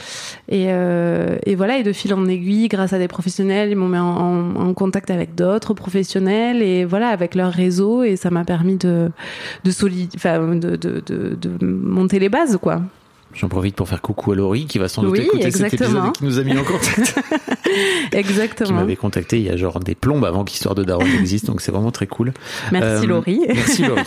Et, 0.48 0.68
euh, 0.70 1.38
et 1.48 1.56
voilà, 1.56 1.80
et 1.80 1.84
de 1.84 1.92
fil 1.92 2.14
en 2.14 2.28
aiguille, 2.28 2.68
grâce 2.68 2.94
à 2.94 3.00
des 3.00 3.08
professionnels, 3.08 3.72
ils 3.72 3.76
m'ont 3.76 3.88
mis 3.88 3.98
en, 3.98 4.74
contact 4.76 5.10
avec 5.10 5.34
d'autres 5.34 5.74
professionnels 5.74 6.62
et 6.62 6.86
voilà, 6.86 7.10
avec 7.10 7.34
leur 7.34 7.52
réseau 7.52 8.04
et 8.04 8.16
ça 8.16 8.30
m'a 8.30 8.46
permis 8.46 8.76
de, 8.76 9.10
de 9.64 9.72
solide, 9.72 10.12
enfin 10.16 10.56
de, 10.56 10.76
de, 10.76 11.02
de 11.02 11.66
monter 11.66 12.20
les 12.20 12.30
bases 12.30 12.58
quoi. 12.62 12.82
J'en 13.36 13.48
profite 13.48 13.76
pour 13.76 13.88
faire 13.88 14.02
coucou 14.02 14.32
à 14.32 14.36
Laurie 14.36 14.66
qui 14.66 14.80
va 14.80 14.88
sans 14.88 15.04
doute 15.04 15.12
Oui, 15.12 15.20
écouter 15.20 15.52
cet 15.52 15.62
exactement. 15.74 15.90
épisode 15.90 16.08
et 16.08 16.12
qui 16.18 16.24
nous 16.26 16.40
a 16.40 16.44
mis 16.44 16.58
en 16.58 16.64
contact. 16.64 17.16
qui 18.12 18.18
Exactement. 18.18 18.80
m'avait 18.80 18.96
contacté 18.96 19.38
il 19.38 19.44
y 19.46 19.50
a 19.50 19.56
genre 19.56 19.80
des 19.80 19.94
plombes 19.94 20.26
avant 20.26 20.44
qu'Histoire 20.44 20.74
de 20.74 20.84
Daron 20.84 21.06
existe, 21.20 21.46
donc 21.46 21.62
c'est 21.62 21.72
vraiment 21.72 21.92
très 21.92 22.08
cool. 22.08 22.34
Merci 22.72 23.06
Euh, 23.06 23.08
Laurie. 23.08 23.42
Merci 23.48 23.84
Laurie. 23.84 24.02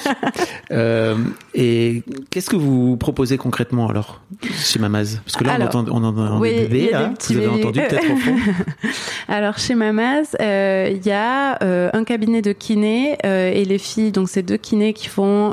Euh, 0.73 1.15
et 1.55 2.03
qu'est-ce 2.31 2.51
que 2.51 2.57
vous 2.57 2.97
proposez 2.97 3.39
concrètement 3.39 3.89
alors 3.89 4.21
chez 4.59 4.81
Mamaz? 4.81 5.21
Parce 5.25 5.37
que 5.37 5.45
là 5.45 5.53
Alors, 5.55 5.69
on 5.75 5.79
entend, 5.79 5.93
on 5.95 6.05
entend 6.05 6.41
oui, 6.41 6.67
petits 6.69 7.35
vous 7.35 7.39
avez 7.41 7.49
entendu 7.49 7.81
peut-être 7.81 8.13
au 8.13 8.17
fond. 8.17 8.37
Alors 9.29 9.59
chez 9.59 9.75
Mamaz, 9.77 10.37
euh, 10.41 10.91
il 10.93 11.07
y 11.07 11.13
a 11.13 11.63
euh, 11.63 11.91
un 11.93 12.03
cabinet 12.05 12.43
de 12.43 12.53
kiné 12.53 13.17
et 13.25 13.65
les 13.65 13.79
filles, 13.79 14.11
donc 14.13 14.29
c'est 14.29 14.43
deux 14.43 14.57
kinés 14.57 14.93
qui 14.95 15.09
font 15.09 15.53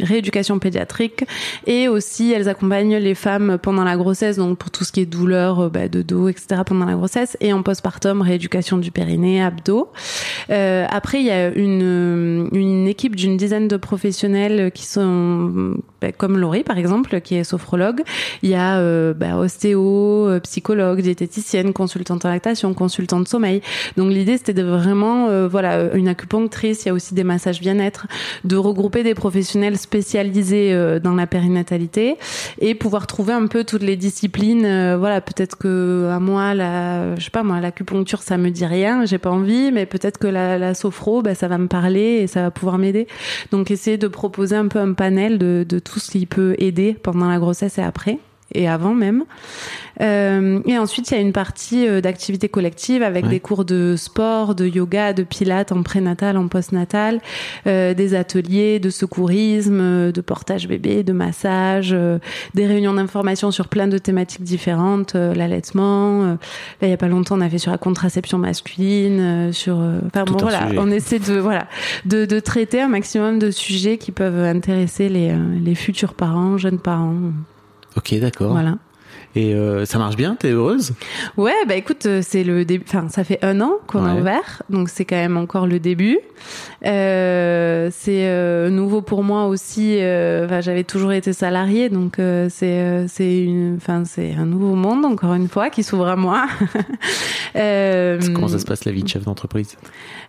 rééducation 0.00 0.58
pédiatrique 0.58 1.24
et 1.66 1.88
aussi 1.88 2.32
elles 2.32 2.48
accompagnent 2.48 2.83
les 2.90 3.14
femmes 3.14 3.58
pendant 3.60 3.84
la 3.84 3.96
grossesse, 3.96 4.36
donc 4.36 4.58
pour 4.58 4.70
tout 4.70 4.84
ce 4.84 4.92
qui 4.92 5.00
est 5.00 5.06
douleur 5.06 5.60
euh, 5.60 5.68
bah, 5.68 5.88
de 5.88 6.02
dos, 6.02 6.28
etc. 6.28 6.62
pendant 6.66 6.84
la 6.84 6.94
grossesse 6.94 7.36
et 7.40 7.52
en 7.52 7.62
postpartum 7.62 8.22
rééducation 8.22 8.78
du 8.78 8.90
périnée, 8.90 9.42
abdos. 9.42 9.90
Euh, 10.50 10.86
après 10.90 11.20
il 11.20 11.26
y 11.26 11.30
a 11.30 11.48
une, 11.48 12.48
une 12.52 12.86
équipe 12.86 13.16
d'une 13.16 13.36
dizaine 13.36 13.68
de 13.68 13.76
professionnels 13.76 14.70
qui 14.72 14.86
sont 14.86 15.76
comme 16.12 16.38
Laurie 16.38 16.62
par 16.62 16.78
exemple, 16.78 17.20
qui 17.20 17.36
est 17.36 17.44
sophrologue. 17.44 18.02
Il 18.42 18.50
y 18.50 18.54
a 18.54 18.78
euh, 18.78 19.14
bah, 19.14 19.36
ostéo, 19.36 20.28
euh, 20.28 20.40
psychologue, 20.40 21.00
diététicienne, 21.00 21.72
consultante 21.72 22.24
en 22.24 22.28
lactation, 22.28 22.74
consultante 22.74 23.28
sommeil. 23.28 23.62
Donc 23.96 24.10
l'idée 24.10 24.36
c'était 24.38 24.54
de 24.54 24.62
vraiment, 24.62 25.28
euh, 25.28 25.48
voilà, 25.48 25.94
une 25.94 26.08
acupunctrice. 26.08 26.84
Il 26.84 26.88
y 26.88 26.90
a 26.90 26.94
aussi 26.94 27.14
des 27.14 27.24
massages 27.24 27.60
bien-être, 27.60 28.06
de 28.44 28.56
regrouper 28.56 29.02
des 29.02 29.14
professionnels 29.14 29.78
spécialisés 29.78 30.74
dans 31.02 31.14
la 31.14 31.26
périnatalité 31.26 32.16
et 32.60 32.74
pouvoir 32.74 33.06
trouver 33.06 33.32
un 33.32 33.46
peu 33.46 33.64
toutes 33.64 33.82
les 33.82 33.96
disciplines. 33.96 34.96
voilà, 34.96 35.20
peut-être 35.20 35.56
que 35.56 36.08
à 36.10 36.20
moi, 36.20 36.54
la, 36.54 37.16
je 37.16 37.24
sais 37.24 37.30
pas 37.30 37.42
moi, 37.42 37.60
l'acupuncture 37.60 38.22
ça 38.22 38.36
me 38.38 38.50
dit 38.50 38.66
rien, 38.66 39.04
j'ai 39.04 39.18
pas 39.18 39.30
envie, 39.30 39.70
mais 39.72 39.86
peut-être 39.86 40.18
que 40.18 40.26
la, 40.26 40.58
la 40.58 40.74
sophro, 40.74 41.22
bah, 41.22 41.34
ça 41.34 41.48
va 41.48 41.58
me 41.58 41.68
parler 41.68 42.20
et 42.22 42.26
ça 42.26 42.42
va 42.42 42.50
pouvoir 42.50 42.78
m'aider. 42.78 43.06
Donc 43.50 43.70
essayer 43.70 43.98
de 43.98 44.08
proposer 44.08 44.56
un 44.56 44.68
peu 44.68 44.78
un 44.78 44.92
panel 44.92 45.38
de, 45.38 45.64
de 45.68 45.78
tout 45.78 45.93
ce 45.98 46.10
qui 46.10 46.26
peut 46.26 46.54
aider 46.58 46.94
pendant 46.94 47.28
la 47.28 47.38
grossesse 47.38 47.78
et 47.78 47.82
après 47.82 48.18
et 48.54 48.68
avant 48.68 48.94
même. 48.94 49.24
Euh, 50.00 50.58
et 50.66 50.76
ensuite, 50.76 51.10
il 51.10 51.14
y 51.14 51.16
a 51.18 51.20
une 51.20 51.32
partie 51.32 51.86
euh, 51.86 52.00
d'activité 52.00 52.48
collective 52.48 53.02
avec 53.04 53.24
Ouais. 53.24 53.30
des 53.30 53.38
cours 53.40 53.64
de 53.64 53.94
sport, 53.96 54.56
de 54.56 54.66
yoga, 54.66 55.12
de 55.12 55.22
pilates 55.22 55.70
en 55.70 55.84
prénatal, 55.84 56.36
en 56.36 56.48
postnatal, 56.48 57.20
euh, 57.68 57.94
des 57.94 58.14
ateliers 58.16 58.80
de 58.80 58.90
secourisme, 58.90 59.78
euh, 59.80 60.12
de 60.12 60.20
portage 60.20 60.66
bébé, 60.66 61.04
de 61.04 61.12
massage, 61.12 61.90
euh, 61.92 62.18
des 62.54 62.66
réunions 62.66 62.94
d'information 62.94 63.52
sur 63.52 63.68
plein 63.68 63.86
de 63.86 63.96
thématiques 63.98 64.42
différentes, 64.42 65.14
euh, 65.14 65.32
l'allaitement. 65.32 66.22
euh, 66.24 66.32
là, 66.80 66.88
il 66.88 66.90
y 66.90 66.92
a 66.92 66.96
pas 66.96 67.06
longtemps, 67.08 67.36
on 67.38 67.40
a 67.40 67.48
fait 67.48 67.58
sur 67.58 67.70
la 67.70 67.78
contraception 67.78 68.38
masculine, 68.38 69.20
euh, 69.20 69.52
sur. 69.52 69.76
Enfin 70.06 70.24
bon, 70.24 70.36
voilà, 70.40 70.66
sujet. 70.66 70.78
on 70.80 70.90
essaie 70.90 71.18
de 71.20 71.38
voilà 71.38 71.68
de, 72.04 72.24
de 72.24 72.40
traiter 72.40 72.80
un 72.80 72.88
maximum 72.88 73.38
de 73.38 73.52
sujets 73.52 73.96
qui 73.98 74.10
peuvent 74.10 74.42
intéresser 74.42 75.08
les, 75.08 75.30
euh, 75.30 75.36
les 75.62 75.76
futurs 75.76 76.14
parents, 76.14 76.58
jeunes 76.58 76.80
parents. 76.80 77.14
Ok, 77.96 78.14
d'accord. 78.18 78.52
Voilà. 78.52 78.78
Et 79.36 79.52
euh, 79.54 79.84
ça 79.84 79.98
marche 79.98 80.16
bien 80.16 80.36
T'es 80.38 80.50
heureuse? 80.50 80.92
Ouais, 81.36 81.52
bah 81.66 81.74
écoute, 81.74 82.06
euh, 82.06 82.20
c'est 82.22 82.44
le 82.44 82.64
début. 82.64 82.84
Enfin, 82.86 83.08
ça 83.08 83.24
fait 83.24 83.38
un 83.44 83.60
an 83.60 83.72
qu'on 83.88 84.04
a 84.04 84.14
Ouais. 84.14 84.20
ouvert, 84.20 84.62
donc 84.70 84.88
c'est 84.88 85.04
quand 85.04 85.16
même 85.16 85.36
encore 85.36 85.66
le 85.66 85.80
début. 85.80 86.18
Euh, 86.86 87.88
c'est 87.92 88.28
euh, 88.28 88.70
nouveau 88.70 89.02
pour 89.02 89.24
moi 89.24 89.46
aussi. 89.46 89.94
Enfin, 89.96 90.60
j'avais 90.60 90.84
toujours 90.84 91.12
été 91.12 91.32
salariée, 91.32 91.88
donc 91.88 92.16
c'est 92.48 93.06
c'est 93.08 93.42
une. 93.42 93.74
Enfin, 93.76 94.04
c'est 94.04 94.34
un 94.34 94.46
nouveau 94.46 94.74
monde 94.76 95.04
encore 95.04 95.34
une 95.34 95.48
fois 95.48 95.68
qui 95.70 95.82
s'ouvre 95.82 96.06
à 96.06 96.16
moi. 96.16 96.46
Comment 97.54 98.48
ça 98.48 98.58
se 98.58 98.64
passe 98.66 98.84
la 98.84 98.92
vie 98.92 99.02
de 99.02 99.08
chef 99.08 99.24
d'entreprise? 99.24 99.76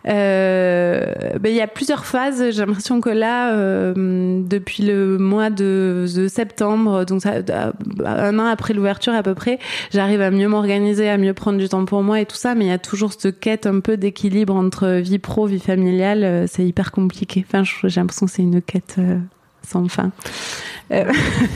Ben, 0.05 1.39
il 1.45 1.55
y 1.55 1.61
a 1.61 1.67
plusieurs 1.67 2.05
phases. 2.05 2.51
J'ai 2.51 2.65
l'impression 2.65 3.01
que 3.01 3.09
là, 3.09 3.53
depuis 3.95 4.83
le 4.83 5.17
mois 5.17 5.49
de, 5.49 6.05
de 6.15 6.27
septembre, 6.27 7.05
donc 7.05 7.21
ça, 7.21 7.33
un 8.05 8.39
an 8.39 8.45
après 8.45 8.73
l'ouverture 8.73 8.94
à 9.13 9.23
peu 9.23 9.36
près, 9.36 9.60
j'arrive 9.91 10.21
à 10.21 10.31
mieux 10.31 10.47
m'organiser, 10.47 11.10
à 11.10 11.17
mieux 11.17 11.34
prendre 11.34 11.58
du 11.58 11.69
temps 11.69 11.86
pour 11.86 12.03
moi 12.03 12.19
et 12.21 12.25
tout 12.25 12.36
ça. 12.36 12.55
Mais 12.55 12.65
il 12.65 12.69
y 12.69 12.71
a 12.71 12.77
toujours 12.77 13.13
cette 13.13 13.39
quête 13.39 13.65
un 13.65 13.79
peu 13.79 13.97
d'équilibre 13.97 14.55
entre 14.55 14.99
vie 14.99 15.19
pro, 15.19 15.45
vie 15.45 15.60
familiale. 15.60 16.23
Euh, 16.23 16.45
C'est 16.47 16.65
hyper 16.65 16.91
compliqué. 16.91 17.45
Enfin, 17.47 17.63
j'ai 17.63 17.99
l'impression 17.99 18.25
que 18.25 18.31
c'est 18.31 18.41
une 18.43 18.62
quête 18.62 18.95
euh, 18.97 19.19
sans 19.67 19.88
fin. 19.88 20.12
Euh, 20.91 21.12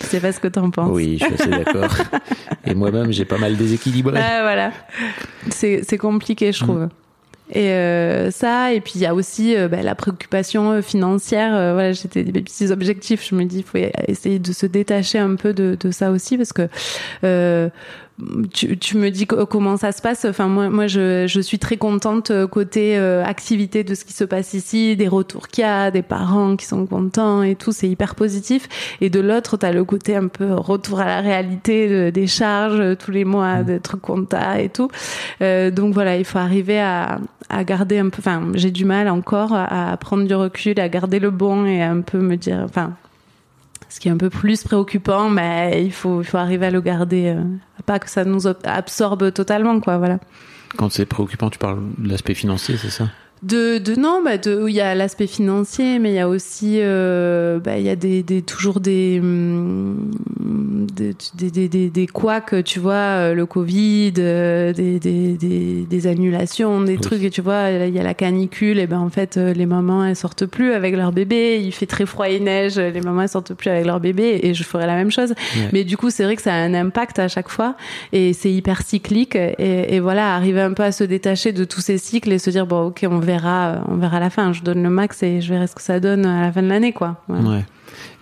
je 0.00 0.06
sais 0.06 0.20
pas 0.20 0.32
ce 0.32 0.40
que 0.40 0.48
t'en 0.48 0.70
penses. 0.70 0.90
Oui, 0.92 1.18
je 1.18 1.24
suis 1.24 1.34
assez 1.34 1.48
d'accord. 1.48 1.96
Et 2.66 2.74
moi-même, 2.74 3.12
j'ai 3.12 3.24
pas 3.24 3.38
mal 3.38 3.56
déséquilibré. 3.56 4.20
Ah, 4.20 4.42
voilà. 4.42 4.72
C'est 5.50 5.82
c'est 5.88 5.98
compliqué, 5.98 6.52
je 6.52 6.60
trouve. 6.60 6.88
Et 7.50 7.70
euh, 7.70 8.30
ça, 8.32 8.72
et 8.72 8.80
puis 8.80 8.94
il 8.96 9.02
y 9.02 9.06
a 9.06 9.14
aussi 9.14 9.56
euh, 9.56 9.68
bah, 9.68 9.82
la 9.82 9.94
préoccupation 9.94 10.72
euh, 10.72 10.82
financière. 10.82 11.54
Euh, 11.54 11.74
voilà, 11.74 11.92
j'étais 11.92 12.24
des 12.24 12.42
petits 12.42 12.72
objectifs. 12.72 13.26
Je 13.28 13.34
me 13.36 13.44
dis, 13.44 13.58
il 13.58 13.62
faut 13.62 13.78
essayer 14.08 14.38
de 14.40 14.52
se 14.52 14.66
détacher 14.66 15.18
un 15.18 15.36
peu 15.36 15.52
de, 15.52 15.76
de 15.78 15.90
ça 15.92 16.10
aussi, 16.10 16.36
parce 16.36 16.52
que 16.52 16.68
euh, 17.22 17.68
tu, 18.52 18.78
tu 18.78 18.96
me 18.96 19.10
dis 19.10 19.26
co- 19.26 19.44
comment 19.46 19.76
ça 19.76 19.92
se 19.92 20.00
passe. 20.00 20.24
Enfin, 20.24 20.46
moi, 20.48 20.70
moi, 20.70 20.86
je, 20.86 21.26
je 21.26 21.40
suis 21.40 21.58
très 21.58 21.76
contente 21.76 22.30
euh, 22.30 22.46
côté 22.46 22.96
euh, 22.96 23.22
activité 23.24 23.84
de 23.84 23.94
ce 23.94 24.04
qui 24.04 24.12
se 24.14 24.24
passe 24.24 24.54
ici, 24.54 24.96
des 24.96 25.08
retours 25.08 25.48
qu'il 25.48 25.62
y 25.62 25.66
a, 25.66 25.90
des 25.90 26.02
parents 26.02 26.56
qui 26.56 26.64
sont 26.66 26.86
contents 26.86 27.42
et 27.42 27.54
tout. 27.54 27.72
C'est 27.72 27.88
hyper 27.88 28.14
positif. 28.14 28.68
Et 29.00 29.10
de 29.10 29.20
l'autre, 29.20 29.56
t'as 29.56 29.72
le 29.72 29.84
côté 29.84 30.16
un 30.16 30.28
peu 30.28 30.54
retour 30.54 31.00
à 31.00 31.04
la 31.06 31.20
réalité 31.20 31.88
de- 31.88 32.10
des 32.10 32.26
charges 32.26 32.80
euh, 32.80 32.94
tous 32.94 33.10
les 33.10 33.24
mois, 33.24 33.62
des 33.62 33.80
trucs 33.80 34.00
compta 34.02 34.60
et 34.60 34.68
tout. 34.70 34.88
Euh, 35.42 35.70
donc 35.70 35.92
voilà, 35.92 36.16
il 36.16 36.24
faut 36.24 36.38
arriver 36.38 36.80
à, 36.80 37.18
à 37.48 37.64
garder 37.64 37.98
un 37.98 38.08
peu. 38.08 38.16
Enfin, 38.20 38.42
j'ai 38.54 38.70
du 38.70 38.84
mal 38.84 39.08
encore 39.08 39.52
à, 39.52 39.92
à 39.92 39.96
prendre 39.98 40.24
du 40.26 40.34
recul, 40.34 40.80
à 40.80 40.88
garder 40.88 41.18
le 41.18 41.30
bon 41.30 41.66
et 41.66 41.82
à 41.82 41.90
un 41.90 42.00
peu 42.00 42.18
me 42.18 42.36
dire. 42.36 42.62
Enfin, 42.64 42.94
ce 43.88 44.00
qui 44.00 44.08
est 44.08 44.10
un 44.10 44.16
peu 44.16 44.30
plus 44.30 44.62
préoccupant, 44.62 45.28
mais 45.28 45.84
il 45.84 45.92
faut, 45.92 46.22
il 46.22 46.24
faut 46.24 46.38
arriver 46.38 46.66
à 46.66 46.70
le 46.70 46.80
garder, 46.80 47.34
euh, 47.36 47.42
pas 47.84 47.98
que 47.98 48.10
ça 48.10 48.24
nous 48.24 48.46
absorbe 48.46 49.32
totalement, 49.32 49.80
quoi. 49.80 49.98
Voilà. 49.98 50.18
Quand 50.76 50.90
c'est 50.90 51.06
préoccupant, 51.06 51.50
tu 51.50 51.58
parles 51.58 51.80
de 51.98 52.08
l'aspect 52.08 52.34
financier, 52.34 52.76
c'est 52.76 52.90
ça? 52.90 53.08
De, 53.42 53.78
de 53.78 53.94
non, 53.94 54.22
bah 54.24 54.38
de, 54.38 54.64
il 54.66 54.74
y 54.74 54.80
a 54.80 54.94
l'aspect 54.94 55.26
financier, 55.26 55.98
mais 55.98 56.10
il 56.10 56.14
y 56.14 56.18
a 56.18 56.28
aussi, 56.28 56.78
euh, 56.80 57.60
bah, 57.60 57.76
il 57.78 57.84
y 57.84 57.90
a 57.90 57.94
des, 57.94 58.22
des 58.22 58.40
toujours 58.42 58.80
des, 58.80 59.18
hum, 59.20 60.10
des, 60.40 61.14
des, 61.34 61.68
des, 61.68 61.90
des, 61.90 62.06
couacs, 62.06 62.64
tu 62.64 62.80
vois, 62.80 62.94
euh, 62.94 63.34
le 63.34 63.44
Covid, 63.44 64.14
euh, 64.18 64.72
des, 64.72 64.98
des, 64.98 65.32
des, 65.34 65.86
des 65.88 66.06
annulations, 66.06 66.80
des 66.80 66.94
Oui. 66.94 66.98
trucs, 67.00 67.22
et 67.24 67.30
tu 67.30 67.42
vois, 67.42 67.70
il 67.70 67.94
y 67.94 67.98
a 67.98 68.02
la 68.02 68.14
canicule, 68.14 68.78
et 68.78 68.86
ben 68.86 68.98
en 69.00 69.10
fait, 69.10 69.36
euh, 69.36 69.52
les 69.52 69.66
mamans 69.66 70.04
elles 70.06 70.16
sortent 70.16 70.46
plus 70.46 70.72
avec 70.72 70.96
leur 70.96 71.12
bébé, 71.12 71.60
il 71.62 71.72
fait 71.72 71.86
très 71.86 72.06
froid 72.06 72.28
et 72.30 72.40
neige, 72.40 72.78
les 72.78 73.00
mamans 73.02 73.22
elles 73.22 73.28
sortent 73.28 73.52
plus 73.54 73.68
avec 73.70 73.84
leur 73.84 74.00
bébé, 74.00 74.40
et 74.44 74.54
je 74.54 74.62
ferai 74.64 74.86
la 74.86 74.94
même 74.96 75.10
chose. 75.10 75.30
Ouais. 75.56 75.68
Mais 75.74 75.84
du 75.84 75.98
coup, 75.98 76.08
c'est 76.08 76.24
vrai 76.24 76.36
que 76.36 76.42
ça 76.42 76.54
a 76.54 76.56
un 76.58 76.72
impact 76.74 77.18
à 77.18 77.28
chaque 77.28 77.50
fois, 77.50 77.76
et 78.12 78.32
c'est 78.32 78.50
hyper 78.50 78.80
cyclique, 78.82 79.36
et, 79.36 79.94
et 79.94 80.00
voilà, 80.00 80.34
arriver 80.34 80.62
un 80.62 80.72
peu 80.72 80.84
à 80.84 80.92
se 80.92 81.04
détacher 81.04 81.52
de 81.52 81.64
tous 81.64 81.82
ces 81.82 81.98
cycles 81.98 82.32
et 82.32 82.38
se 82.38 82.48
dire 82.48 82.66
bon, 82.66 82.86
ok, 82.86 83.04
on 83.10 83.18
verra, 83.18 83.35
on 83.88 83.96
verra 83.96 84.16
à 84.18 84.20
la 84.20 84.30
fin. 84.30 84.52
Je 84.52 84.62
donne 84.62 84.82
le 84.82 84.90
max 84.90 85.22
et 85.22 85.40
je 85.40 85.52
verrai 85.52 85.66
ce 85.66 85.74
que 85.74 85.82
ça 85.82 86.00
donne 86.00 86.24
à 86.26 86.42
la 86.42 86.52
fin 86.52 86.62
de 86.62 86.68
l'année, 86.68 86.92
quoi. 86.92 87.22
Voilà. 87.28 87.48
Ouais. 87.48 87.64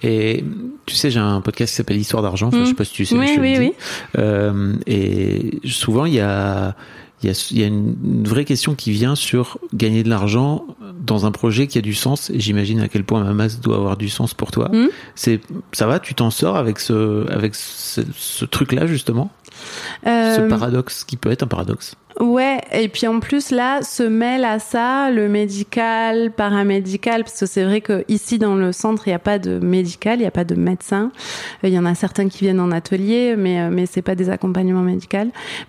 Et 0.03 0.45
tu 0.87 0.95
sais, 0.95 1.11
j'ai 1.11 1.19
un 1.21 1.41
podcast 1.41 1.73
qui 1.73 1.77
s'appelle 1.77 1.97
Histoire 1.97 2.23
d'argent. 2.23 2.49
Enfin, 2.49 2.59
Mm. 2.59 2.65
je 2.65 2.69
sais 2.69 2.75
pas 2.75 2.85
si 2.85 2.93
tu 2.93 3.05
sais. 3.07 3.17
Oui, 3.17 3.29
je 3.35 3.41
oui, 3.41 3.57
oui. 3.59 3.73
Euh, 4.19 4.75
et 4.87 5.59
souvent, 5.65 6.05
il 6.05 6.15
y 6.15 6.21
a, 6.21 6.75
il 7.23 7.29
y 7.29 7.33
a, 7.33 7.49
il 7.51 7.59
y 7.59 7.65
a 7.65 7.67
une 7.67 7.95
une 8.05 8.25
vraie 8.25 8.45
question 8.45 8.75
qui 8.75 8.91
vient 8.93 9.15
sur 9.15 9.59
gagner 9.73 10.03
de 10.03 10.11
l'argent 10.11 10.65
dans 11.01 11.25
un 11.27 11.31
projet 11.33 11.67
qui 11.67 11.79
a 11.79 11.81
du 11.81 11.95
sens. 11.95 12.31
Et 12.31 12.39
j'imagine 12.39 12.81
à 12.81 12.89
quel 12.89 13.05
point 13.05 13.23
Mamas 13.25 13.59
doit 13.63 13.77
avoir 13.77 13.97
du 13.97 14.09
sens 14.09 14.35
pour 14.35 14.51
toi. 14.51 14.69
Mm. 14.73 14.89
C'est, 15.15 15.41
ça 15.73 15.87
va, 15.87 15.99
tu 16.01 16.15
t'en 16.15 16.31
sors 16.31 16.57
avec 16.57 16.79
ce, 16.79 17.27
avec 17.33 17.55
ce, 17.55 18.03
ce 18.17 18.45
truc-là 18.45 18.87
justement, 18.87 19.31
ce 20.05 20.41
Euh, 20.41 20.49
paradoxe 20.49 21.05
qui 21.05 21.17
peut 21.17 21.31
être 21.31 21.43
un 21.43 21.49
paradoxe. 21.49 21.97
Ouais, 22.21 22.61
et 22.73 22.87
puis 22.89 23.09
en 23.09 23.19
plus 23.19 23.51
là 23.51 23.83
se 23.83 24.05
mêle 24.05 24.45
à 24.45 24.61
ça 24.61 25.11
le 25.11 25.29
médical, 25.29 26.31
paramédical, 26.31 27.25
parce 27.25 27.41
que 27.41 27.47
c'est 27.47 27.65
vrai 27.65 27.81
que 27.81 28.05
ici 28.07 28.39
dans 28.39 28.55
le 28.55 28.71
centre 28.71 29.09
il 29.09 29.11
n'y 29.11 29.15
a 29.15 29.19
pas 29.19 29.41
de 29.41 29.59
médical, 29.59 30.19
il 30.19 30.21
n'y 30.21 30.27
a 30.27 30.31
pas 30.31 30.45
de 30.45 30.55
médecin. 30.55 31.11
Euh, 31.65 31.69
Il 31.69 31.75
y 31.75 31.79
en 31.79 31.85
a 31.85 31.97
certains 31.97 32.29
qui 32.29 32.45
viennent 32.45 32.61
en 32.61 32.71
atelier, 32.71 33.35
mais 33.37 33.61
euh, 33.63 33.71
mais 33.73 33.87
c'est 33.87 34.01
pas 34.03 34.15
des 34.15 34.31
accompagnements 34.31 34.83
médicaux. 34.83 35.05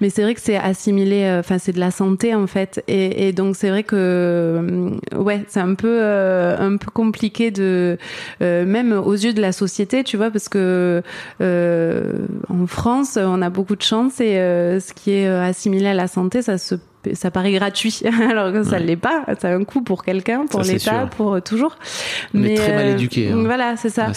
Mais 0.02 0.12
c'est 0.12 0.22
vrai 0.22 0.36
que 0.36 0.42
c'est 0.42 0.56
assimilé, 0.56 1.24
euh, 1.24 1.40
enfin 1.40 1.58
c'est 1.58 1.72
de 1.72 1.80
la 1.80 1.90
santé 1.90 2.36
en 2.36 2.46
fait, 2.46 2.84
et, 2.88 3.34
donc 3.34 3.56
c'est 3.56 3.70
vrai 3.70 3.82
que 3.84 4.92
ouais 5.16 5.44
c'est 5.48 5.60
un 5.60 5.74
peu 5.74 6.04
un 6.04 6.78
peu 6.78 6.92
compliqué 6.92 7.50
de 7.50 7.98
même 8.42 8.94
aux 8.94 9.14
yeux 9.14 9.34
de 9.34 9.42
la 9.42 9.52
société, 9.52 10.04
tu 10.04 10.16
vois, 10.16 10.30
parce 10.30 10.48
que 10.48 11.02
euh, 11.42 12.14
en 12.50 12.68
France 12.68 13.18
on 13.20 13.42
a 13.42 13.50
beaucoup 13.50 13.76
de 13.76 13.82
chance 13.82 14.22
et 14.22 14.36
ce 14.36 14.94
qui 14.94 15.12
est 15.12 15.28
assimilé 15.28 15.88
à 15.88 15.94
la 15.94 16.08
santé 16.08 16.35
ça 16.42 16.58
se 16.58 16.76
ça 17.14 17.32
paraît 17.32 17.52
gratuit, 17.52 18.02
alors 18.30 18.52
que 18.52 18.64
ça 18.64 18.78
Ouais. 18.78 18.84
l'est 18.84 18.96
pas. 18.96 19.24
Ça 19.40 19.50
a 19.50 19.54
un 19.56 19.64
coût 19.64 19.82
pour 19.82 20.04
quelqu'un, 20.04 20.46
pour 20.48 20.62
l'État, 20.62 21.08
pour 21.16 21.36
euh, 21.36 21.40
toujours. 21.40 21.78
On 22.34 22.44
est 22.44 22.56
très 22.56 22.76
mal 22.76 22.86
euh, 22.88 22.92
éduqués, 22.94 23.30
hein. 23.32 23.42
Voilà, 23.46 23.78
c'est 23.78 23.90
ça. 23.90 24.08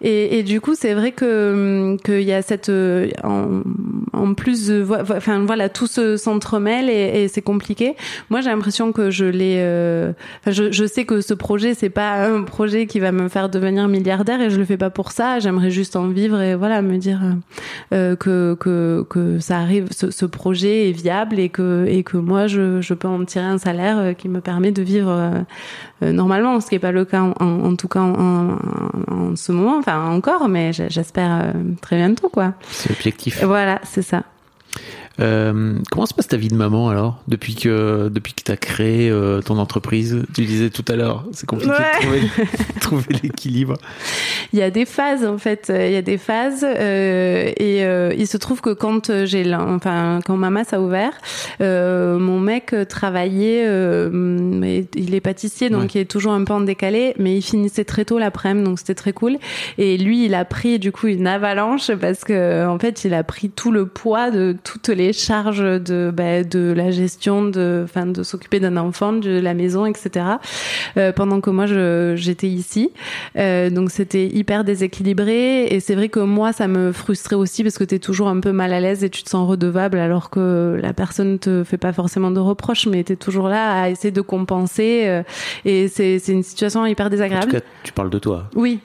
Et, 0.00 0.38
et 0.38 0.42
du 0.42 0.60
coup, 0.60 0.74
c'est 0.74 0.94
vrai 0.94 1.12
que 1.12 1.96
qu'il 2.04 2.22
y 2.22 2.32
a 2.32 2.42
cette 2.42 2.68
euh, 2.68 3.08
en, 3.22 3.62
en 4.12 4.34
plus, 4.34 4.70
enfin 5.14 5.40
voilà, 5.44 5.68
tout 5.68 5.86
se 5.86 6.16
s'entremêle 6.16 6.88
et, 6.90 7.24
et 7.24 7.28
c'est 7.28 7.42
compliqué. 7.42 7.94
Moi, 8.30 8.40
j'ai 8.40 8.50
l'impression 8.50 8.92
que 8.92 9.10
je 9.10 9.24
l'ai. 9.24 9.56
euh, 9.58 10.12
je, 10.46 10.70
je 10.72 10.84
sais 10.86 11.04
que 11.04 11.20
ce 11.20 11.34
projet, 11.34 11.74
c'est 11.74 11.90
pas 11.90 12.24
un 12.26 12.42
projet 12.42 12.86
qui 12.86 13.00
va 13.00 13.12
me 13.12 13.28
faire 13.28 13.48
devenir 13.48 13.88
milliardaire 13.88 14.40
et 14.40 14.50
je 14.50 14.58
le 14.58 14.64
fais 14.64 14.76
pas 14.76 14.90
pour 14.90 15.12
ça. 15.12 15.38
J'aimerais 15.40 15.70
juste 15.70 15.96
en 15.96 16.08
vivre 16.08 16.40
et 16.40 16.54
voilà, 16.54 16.82
me 16.82 16.96
dire 16.96 17.20
euh, 17.92 18.16
que 18.16 18.56
que 18.60 19.04
que 19.10 19.38
ça 19.40 19.58
arrive, 19.58 19.88
ce, 19.90 20.10
ce 20.10 20.24
projet 20.26 20.88
est 20.88 20.92
viable 20.92 21.38
et 21.38 21.48
que 21.48 21.86
et 21.88 22.02
que 22.02 22.16
moi, 22.16 22.37
je 22.46 22.80
je 22.80 22.94
peux 22.94 23.08
en 23.08 23.24
tirer 23.24 23.44
un 23.46 23.58
salaire 23.58 23.98
euh, 23.98 24.12
qui 24.12 24.28
me 24.28 24.40
permet 24.40 24.70
de 24.72 24.82
vivre 24.82 25.10
euh, 25.10 25.30
euh, 26.02 26.12
normalement, 26.12 26.60
ce 26.60 26.68
qui 26.68 26.74
n'est 26.76 26.78
pas 26.78 26.92
le 26.92 27.04
cas 27.04 27.22
en, 27.22 27.34
en- 27.40 27.64
en 27.64 27.76
tout 27.76 27.88
cas 27.88 28.00
en, 28.00 28.14
en- 29.10 29.36
ce 29.36 29.52
moment, 29.52 29.76
enfin 29.78 30.10
encore, 30.10 30.48
mais 30.48 30.72
j'espère 30.72 31.52
très 31.82 31.96
bientôt 31.96 32.28
quoi. 32.28 32.54
C'est 32.70 32.88
l'objectif. 32.90 33.42
Voilà, 33.44 33.80
c'est 33.84 34.02
ça. 34.02 34.22
Euh, 35.20 35.74
comment 35.90 36.06
se 36.06 36.14
passe 36.14 36.28
ta 36.28 36.36
vie 36.36 36.48
de 36.48 36.54
maman 36.54 36.88
alors 36.88 37.22
depuis 37.26 37.56
que 37.56 38.08
depuis 38.08 38.34
que 38.34 38.42
tu 38.44 38.52
as 38.52 38.56
créé 38.56 39.10
euh, 39.10 39.40
ton 39.40 39.58
entreprise? 39.58 40.22
Tu 40.34 40.44
disais 40.44 40.70
tout 40.70 40.84
à 40.88 40.94
l'heure, 40.96 41.24
c'est 41.32 41.46
compliqué 41.46 41.72
de 41.72 42.00
trouver, 42.00 42.20
trouver 42.80 43.04
l'équilibre. 43.22 43.74
Il 44.52 44.58
y 44.58 44.62
a 44.62 44.70
des 44.70 44.84
phases 44.84 45.24
en 45.24 45.38
fait, 45.38 45.72
il 45.74 45.92
y 45.92 45.96
a 45.96 46.02
des 46.02 46.18
phases 46.18 46.64
euh, 46.64 47.50
et 47.56 47.82
il 48.16 48.26
se 48.26 48.36
trouve 48.36 48.60
que 48.60 48.70
quand 48.70 49.24
j'ai 49.24 49.52
enfin 49.54 50.20
quand 50.24 50.36
Mamas 50.36 50.68
a 50.72 50.80
ouvert, 50.80 51.12
mon 51.60 52.38
mec 52.40 52.74
travaillait, 52.88 53.64
il 53.66 55.14
est 55.14 55.20
pâtissier 55.20 55.70
donc 55.70 55.78
Ouais. 55.78 55.88
il 55.94 56.00
est 56.00 56.10
toujours 56.10 56.32
un 56.32 56.44
peu 56.44 56.52
en 56.52 56.60
décalé, 56.60 57.14
mais 57.18 57.36
il 57.36 57.42
finissait 57.42 57.84
très 57.84 58.04
tôt 58.04 58.18
l'après-midi 58.18 58.64
donc 58.64 58.78
c'était 58.78 58.94
très 58.94 59.12
cool. 59.12 59.38
Et 59.78 59.96
lui 59.98 60.24
il 60.24 60.34
a 60.34 60.44
pris 60.44 60.78
du 60.78 60.92
coup 60.92 61.06
une 61.06 61.26
avalanche 61.26 61.90
parce 62.00 62.24
que 62.24 62.66
en 62.66 62.78
fait 62.78 63.04
il 63.04 63.14
a 63.14 63.22
pris 63.24 63.50
tout 63.50 63.70
le 63.70 63.86
poids 63.86 64.30
de 64.30 64.56
toutes 64.64 64.88
les 64.88 65.07
charges 65.12 65.60
de 65.60 66.12
bah, 66.14 66.42
de 66.44 66.72
la 66.76 66.90
gestion 66.90 67.44
de 67.44 67.82
enfin 67.84 68.06
de 68.06 68.22
s'occuper 68.22 68.60
d'un 68.60 68.76
enfant, 68.76 69.12
de 69.12 69.38
la 69.40 69.54
maison 69.54 69.86
etc. 69.86 70.24
Euh, 70.96 71.12
pendant 71.12 71.40
que 71.40 71.50
moi 71.50 71.66
je 71.66 72.14
j'étais 72.16 72.48
ici. 72.48 72.90
Euh, 73.36 73.70
donc 73.70 73.90
c'était 73.90 74.26
hyper 74.26 74.64
déséquilibré 74.64 75.66
et 75.66 75.80
c'est 75.80 75.94
vrai 75.94 76.08
que 76.08 76.20
moi 76.20 76.52
ça 76.52 76.68
me 76.68 76.92
frustrait 76.92 77.36
aussi 77.36 77.62
parce 77.62 77.78
que 77.78 77.84
tu 77.84 77.94
es 77.96 77.98
toujours 77.98 78.28
un 78.28 78.40
peu 78.40 78.52
mal 78.52 78.72
à 78.72 78.80
l'aise 78.80 79.04
et 79.04 79.10
tu 79.10 79.22
te 79.22 79.30
sens 79.30 79.48
redevable 79.48 79.98
alors 79.98 80.30
que 80.30 80.78
la 80.82 80.92
personne 80.92 81.38
te 81.38 81.64
fait 81.64 81.78
pas 81.78 81.92
forcément 81.92 82.30
de 82.30 82.40
reproches 82.40 82.86
mais 82.86 83.04
tu 83.04 83.12
es 83.12 83.16
toujours 83.16 83.48
là 83.48 83.82
à 83.82 83.88
essayer 83.88 84.10
de 84.10 84.20
compenser 84.20 85.04
euh, 85.06 85.22
et 85.64 85.88
c'est 85.88 86.18
c'est 86.18 86.32
une 86.32 86.42
situation 86.42 86.84
hyper 86.86 87.06
En 87.06 87.08
tout 87.08 87.12
désagréable. 87.16 87.52
cas, 87.52 87.60
tu 87.82 87.92
parles 87.92 88.10
de 88.10 88.18
toi. 88.18 88.44
Oui. 88.54 88.80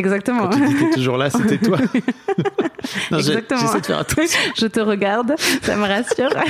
Exactement. 0.00 0.48
Quand 0.48 0.58
tu 0.58 0.90
toujours 0.94 1.18
là, 1.18 1.28
c'était 1.30 1.58
toi. 1.58 1.78
Non, 3.10 3.18
Exactement. 3.18 3.60
J'essaie 3.60 3.80
de 3.80 3.86
faire 3.86 3.98
attention. 3.98 4.40
Je 4.56 4.66
te 4.66 4.80
regarde, 4.80 5.34
ça 5.62 5.76
me 5.76 5.82
rassure. 5.86 6.30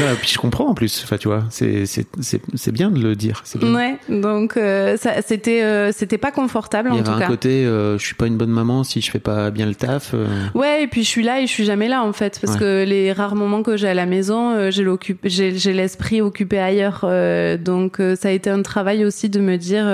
Non, 0.00 0.06
puis 0.20 0.30
je 0.32 0.38
comprends 0.38 0.66
en 0.68 0.74
plus. 0.74 1.02
Enfin, 1.04 1.16
tu 1.16 1.28
vois, 1.28 1.44
c'est 1.50 1.86
c'est 1.86 2.06
c'est 2.20 2.40
c'est 2.54 2.72
bien 2.72 2.90
de 2.90 3.00
le 3.02 3.14
dire. 3.16 3.42
Bien. 3.56 3.74
ouais, 3.74 3.98
donc 4.08 4.56
euh, 4.56 4.96
c'était 5.26 5.62
euh, 5.62 5.92
c'était 5.92 6.18
pas 6.18 6.30
confortable 6.30 6.90
Il 6.92 6.96
y 6.96 6.98
en 6.98 7.00
avait 7.00 7.04
tout 7.10 7.16
un 7.16 7.20
cas. 7.20 7.26
côté, 7.26 7.64
euh, 7.64 7.98
je 7.98 8.04
suis 8.04 8.14
pas 8.14 8.26
une 8.26 8.36
bonne 8.36 8.50
maman 8.50 8.84
si 8.84 9.00
je 9.00 9.10
fais 9.10 9.18
pas 9.18 9.50
bien 9.50 9.66
le 9.66 9.74
taf. 9.74 10.12
euh. 10.14 10.26
Ouais, 10.54 10.82
et 10.82 10.86
puis 10.86 11.02
je 11.02 11.08
suis 11.08 11.22
là 11.22 11.40
et 11.40 11.46
je 11.46 11.52
suis 11.52 11.64
jamais 11.64 11.88
là 11.88 12.02
en 12.02 12.12
fait 12.12 12.38
parce 12.40 12.54
Ouais. 12.54 12.60
que 12.60 12.84
les 12.84 13.12
rares 13.12 13.34
moments 13.36 13.62
que 13.62 13.76
j'ai 13.76 13.88
à 13.88 13.94
la 13.94 14.06
maison, 14.06 14.52
euh, 14.52 14.70
j'ai 14.70 15.72
l'esprit 15.72 16.20
occupé 16.20 16.58
ailleurs. 16.58 17.00
euh, 17.04 17.56
donc 17.56 18.00
euh, 18.00 18.16
ça 18.16 18.28
a 18.28 18.30
été 18.32 18.50
un 18.50 18.62
travail 18.62 19.04
aussi 19.04 19.28
de 19.28 19.40
me 19.40 19.56
dire 19.56 19.84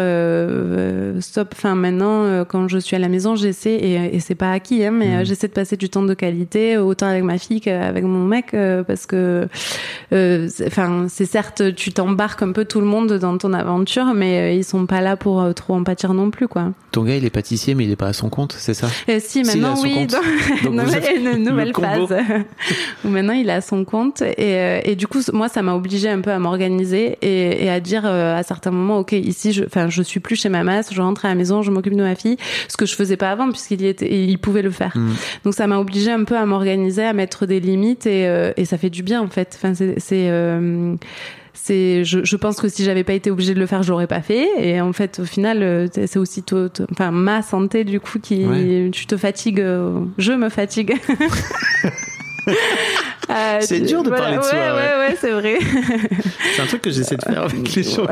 stop. 1.20 1.50
Enfin 1.56 1.74
maintenant, 1.74 2.44
quand 2.44 2.68
je 2.68 2.78
suis 2.78 2.96
à 2.96 2.98
la 2.98 3.08
maison, 3.08 3.36
j'essaie 3.36 3.74
et, 3.74 4.16
et 4.16 4.20
c'est 4.20 4.34
pas 4.34 4.52
acquis, 4.52 4.84
hein, 4.84 4.90
mais 4.92 5.16
euh, 5.16 5.24
j'essaie 5.24 5.48
de 5.48 5.52
passer 5.52 5.76
du 5.76 5.88
temps 5.88 6.02
de 6.02 6.14
qualité 6.14 6.76
autant 6.78 7.06
avec 7.06 7.22
ma 7.24 7.38
fille 7.38 7.60
qu'avec 7.60 8.04
mon 8.04 8.24
mec 8.24 8.54
euh, 8.54 8.82
parce 8.82 9.06
que 9.06 9.48
enfin 10.12 11.06
c'est 11.08 11.26
certes 11.26 11.74
tu 11.74 11.92
t'embarques 11.92 12.42
un 12.42 12.52
peu 12.52 12.64
tout 12.64 12.80
le 12.80 12.86
monde 12.86 13.12
dans 13.14 13.36
ton 13.38 13.52
aventure, 13.52 14.14
mais 14.14 14.40
euh, 14.40 14.52
ils 14.52 14.64
sont 14.64 14.86
pas 14.86 15.00
là 15.00 15.16
pour 15.16 15.40
euh, 15.40 15.52
trop 15.52 15.74
en 15.74 15.84
pâtir 15.84 16.14
non 16.14 16.30
plus 16.30 16.48
quoi. 16.48 16.72
Ton 16.92 17.04
gars, 17.04 17.16
il 17.16 17.24
est 17.24 17.30
pâtissier, 17.30 17.74
mais 17.74 17.84
il 17.84 17.90
est 17.90 17.96
pas 17.96 18.08
à 18.08 18.12
son 18.12 18.28
compte, 18.28 18.54
c'est 18.58 18.74
ça? 18.74 18.86
Euh, 19.08 19.18
si, 19.18 19.42
maintenant, 19.42 19.74
oui. 19.82 20.06
Donc, 20.06 20.74
Donc, 20.74 20.94
avez 20.94 21.16
une 21.16 21.24
le 21.24 21.36
nouvelle 21.50 21.72
phase 21.74 22.14
où 23.04 23.08
maintenant 23.08 23.32
il 23.32 23.48
a 23.48 23.62
son 23.62 23.86
compte. 23.86 24.20
Et, 24.20 24.34
euh, 24.38 24.80
et 24.84 24.94
du 24.94 25.06
coup, 25.06 25.20
moi, 25.32 25.48
ça 25.48 25.62
m'a 25.62 25.74
obligé 25.74 26.10
un 26.10 26.20
peu 26.20 26.30
à 26.30 26.38
m'organiser 26.38 27.16
et, 27.22 27.64
et 27.64 27.70
à 27.70 27.80
dire 27.80 28.02
euh, 28.04 28.36
à 28.36 28.42
certains 28.42 28.72
moments, 28.72 28.98
OK, 28.98 29.12
ici, 29.12 29.54
je, 29.54 29.64
enfin, 29.64 29.88
je 29.88 30.02
suis 30.02 30.20
plus 30.20 30.36
chez 30.36 30.50
ma 30.50 30.64
masse, 30.64 30.92
je 30.92 31.00
rentre 31.00 31.24
à 31.24 31.28
la 31.28 31.34
maison, 31.34 31.62
je 31.62 31.70
m'occupe 31.70 31.96
de 31.96 32.02
ma 32.02 32.14
fille, 32.14 32.36
ce 32.68 32.76
que 32.76 32.84
je 32.84 32.94
faisais 32.94 33.16
pas 33.16 33.30
avant 33.30 33.48
puisqu'il 33.48 33.80
y 33.80 33.86
était, 33.86 34.12
il 34.12 34.36
pouvait 34.38 34.60
le 34.60 34.70
faire. 34.70 34.92
Mm. 34.94 35.12
Donc, 35.44 35.54
ça 35.54 35.66
m'a 35.66 35.78
obligé 35.78 36.10
un 36.10 36.24
peu 36.24 36.36
à 36.36 36.44
m'organiser, 36.44 37.04
à 37.04 37.14
mettre 37.14 37.46
des 37.46 37.60
limites 37.60 38.04
et, 38.04 38.26
euh, 38.26 38.52
et 38.58 38.66
ça 38.66 38.76
fait 38.76 38.90
du 38.90 39.02
bien, 39.02 39.22
en 39.22 39.28
fait. 39.28 39.54
Enfin, 39.56 39.71
c'est, 39.74 39.98
c'est, 39.98 40.28
euh, 40.30 40.94
c'est 41.54 42.04
je, 42.04 42.24
je 42.24 42.36
pense 42.36 42.60
que 42.60 42.68
si 42.68 42.84
j'avais 42.84 43.04
pas 43.04 43.12
été 43.12 43.30
obligée 43.30 43.54
de 43.54 43.60
le 43.60 43.66
faire 43.66 43.82
je 43.82 43.90
l'aurais 43.90 44.06
pas 44.06 44.22
fait 44.22 44.48
et 44.58 44.80
en 44.80 44.92
fait 44.92 45.20
au 45.20 45.24
final 45.24 45.62
euh, 45.62 45.86
c'est 45.92 46.16
aussi 46.18 46.42
tout- 46.42 46.70
enfin 46.90 47.10
ma 47.10 47.42
santé 47.42 47.84
du 47.84 48.00
coup 48.00 48.18
qui 48.18 48.44
Ouais. 48.44 48.88
tu 48.92 49.06
te 49.06 49.16
fatigues 49.16 49.60
euh, 49.60 50.00
je 50.18 50.32
me 50.32 50.48
fatigue 50.48 50.94
Euh, 53.30 53.58
C'est 53.60 53.80
dur 53.80 54.02
de 54.02 54.08
voilà, 54.08 54.24
parler 54.24 54.36
de 54.38 54.42
ouais, 54.42 54.48
soi, 54.48 54.58
ouais. 54.58 54.72
ouais 54.72 55.08
ouais 55.08 55.16
c'est 55.18 55.30
vrai 55.30 55.58
C'est 56.56 56.60
un 56.62 56.66
truc 56.66 56.82
que 56.82 56.90
j'essaie 56.90 57.16
de 57.16 57.22
faire 57.22 57.42
avec 57.44 57.74
les 57.76 57.82
gens. 57.84 58.06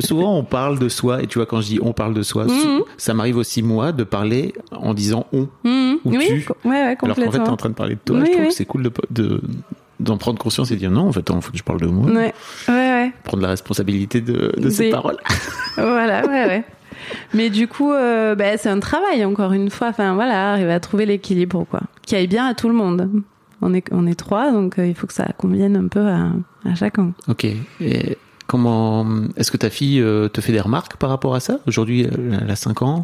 Souvent, 0.00 0.36
on 0.38 0.44
parle 0.44 0.78
de 0.78 0.88
soi, 0.90 1.22
et 1.22 1.26
tu 1.26 1.38
vois, 1.38 1.46
quand 1.46 1.62
je 1.62 1.68
dis 1.68 1.78
on 1.82 1.92
parle 1.94 2.12
de 2.12 2.22
soi, 2.22 2.44
Mhm. 2.44 2.82
ça 2.98 3.14
m'arrive 3.14 3.38
aussi, 3.38 3.62
moi, 3.62 3.92
de 3.92 4.04
parler 4.04 4.52
en 4.72 4.92
disant 4.92 5.26
on. 5.32 5.48
Mhm. 5.64 5.98
Ou 6.04 6.10
oui 6.16 6.26
tu. 6.28 6.68
ouais 6.68 6.76
Alors 7.02 7.16
qu'en 7.16 7.30
fait, 7.30 7.38
t'es 7.38 7.48
en 7.48 7.56
train 7.56 7.70
de 7.70 7.74
parler 7.74 7.94
de 7.94 8.00
toi. 8.04 8.16
Oui, 8.18 8.26
je 8.26 8.30
trouve 8.32 8.42
oui. 8.44 8.48
que 8.50 8.54
c'est 8.54 8.66
cool 8.66 8.82
de, 8.82 8.92
de- 9.10 9.40
d'en 10.00 10.16
prendre 10.18 10.38
conscience 10.38 10.70
et 10.70 10.74
de 10.74 10.80
dire 10.80 10.90
non, 10.90 11.08
en 11.08 11.12
fait, 11.12 11.24
il 11.28 11.42
faut 11.42 11.52
que 11.52 11.58
je 11.58 11.62
parle 11.62 11.80
de 11.80 11.86
moi. 11.86 12.06
ouais 12.10 12.34
ouais 12.68 12.74
ouais 12.74 13.12
Prendre 13.24 13.42
la 13.42 13.48
responsabilité 13.50 14.20
de, 14.20 14.52
de 14.56 14.70
ces 14.70 14.90
paroles. 14.90 15.18
voilà, 15.76 16.26
ouais, 16.26 16.46
ouais. 16.46 16.64
Mais 17.34 17.50
du 17.50 17.68
coup, 17.68 17.92
euh, 17.92 18.34
bah, 18.34 18.56
c'est 18.56 18.68
un 18.68 18.80
travail, 18.80 19.24
encore 19.24 19.52
une 19.52 19.70
fois. 19.70 19.88
Enfin, 19.88 20.14
voilà, 20.14 20.52
arriver 20.52 20.72
à 20.72 20.80
trouver 20.80 21.06
l'équilibre, 21.06 21.64
quoi. 21.70 21.80
Qui 22.02 22.16
aille 22.16 22.26
bien 22.26 22.46
à 22.46 22.54
tout 22.54 22.68
le 22.68 22.74
monde. 22.74 23.10
On 23.62 23.72
est, 23.72 23.86
on 23.90 24.06
est 24.06 24.14
trois, 24.14 24.50
donc 24.52 24.78
euh, 24.78 24.86
il 24.86 24.94
faut 24.94 25.06
que 25.06 25.14
ça 25.14 25.28
convienne 25.38 25.76
un 25.76 25.88
peu 25.88 26.06
à, 26.06 26.30
à 26.64 26.74
chacun. 26.74 27.12
Ok. 27.28 27.46
Et 27.80 28.18
comment 28.46 29.06
est-ce 29.36 29.50
que 29.50 29.56
ta 29.56 29.70
fille 29.70 30.00
euh, 30.00 30.28
te 30.28 30.40
fait 30.40 30.52
des 30.52 30.60
remarques 30.60 30.96
par 30.96 31.10
rapport 31.10 31.34
à 31.34 31.40
ça 31.40 31.58
Aujourd'hui, 31.66 32.02
elle 32.10 32.38
elle 32.42 32.50
a 32.50 32.56
5 32.56 32.82
ans? 32.82 33.02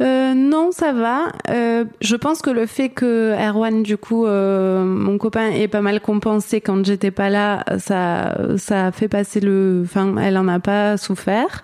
Euh, 0.00 0.34
non, 0.34 0.70
ça 0.72 0.92
va. 0.92 1.26
Euh, 1.50 1.84
je 2.00 2.16
pense 2.16 2.42
que 2.42 2.50
le 2.50 2.66
fait 2.66 2.88
que 2.88 3.34
Erwan, 3.38 3.82
du 3.82 3.96
coup, 3.96 4.26
euh, 4.26 4.84
mon 4.84 5.18
copain, 5.18 5.50
ait 5.50 5.68
pas 5.68 5.80
mal 5.80 6.00
compensé 6.00 6.60
quand 6.60 6.84
j'étais 6.84 7.10
pas 7.10 7.30
là, 7.30 7.64
ça, 7.78 8.36
ça 8.56 8.86
a 8.86 8.92
fait 8.92 9.08
passer 9.08 9.40
le. 9.40 9.82
Enfin, 9.84 10.16
elle 10.18 10.36
en 10.38 10.48
a 10.48 10.58
pas 10.60 10.96
souffert. 10.96 11.62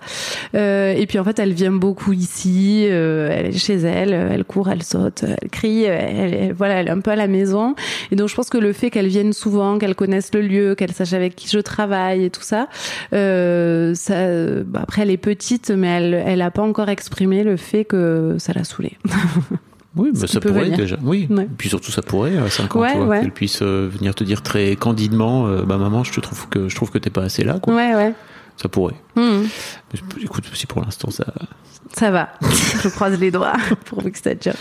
Euh, 0.55 0.93
et 0.93 1.07
puis 1.07 1.19
en 1.19 1.25
fait, 1.25 1.39
elle 1.39 1.53
vient 1.53 1.73
beaucoup 1.73 2.13
ici. 2.13 2.87
euh, 2.89 3.29
elle 3.33 3.47
est 3.47 3.59
chez 3.59 3.77
elle, 3.77 4.13
elle 4.13 4.45
court, 4.45 4.69
elle 4.71 4.83
saute, 4.83 5.25
elle 5.25 5.51
crie. 5.51 5.85
Elle- 5.85 6.53
voilà, 6.53 6.75
elle 6.81 6.89
est 6.89 6.93
un 6.93 7.01
peu 7.01 7.11
à 7.11 7.17
la 7.17 7.27
maison. 7.29 7.75
Et 8.11 8.17
donc, 8.17 8.29
je 8.29 8.35
pense 8.35 8.51
que 8.51 8.59
le 8.59 8.73
fait 8.73 8.91
qu'elle 8.91 9.09
vienne 9.09 9.33
souvent, 9.33 9.79
qu'elle 9.79 9.95
connaisse 9.95 10.33
le 10.35 10.43
lieu, 10.43 10.75
qu'elle 10.75 10.93
sache 10.93 11.13
avec 11.13 11.35
qui 11.37 11.49
je 11.49 11.59
travaille 11.59 12.25
et 12.25 12.31
tout 12.31 12.43
ça, 12.43 12.69
euh, 13.13 13.95
ça, 13.95 14.63
bah, 14.65 14.81
après, 14.83 15.03
elle 15.03 15.11
est 15.11 15.17
petite, 15.17 15.71
mais 15.71 15.89
elle, 15.89 16.15
elle 16.15 16.43
a 16.43 16.51
pas 16.51 16.63
encore 16.63 16.89
exprimé 16.89 17.45
le 17.45 17.57
fait 17.57 17.85
que 17.85 18.37
ça 18.39 18.53
l'a 18.53 18.65
saoulée. 18.65 18.97
Oui, 19.97 20.11
mais 20.15 20.29
ça 20.29 20.39
pourrait 20.39 20.67
venir. 20.67 20.77
déjà. 20.79 20.97
Oui. 21.03 21.27
Ouais. 21.29 21.49
Puis 21.59 21.69
surtout, 21.69 21.91
ça 21.91 22.01
pourrait 22.01 22.39
à 22.39 22.49
5 22.49 22.77
ans, 22.77 22.81
Ouais, 22.81 22.97
ouais. 22.97 23.21
qu'elle 23.23 23.33
puisse 23.33 23.59
euh, 23.61 23.89
venir 23.93 24.15
te 24.15 24.23
dire 24.23 24.41
très 24.41 24.77
candidement, 24.77 25.49
euh, 25.49 25.63
bah 25.63 25.79
maman, 25.79 26.05
je 26.05 26.13
te 26.13 26.21
trouve 26.21 26.49
que 26.49 26.69
je 26.69 26.77
trouve 26.77 26.93
que 26.93 26.99
t'es 26.99 27.11
pas 27.11 27.23
assez 27.25 27.43
là, 27.43 27.59
quoi. 27.59 27.75
Ouais, 27.75 27.97
ouais. 27.97 28.15
Ça 28.57 28.69
pourrait. 28.69 28.95
Mais 29.17 29.41
Écoute, 30.23 30.45
si 30.55 30.67
pour 30.67 30.81
l'instant 30.81 31.11
ça. 31.11 31.25
Ça 31.93 32.13
va. 32.13 32.29
je 32.85 32.89
croise 32.89 33.19
les 33.19 33.33
doigts 33.33 33.55
pour 33.87 34.05
que 34.05 34.11
ça 34.17 34.33
dure. 34.37 34.53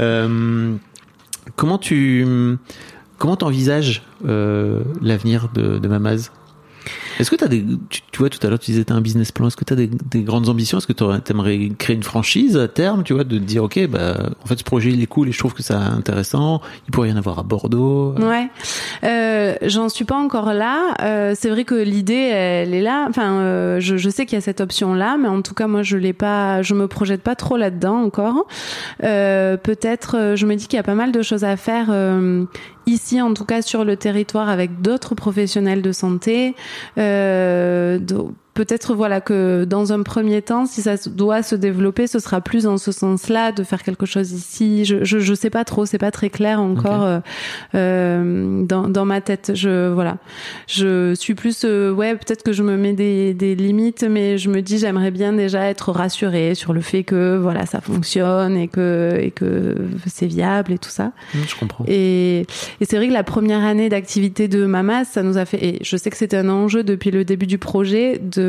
Euh, 0.00 0.76
comment 1.56 1.78
tu 1.78 2.24
comment 3.18 3.34
t'envisages 3.34 4.04
euh, 4.24 4.82
l'avenir 5.02 5.48
de, 5.52 5.78
de 5.78 5.88
Mamaz? 5.88 6.30
Est-ce 7.18 7.30
que 7.30 7.36
tu 7.36 7.44
as 7.44 7.48
des 7.48 7.64
tu, 7.90 8.00
tu 8.12 8.18
vois 8.18 8.28
tout 8.30 8.44
à 8.46 8.50
l'heure 8.50 8.58
tu 8.58 8.70
disais 8.70 8.84
t'as 8.84 8.94
un 8.94 9.00
business 9.00 9.32
plan 9.32 9.46
est-ce 9.48 9.56
que 9.56 9.64
tu 9.64 9.72
as 9.72 9.76
des, 9.76 9.88
des 10.10 10.22
grandes 10.22 10.48
ambitions? 10.48 10.78
Est-ce 10.78 10.86
que 10.86 10.92
tu 10.92 11.04
aimerais 11.32 11.70
créer 11.78 11.96
une 11.96 12.02
franchise 12.02 12.56
à 12.56 12.68
terme 12.68 13.02
tu 13.04 13.12
vois 13.14 13.24
de 13.24 13.38
dire 13.38 13.64
ok 13.64 13.86
bah 13.88 14.16
en 14.42 14.46
fait 14.46 14.58
ce 14.58 14.64
projet 14.64 14.90
il 14.90 15.02
est 15.02 15.06
cool 15.06 15.28
et 15.28 15.32
je 15.32 15.38
trouve 15.38 15.54
que 15.54 15.62
c'est 15.62 15.74
intéressant 15.74 16.60
il 16.86 16.90
pourrait 16.92 17.08
y 17.10 17.12
en 17.12 17.16
avoir 17.16 17.38
à 17.38 17.42
Bordeaux 17.42 18.14
Ouais, 18.18 18.48
euh, 19.04 19.54
j'en 19.62 19.88
suis 19.88 20.04
pas 20.04 20.16
encore 20.16 20.52
là. 20.52 20.94
Euh, 21.02 21.34
c'est 21.36 21.50
vrai 21.50 21.64
que 21.64 21.74
l'idée, 21.74 22.14
elle 22.14 22.74
est 22.74 22.80
là. 22.82 23.06
Enfin, 23.08 23.40
euh, 23.40 23.80
je, 23.80 23.96
je 23.96 24.10
sais 24.10 24.26
qu'il 24.26 24.36
y 24.36 24.38
a 24.38 24.40
cette 24.40 24.60
option-là, 24.60 25.16
mais 25.20 25.28
en 25.28 25.42
tout 25.42 25.54
cas, 25.54 25.66
moi, 25.66 25.82
je 25.82 25.96
l'ai 25.96 26.12
pas. 26.12 26.62
Je 26.62 26.74
me 26.74 26.86
projette 26.88 27.22
pas 27.22 27.34
trop 27.34 27.56
là-dedans 27.56 28.02
encore. 28.02 28.46
Euh, 29.04 29.56
Peut-être, 29.56 30.16
euh, 30.16 30.36
je 30.36 30.46
me 30.46 30.54
dis 30.54 30.66
qu'il 30.66 30.76
y 30.76 30.80
a 30.80 30.84
pas 30.84 30.94
mal 30.94 31.12
de 31.12 31.22
choses 31.22 31.44
à 31.44 31.56
faire. 31.56 31.86
euh, 31.90 32.44
ici 32.88 33.20
en 33.20 33.34
tout 33.34 33.44
cas 33.44 33.62
sur 33.62 33.84
le 33.84 33.96
territoire 33.96 34.48
avec 34.48 34.80
d'autres 34.80 35.16
professionnels 35.16 35.82
de 35.82 35.90
santé. 35.90 36.54
Euh, 36.98 37.05
euh, 37.06 37.98
donc, 37.98 38.34
peut-être 38.56 38.94
voilà 38.94 39.20
que 39.20 39.64
dans 39.64 39.92
un 39.92 40.02
premier 40.02 40.40
temps, 40.40 40.64
si 40.66 40.80
ça 40.82 40.96
doit 41.06 41.42
se 41.42 41.54
développer, 41.54 42.06
ce 42.06 42.18
sera 42.18 42.40
plus 42.40 42.64
dans 42.64 42.78
ce 42.78 42.90
sens-là 42.90 43.52
de 43.52 43.62
faire 43.62 43.82
quelque 43.82 44.06
chose 44.06 44.32
ici. 44.32 44.84
Je 44.86 45.04
je, 45.04 45.18
je 45.18 45.34
sais 45.34 45.50
pas 45.50 45.64
trop, 45.64 45.84
c'est 45.84 45.98
pas 45.98 46.10
très 46.10 46.30
clair 46.30 46.60
encore 46.60 47.04
euh, 47.04 47.18
euh, 47.74 48.64
dans, 48.64 48.88
dans 48.88 49.04
ma 49.04 49.20
tête. 49.20 49.52
Je 49.54 49.92
voilà, 49.92 50.16
je 50.66 51.14
suis 51.14 51.34
plus 51.34 51.64
euh, 51.64 51.92
ouais 51.92 52.14
peut-être 52.14 52.42
que 52.42 52.52
je 52.52 52.62
me 52.62 52.76
mets 52.76 52.94
des, 52.94 53.34
des 53.34 53.54
limites, 53.54 54.04
mais 54.08 54.38
je 54.38 54.48
me 54.48 54.62
dis 54.62 54.78
j'aimerais 54.78 55.10
bien 55.10 55.34
déjà 55.34 55.66
être 55.66 55.92
rassurée 55.92 56.54
sur 56.54 56.72
le 56.72 56.80
fait 56.80 57.04
que 57.04 57.36
voilà 57.36 57.66
ça 57.66 57.82
fonctionne 57.82 58.56
et 58.56 58.68
que 58.68 59.18
et 59.20 59.30
que 59.32 59.76
c'est 60.06 60.26
viable 60.26 60.72
et 60.72 60.78
tout 60.78 60.90
ça. 60.90 61.12
Mmh, 61.34 61.38
je 61.46 61.54
comprends. 61.56 61.84
Et, 61.86 62.46
et 62.80 62.84
c'est 62.88 62.96
vrai 62.96 63.08
que 63.08 63.12
la 63.12 63.24
première 63.24 63.64
année 63.64 63.90
d'activité 63.90 64.48
de 64.48 64.64
Mamas, 64.64 65.04
ça 65.04 65.22
nous 65.22 65.36
a 65.36 65.44
fait. 65.44 65.62
Et 65.62 65.78
je 65.82 65.96
sais 65.98 66.08
que 66.08 66.16
c'était 66.16 66.38
un 66.38 66.48
enjeu 66.48 66.82
depuis 66.82 67.10
le 67.10 67.22
début 67.24 67.46
du 67.46 67.58
projet 67.58 68.18
de 68.18 68.45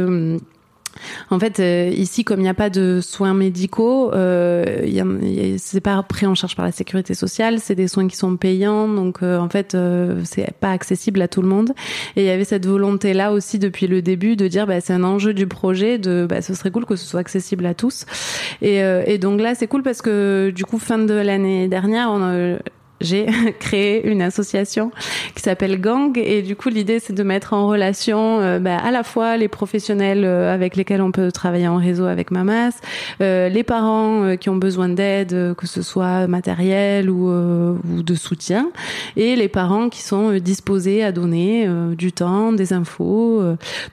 en 1.30 1.40
fait, 1.40 1.60
euh, 1.60 1.90
ici, 1.96 2.24
comme 2.24 2.40
il 2.40 2.44
n'y 2.44 2.50
a 2.50 2.54
pas 2.54 2.70
de 2.70 3.00
soins 3.02 3.34
médicaux, 3.34 4.12
euh, 4.14 5.56
c'est 5.58 5.82
pas 5.82 6.02
pris 6.04 6.26
en 6.26 6.36
charge 6.36 6.56
par 6.56 6.66
la 6.66 6.72
sécurité 6.72 7.14
sociale, 7.14 7.60
c'est 7.60 7.76
des 7.76 7.88
soins 7.88 8.08
qui 8.08 8.16
sont 8.16 8.38
payants, 8.38 8.88
donc 8.88 9.24
euh, 9.24 9.38
en 9.38 9.50
fait, 9.50 9.76
euh, 9.76 10.22
c'est 10.24 10.52
pas 10.60 10.72
accessible 10.72 11.22
à 11.22 11.28
tout 11.28 11.42
le 11.42 11.48
monde. 11.48 11.74
Et 12.16 12.24
il 12.24 12.26
y 12.26 12.30
avait 12.30 12.46
cette 12.46 12.66
volonté-là 12.66 13.32
aussi 13.32 13.60
depuis 13.60 13.88
le 13.88 14.02
début 14.02 14.36
de 14.36 14.48
dire, 14.48 14.68
bah, 14.68 14.82
c'est 14.82 14.94
un 14.94 15.04
enjeu 15.04 15.34
du 15.34 15.48
projet, 15.48 15.98
de, 15.98 16.26
bah, 16.28 16.42
ce 16.42 16.54
serait 16.54 16.72
cool 16.72 16.86
que 16.86 16.96
ce 16.96 17.06
soit 17.06 17.20
accessible 17.20 17.66
à 17.66 17.74
tous. 17.74 18.06
Et, 18.62 18.84
euh, 18.84 19.04
et 19.06 19.18
donc 19.18 19.42
là, 19.42 19.56
c'est 19.56 19.68
cool 19.68 19.84
parce 19.84 20.02
que 20.02 20.52
du 20.54 20.66
coup, 20.66 20.80
fin 20.80 20.98
de 20.98 21.14
l'année 21.14 21.68
dernière, 21.68 22.10
on 22.12 22.22
a, 22.22 22.58
j'ai 23.02 23.28
créé 23.60 24.08
une 24.08 24.22
association 24.22 24.92
qui 25.36 25.42
s'appelle 25.44 25.80
Gang 25.80 26.18
et 26.18 26.42
du 26.42 26.56
coup 26.56 26.70
l'idée 26.70 27.00
c'est 27.00 27.14
de 27.14 27.24
mettre 27.24 27.54
en 27.54 27.68
relation 27.68 28.40
euh, 28.40 28.60
bah, 28.60 28.78
à 28.78 28.92
la 28.92 29.04
fois 29.04 29.38
les 29.38 29.48
professionnels 29.48 30.26
euh, 30.26 30.54
avec 30.54 30.76
lesquels 30.76 31.02
on 31.02 31.12
peut 31.12 31.32
travailler 31.32 31.68
en 31.68 31.78
réseau 31.78 32.06
avec 32.06 32.32
Mamas, 32.32 32.80
euh, 33.22 33.50
les 33.50 33.64
parents 33.64 34.24
euh, 34.24 34.36
qui 34.36 34.50
ont 34.50 34.56
besoin 34.56 34.90
d'aide, 34.90 35.34
euh, 35.34 35.54
que 35.54 35.68
ce 35.68 35.82
soit 35.82 36.28
matériel 36.28 37.10
ou, 37.10 37.28
ou, 37.28 38.04
de 38.04 38.16
soutien, 38.16 38.70
et 39.16 39.36
les 39.36 39.48
parents 39.48 39.90
qui 39.90 40.02
sont 40.02 40.34
disposés 40.38 41.04
à 41.04 41.12
donner 41.12 41.68
du 41.98 42.12
temps, 42.12 42.52
des 42.52 42.74
infos. 42.74 43.42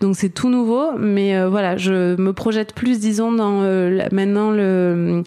donc 0.01 0.17
c'est 0.17 0.29
tout 0.29 0.51
nouveau, 0.51 0.93
mais 0.99 1.47
voilà, 1.47 1.77
je 1.77 2.17
me 2.17 2.33
projette 2.33 2.75
plus 2.75 3.01
disons 3.01 3.33
dans 3.33 3.61
maintenant 4.13 4.51
le 4.51 5.23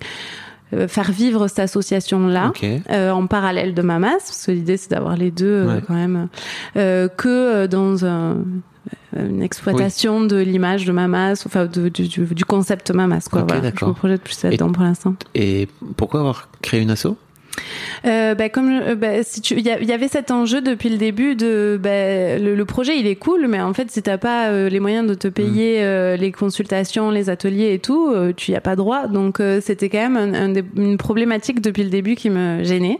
euh, 0.73 0.87
faire 0.87 1.11
vivre 1.11 1.47
cette 1.47 1.59
association 1.59 2.27
là 2.27 2.49
okay. 2.49 2.81
euh, 2.89 3.11
en 3.11 3.27
parallèle 3.27 3.73
de 3.73 3.81
Mamas 3.81 4.17
parce 4.17 4.45
que 4.45 4.51
l'idée 4.51 4.77
c'est 4.77 4.91
d'avoir 4.91 5.15
les 5.15 5.31
deux 5.31 5.65
ouais. 5.65 5.73
euh, 5.73 5.81
quand 5.85 5.93
même 5.93 6.27
euh, 6.75 7.07
que 7.07 7.67
dans 7.67 8.05
un 8.05 8.37
une 9.17 9.41
exploitation 9.41 10.19
oui. 10.19 10.27
de 10.27 10.37
l'image 10.37 10.85
de 10.85 10.91
Mamas, 10.91 11.43
enfin 11.45 11.65
de, 11.65 11.89
du, 11.89 12.07
du, 12.07 12.45
concept 12.45 12.91
Mamas. 12.91 13.27
Quoi, 13.29 13.41
okay, 13.41 13.55
voilà. 13.55 13.71
Je 13.75 13.85
me 13.85 13.93
projette 13.93 14.21
plus 14.21 14.43
là-dedans 14.43 14.71
pour 14.71 14.83
l'instant. 14.83 15.15
Et 15.33 15.67
pourquoi 15.95 16.19
avoir 16.19 16.49
créé 16.61 16.81
une 16.81 16.91
asso? 16.91 17.07
Euh, 18.05 18.35
bah, 18.35 18.49
comme 18.49 18.69
euh, 18.69 18.95
bah, 18.95 19.23
si 19.23 19.41
tu, 19.41 19.55
il 19.55 19.61
y, 19.61 19.85
y, 19.85 19.91
avait 19.91 20.07
cet 20.07 20.31
enjeu 20.31 20.61
depuis 20.61 20.89
le 20.89 20.97
début 20.97 21.35
de 21.35 21.79
bah, 21.81 22.37
le, 22.37 22.55
le, 22.55 22.65
projet 22.65 22.97
il 22.97 23.07
est 23.07 23.15
cool, 23.15 23.47
mais 23.47 23.59
en 23.59 23.73
fait 23.73 23.89
si 23.91 24.01
t'as 24.01 24.17
pas 24.17 24.49
euh, 24.49 24.69
les 24.69 24.79
moyens 24.79 25.07
de 25.07 25.13
te 25.13 25.27
payer 25.27 25.81
mmh. 25.81 26.15
les 26.19 26.31
consultations, 26.31 27.11
les 27.11 27.29
ateliers 27.29 27.73
et 27.73 27.79
tout, 27.79 28.13
tu 28.35 28.51
y 28.51 28.55
as 28.55 28.61
pas 28.61 28.75
droit. 28.75 29.07
Donc 29.07 29.41
c'était 29.61 29.89
quand 29.89 30.09
même 30.09 30.17
un, 30.17 30.33
un 30.33 30.49
des, 30.49 30.63
une 30.75 30.97
problématique 30.97 31.61
depuis 31.61 31.83
le 31.83 31.89
début 31.89 32.15
qui 32.15 32.29
me 32.29 32.63
gênait. 32.63 32.99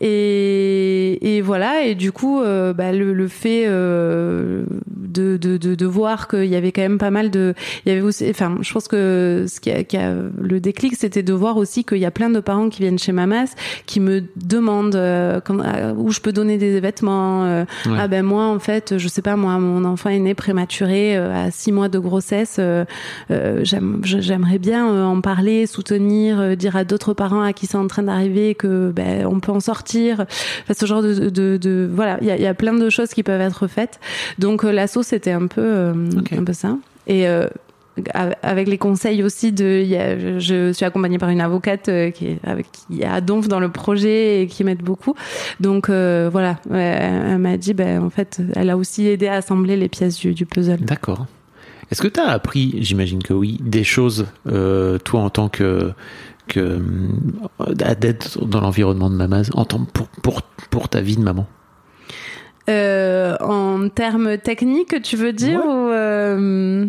Et, 0.00 1.36
et 1.36 1.40
voilà. 1.40 1.84
Et 1.84 1.94
du 1.94 2.12
coup, 2.12 2.40
bah, 2.40 2.92
le, 2.92 3.12
le, 3.12 3.28
fait 3.28 3.66
de, 3.66 5.36
de, 5.36 5.36
de, 5.36 5.74
de, 5.74 5.86
voir 5.86 6.28
qu'il 6.28 6.46
y 6.46 6.56
avait 6.56 6.72
quand 6.72 6.82
même 6.82 6.98
pas 6.98 7.10
mal 7.10 7.30
de, 7.30 7.54
il 7.84 7.90
y 7.90 7.92
avait 7.92 8.04
aussi, 8.04 8.28
enfin, 8.30 8.56
je 8.60 8.72
pense 8.72 8.88
que 8.88 9.46
ce 9.48 9.60
qui 9.60 9.70
a, 9.70 9.84
qui 9.84 9.96
a 9.96 10.14
le 10.40 10.60
déclic, 10.60 10.94
c'était 10.96 11.22
de 11.22 11.32
voir 11.32 11.56
aussi 11.56 11.84
qu'il 11.84 11.98
y 11.98 12.06
a 12.06 12.10
plein 12.10 12.30
de 12.30 12.40
parents 12.40 12.68
qui 12.68 12.82
viennent 12.82 12.98
chez 12.98 13.12
Mamas 13.12 13.54
qui 13.86 14.00
me 14.00 14.24
demandent 14.36 14.94
euh, 14.94 15.40
quand, 15.40 15.58
euh, 15.60 15.92
où 15.96 16.10
je 16.10 16.20
peux 16.20 16.32
donner 16.32 16.58
des 16.58 16.80
vêtements. 16.80 17.44
Euh, 17.44 17.64
ouais. 17.86 17.96
Ah 17.98 18.08
ben 18.08 18.24
moi 18.24 18.46
en 18.46 18.58
fait, 18.58 18.98
je 18.98 19.08
sais 19.08 19.22
pas 19.22 19.36
moi, 19.36 19.58
mon 19.58 19.84
enfant 19.84 20.10
est 20.10 20.18
né 20.18 20.34
prématuré 20.34 21.16
à 21.16 21.50
six 21.50 21.72
mois 21.72 21.88
de 21.88 21.98
grossesse. 21.98 22.60
J'aimerais 23.28 24.58
bien 24.58 25.06
en 25.06 25.20
parler, 25.20 25.66
soutenir, 25.66 26.56
dire 26.56 26.76
à 26.76 26.84
d'autres 26.84 27.14
parents 27.14 27.42
à 27.42 27.52
qui 27.52 27.66
c'est 27.66 27.78
en 27.78 27.86
train 27.86 28.02
d'arriver 28.02 28.54
que 28.54 28.90
ben 28.94 29.26
on 29.26 29.40
peut 29.40 29.52
en 29.52 29.60
sortir. 29.60 30.26
Enfin, 30.62 30.74
ce 30.78 30.86
genre 30.86 31.02
de, 31.02 31.30
de, 31.30 31.56
de 31.56 31.88
voilà, 31.92 32.18
il 32.20 32.26
y 32.26 32.30
a, 32.30 32.36
y 32.36 32.46
a, 32.46 32.54
plein 32.54 32.74
de 32.74 32.90
choses 32.90 33.10
qui 33.10 33.22
peuvent 33.22 33.40
être 33.40 33.66
faites. 33.66 34.00
Donc 34.38 34.62
l'assaut 34.62 35.02
c'était 35.02 35.32
un 35.32 35.46
peu 35.46 35.92
okay. 36.18 36.38
un 36.38 36.44
peu 36.44 36.52
ça. 36.52 36.76
Et 37.06 37.26
avec 38.42 38.68
les 38.68 38.78
conseils 38.78 39.22
aussi 39.22 39.52
de 39.52 39.82
y 39.82 39.96
a, 39.96 40.38
je 40.38 40.72
suis 40.72 40.84
accompagnée 40.84 41.18
par 41.18 41.28
une 41.28 41.40
avocate 41.40 41.88
euh, 41.88 42.10
qui 42.10 42.28
est 42.28 42.38
avec 42.42 42.66
qui 42.72 43.04
a 43.04 43.20
Donf 43.20 43.48
dans 43.48 43.60
le 43.60 43.70
projet 43.70 44.42
et 44.42 44.46
qui 44.46 44.64
m'aide 44.64 44.82
beaucoup. 44.82 45.14
Donc 45.60 45.90
euh, 45.90 46.30
voilà. 46.32 46.58
Elle, 46.72 47.38
m'a 47.38 47.56
dit 47.56 47.74
ben 47.74 48.02
en 48.02 48.10
fait 48.10 48.40
elle 48.54 48.70
a 48.70 48.76
aussi 48.76 49.06
aidé 49.06 49.28
à 49.28 49.34
assembler 49.34 49.76
les 49.76 49.88
pièces 49.88 50.18
du, 50.18 50.32
du 50.32 50.46
puzzle. 50.46 50.80
D'accord. 50.80 51.26
Est-ce 51.90 52.00
que 52.00 52.08
tu 52.08 52.20
as 52.20 52.28
appris 52.28 52.76
j'imagine 52.80 53.22
que 53.22 53.34
oui 53.34 53.58
des 53.60 53.84
choses 53.84 54.26
euh, 54.46 54.98
toi 54.98 55.20
en 55.20 55.30
tant 55.30 55.48
que 55.48 55.92
que 56.48 56.80
d'être 57.74 58.44
dans 58.46 58.60
l'environnement 58.60 59.10
de 59.10 59.56
en 59.56 59.64
tant 59.64 59.84
pour 59.84 60.08
pour 60.22 60.42
pour 60.70 60.88
ta 60.88 61.02
vie 61.02 61.16
de 61.16 61.22
maman? 61.22 61.46
Euh, 62.70 63.36
en 63.40 63.88
termes 63.88 64.38
techniques 64.38 65.02
tu 65.02 65.16
veux 65.16 65.32
dire 65.32 65.60
ouais. 65.60 65.72
ou 65.72 65.88
euh... 65.88 66.86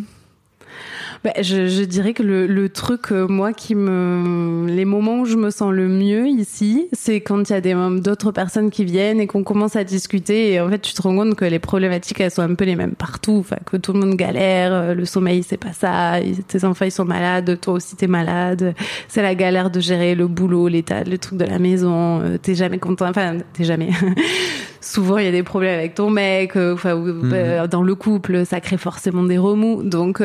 Bah, 1.23 1.31
je, 1.41 1.67
je, 1.67 1.83
dirais 1.83 2.13
que 2.13 2.21
le, 2.21 2.47
le 2.47 2.67
truc, 2.67 3.13
euh, 3.13 3.27
moi, 3.27 3.53
qui 3.53 3.75
me, 3.75 4.67
les 4.67 4.83
moments 4.83 5.21
où 5.21 5.25
je 5.25 5.37
me 5.37 5.51
sens 5.51 5.71
le 5.71 5.87
mieux 5.87 6.27
ici, 6.27 6.89
c'est 6.91 7.21
quand 7.21 7.49
il 7.49 7.53
y 7.53 7.55
a 7.55 7.61
des 7.61 7.73
d'autres 8.01 8.31
personnes 8.33 8.69
qui 8.69 8.83
viennent 8.83 9.21
et 9.21 9.27
qu'on 9.27 9.43
commence 9.43 9.77
à 9.77 9.85
discuter 9.85 10.51
et 10.51 10.59
en 10.59 10.69
fait, 10.69 10.79
tu 10.79 10.93
te 10.93 11.01
rends 11.01 11.15
compte 11.15 11.35
que 11.35 11.45
les 11.45 11.59
problématiques 11.59 12.19
elles 12.19 12.31
sont 12.31 12.41
un 12.41 12.55
peu 12.55 12.65
les 12.65 12.75
mêmes 12.75 12.95
partout, 12.95 13.37
enfin 13.39 13.55
que 13.65 13.77
tout 13.77 13.93
le 13.93 13.99
monde 13.99 14.15
galère, 14.15 14.73
euh, 14.73 14.93
le 14.93 15.05
sommeil 15.05 15.43
c'est 15.43 15.57
pas 15.57 15.71
ça, 15.71 16.19
tes 16.47 16.65
enfants 16.65 16.85
ils 16.85 16.91
sont 16.91 17.05
malades, 17.05 17.57
toi 17.61 17.75
aussi 17.75 17.95
t'es 17.95 18.07
malade, 18.07 18.75
c'est 19.07 19.21
la 19.21 19.33
galère 19.33 19.69
de 19.69 19.79
gérer 19.79 20.15
le 20.15 20.27
boulot, 20.27 20.67
l'état, 20.67 21.05
le 21.05 21.17
truc 21.17 21.39
de 21.39 21.45
la 21.45 21.57
maison, 21.57 22.19
euh, 22.21 22.37
t'es 22.37 22.55
jamais 22.55 22.79
content, 22.79 23.07
enfin 23.07 23.37
t'es 23.53 23.63
jamais. 23.63 23.91
Souvent 24.81 25.17
il 25.17 25.23
y 25.23 25.29
a 25.29 25.31
des 25.31 25.43
problèmes 25.43 25.79
avec 25.79 25.95
ton 25.95 26.09
mec, 26.09 26.57
enfin 26.57 26.95
mmh. 26.95 27.67
dans 27.67 27.81
le 27.81 27.95
couple, 27.95 28.45
ça 28.45 28.59
crée 28.59 28.77
forcément 28.77 29.23
des 29.23 29.37
remous, 29.37 29.81
donc 29.81 30.21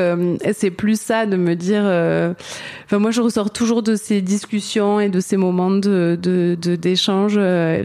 c'est 0.53 0.73
plus 0.73 0.88
plus 0.89 0.99
ça 0.99 1.27
de 1.27 1.37
me 1.37 1.55
dire 1.55 1.83
euh... 1.85 2.33
moi 2.93 3.11
je 3.11 3.21
ressors 3.21 3.51
toujours 3.51 3.83
de 3.83 3.95
ces 3.95 4.23
discussions 4.23 5.01
et 5.01 5.11
de 5.11 5.21
ces 5.21 5.37
moments 5.37 5.71
de 5.71 6.19
d'échange 6.81 7.35
de, 7.35 7.41
euh, 7.43 7.85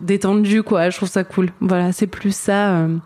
détendus 0.00 0.64
quoi. 0.64 0.90
Je 0.90 0.96
trouve 0.96 1.08
ça 1.08 1.22
cool. 1.22 1.50
Voilà 1.60 1.92
c'est 1.92 2.08
plus 2.08 2.34
ça 2.34 2.78
euh... 2.78 2.96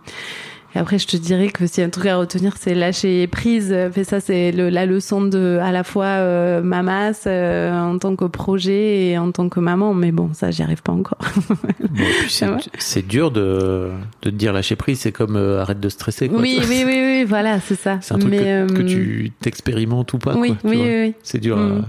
Et 0.75 0.79
après, 0.79 0.99
je 0.99 1.07
te 1.07 1.17
dirais 1.17 1.49
que 1.49 1.67
s'il 1.67 1.81
y 1.81 1.85
a 1.85 1.87
un 1.87 1.91
truc 1.91 2.07
à 2.07 2.17
retenir, 2.17 2.55
c'est 2.59 2.75
lâcher 2.75 3.29
prise. 3.29 3.75
Fait 3.93 4.03
ça, 4.03 4.19
c'est 4.19 4.51
la 4.51 4.87
leçon 4.87 5.23
de 5.23 5.59
à 5.63 5.71
la 5.71 5.85
fois 5.85 6.07
euh, 6.07 6.63
mamas 6.63 7.27
euh, 7.27 7.73
en 7.73 7.99
tant 7.99 8.17
que 8.17 8.25
projet 8.25 9.07
et 9.07 9.19
en 9.19 9.31
tant 9.31 9.49
que 9.49 9.61
maman. 9.61 9.95
Mais 9.95 10.11
bon, 10.11 10.31
ça, 10.33 10.51
j'y 10.51 10.63
arrive 10.63 10.83
pas 10.83 10.93
encore. 10.93 11.19
bon, 11.49 12.59
c'est 12.79 13.07
dur 13.07 13.31
de, 13.31 13.91
de 14.23 14.31
te 14.31 14.35
dire 14.35 14.53
lâcher 14.53 14.75
prise. 14.75 14.99
C'est 14.99 15.13
comme 15.13 15.37
euh, 15.37 15.63
arrête 15.63 15.79
de 15.79 15.89
stresser. 15.89 16.29
Quoi, 16.29 16.41
oui, 16.41 16.59
oui, 16.69 16.83
oui, 16.85 17.01
oui, 17.01 17.25
voilà, 17.25 17.61
c'est 17.61 17.79
ça. 17.79 17.99
C'est 18.01 18.15
un 18.15 18.19
truc 18.19 18.33
Mais, 18.33 18.67
que, 18.69 18.73
que, 18.73 18.83
tu 18.83 19.31
t'expérimentes 19.41 20.13
ou 20.13 20.19
pas. 20.19 20.35
Oui, 20.35 20.57
quoi, 20.61 20.71
oui, 20.71 20.81
oui, 20.83 21.01
oui, 21.07 21.15
C'est 21.23 21.39
dur. 21.39 21.57
Mm. 21.57 21.85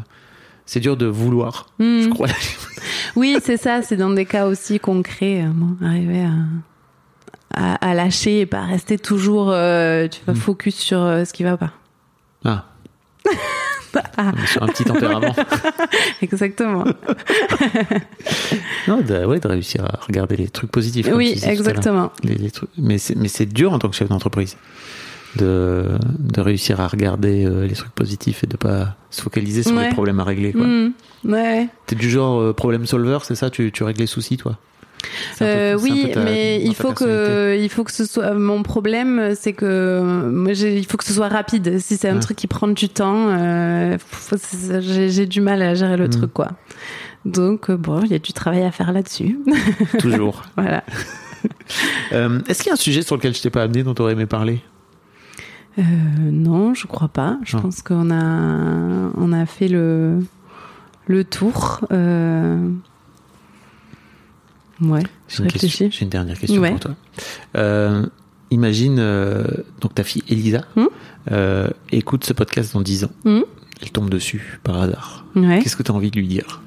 C'est 0.67 0.79
dur 0.79 0.95
de 0.95 1.07
vouloir, 1.07 1.67
mm. 1.79 2.01
je 2.01 2.09
crois. 2.09 2.27
oui, 3.15 3.37
c'est 3.41 3.57
ça. 3.57 3.81
C'est 3.81 3.97
dans 3.97 4.11
des 4.11 4.25
cas 4.25 4.45
aussi 4.45 4.79
concrets, 4.79 5.43
bon, 5.55 5.75
arriver 5.83 6.21
à 6.21 6.33
à, 7.53 7.75
à, 7.75 7.93
lâcher 7.93 8.41
et 8.41 8.45
pas 8.45 8.61
rester 8.61 8.97
toujours 8.97 9.51
euh, 9.51 10.07
tu 10.07 10.21
vas 10.25 10.33
mmh. 10.33 10.37
focus 10.37 10.75
sur 10.75 10.99
euh, 10.99 11.25
ce 11.25 11.33
qui 11.33 11.43
va 11.43 11.57
pas. 11.57 11.71
Ah. 12.43 12.65
ah. 14.17 14.31
Sur 14.47 14.63
un 14.63 14.67
petit 14.67 14.83
tempérament. 14.83 15.35
exactement. 16.21 16.85
non, 18.87 19.01
de, 19.01 19.25
ouais, 19.25 19.39
de 19.39 19.47
réussir 19.47 19.85
à 19.85 19.99
regarder 20.05 20.35
les 20.35 20.49
trucs 20.49 20.71
positifs. 20.71 21.07
Oui, 21.13 21.39
exactement. 21.43 22.11
Les, 22.23 22.35
les 22.35 22.51
trucs, 22.51 22.69
mais 22.77 22.97
c'est 22.97 23.45
dur 23.45 23.73
en 23.73 23.79
tant 23.79 23.89
que 23.89 23.95
chef 23.95 24.09
d'entreprise 24.09 24.57
de, 25.37 25.97
de 26.17 26.41
réussir 26.41 26.79
à 26.79 26.87
regarder 26.87 27.45
euh, 27.45 27.67
les 27.67 27.73
trucs 27.73 27.91
positifs 27.91 28.45
et 28.45 28.47
de 28.47 28.55
pas 28.55 28.95
se 29.09 29.21
focaliser 29.21 29.63
sur 29.63 29.75
ouais. 29.75 29.87
les 29.87 29.93
problèmes 29.93 30.19
à 30.19 30.23
régler. 30.23 30.53
Quoi. 30.53 30.65
Mmh. 30.65 30.93
Ouais. 31.25 31.67
T'es 31.87 31.95
du 31.95 32.09
genre 32.09 32.53
problème 32.53 32.85
solver, 32.85 33.19
c'est 33.23 33.35
ça? 33.35 33.49
Tu, 33.49 33.71
tu 33.71 33.83
règles 33.83 33.99
les 33.99 34.07
soucis, 34.07 34.37
toi? 34.37 34.57
Euh, 35.41 35.77
oui, 35.81 36.11
ta, 36.13 36.23
mais 36.23 36.61
il 36.63 36.75
faut 36.75 36.93
que 36.93 37.57
il 37.59 37.69
faut 37.69 37.83
que 37.83 37.91
ce 37.91 38.05
soit 38.05 38.33
mon 38.33 38.63
problème, 38.63 39.33
c'est 39.35 39.53
que 39.53 40.01
moi 40.01 40.51
il 40.53 40.85
faut 40.85 40.97
que 40.97 41.03
ce 41.03 41.13
soit 41.13 41.27
rapide. 41.29 41.79
Si 41.79 41.97
c'est 41.97 42.09
un 42.09 42.15
ouais. 42.15 42.19
truc 42.19 42.37
qui 42.37 42.47
prend 42.47 42.67
du 42.67 42.89
temps, 42.89 43.27
euh, 43.29 43.97
j'ai 44.79 45.25
du 45.25 45.41
mal 45.41 45.61
à 45.61 45.73
gérer 45.75 45.97
le 45.97 46.07
mmh. 46.07 46.11
truc 46.11 46.33
quoi. 46.33 46.49
Donc 47.25 47.69
euh, 47.69 47.77
bon, 47.77 48.01
il 48.03 48.11
y 48.11 48.15
a 48.15 48.19
du 48.19 48.33
travail 48.33 48.63
à 48.63 48.71
faire 48.71 48.91
là-dessus. 48.91 49.39
Toujours. 49.99 50.43
voilà. 50.57 50.83
Euh, 52.13 52.39
Est-ce 52.47 52.59
qu'il 52.63 52.69
y 52.69 52.71
a 52.71 52.73
un 52.73 52.77
sujet 52.77 53.01
sur 53.01 53.15
lequel 53.15 53.33
je 53.35 53.41
t'ai 53.41 53.49
pas 53.49 53.63
amené 53.63 53.83
dont 53.83 53.93
tu 53.93 54.01
aurais 54.01 54.13
aimé 54.13 54.25
parler? 54.25 54.61
Non, 55.77 56.73
je 56.73 56.87
crois 56.87 57.09
pas. 57.09 57.37
Je 57.43 57.57
Non. 57.57 57.63
pense 57.63 57.81
qu'on 57.81 58.09
a, 58.09 59.11
on 59.17 59.33
a 59.33 59.45
fait 59.45 59.67
le, 59.67 60.19
le 61.07 61.23
tour. 61.25 61.81
Ouais, 64.81 65.01
je 65.27 65.37
J'ai 65.37 65.43
une, 65.43 65.51
question- 65.51 65.67
réfléchis. 65.67 65.89
j'ai 65.91 66.03
une 66.03 66.09
dernière 66.09 66.37
question 66.39 66.61
Ouais. 66.61 66.71
pour 66.71 66.79
toi. 66.81 66.95
Euh, 67.55 68.05
imagine 68.51 68.97
euh, 68.99 69.45
donc 69.81 69.95
ta 69.95 70.03
fille 70.03 70.23
Elisa 70.29 70.65
Hmm 70.75 70.85
euh, 71.31 71.69
écoute 71.91 72.25
ce 72.25 72.33
podcast 72.33 72.73
dans 72.73 72.81
10 72.81 73.05
ans. 73.05 73.11
Hmm 73.23 73.41
Elle 73.81 73.91
tombe 73.91 74.09
dessus 74.09 74.59
par 74.63 74.81
hasard. 74.81 75.25
Ouais. 75.35 75.61
Qu'est-ce 75.63 75.75
que 75.75 75.83
tu 75.83 75.91
as 75.91 75.95
envie 75.95 76.11
de 76.11 76.17
lui 76.19 76.27
dire? 76.27 76.61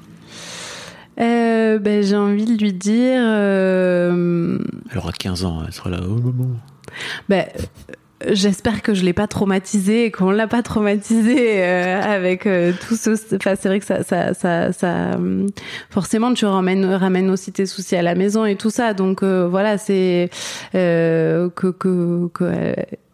Ben, 1.17 2.03
j'ai 2.03 2.15
envie 2.15 2.45
de 2.45 2.57
lui 2.61 2.73
dire. 2.73 3.21
Elle 3.21 4.97
aura 4.97 5.11
15 5.11 5.45
ans, 5.45 5.63
elle 5.65 5.71
sera 5.73 5.89
là. 5.89 5.99
Oh 6.03 6.15
maman. 6.15 6.49
ben, 7.29 7.45
J'espère 8.27 8.81
que 8.81 8.93
je 8.93 9.05
l'ai 9.05 9.13
pas 9.13 9.27
traumatisé 9.27 10.05
et 10.05 10.11
qu'on 10.11 10.31
l'a 10.31 10.47
pas 10.47 10.61
traumatisé 10.61 11.63
euh, 11.63 12.01
avec 12.01 12.45
euh, 12.45 12.73
tout 12.87 12.95
ce. 12.95 13.11
Enfin, 13.35 13.55
c'est 13.57 13.69
vrai 13.69 13.79
que 13.79 13.85
ça, 13.85 14.03
ça, 14.03 14.33
ça, 14.33 14.73
ça 14.73 15.15
hum, 15.15 15.47
forcément, 15.89 16.33
tu 16.33 16.45
ramènes, 16.45 16.85
ramènes 16.85 17.29
aussi 17.29 17.53
tes 17.53 17.65
soucis 17.65 17.95
à 17.95 18.01
la 18.01 18.15
maison 18.15 18.43
et 18.43 18.57
tout 18.57 18.71
ça. 18.71 18.93
Donc 18.93 19.23
euh, 19.23 19.47
voilà, 19.47 19.77
c'est 19.77 20.29
euh, 20.75 21.49
que 21.49 21.67
que, 21.67 22.27
que 22.33 22.43
euh, 22.43 22.73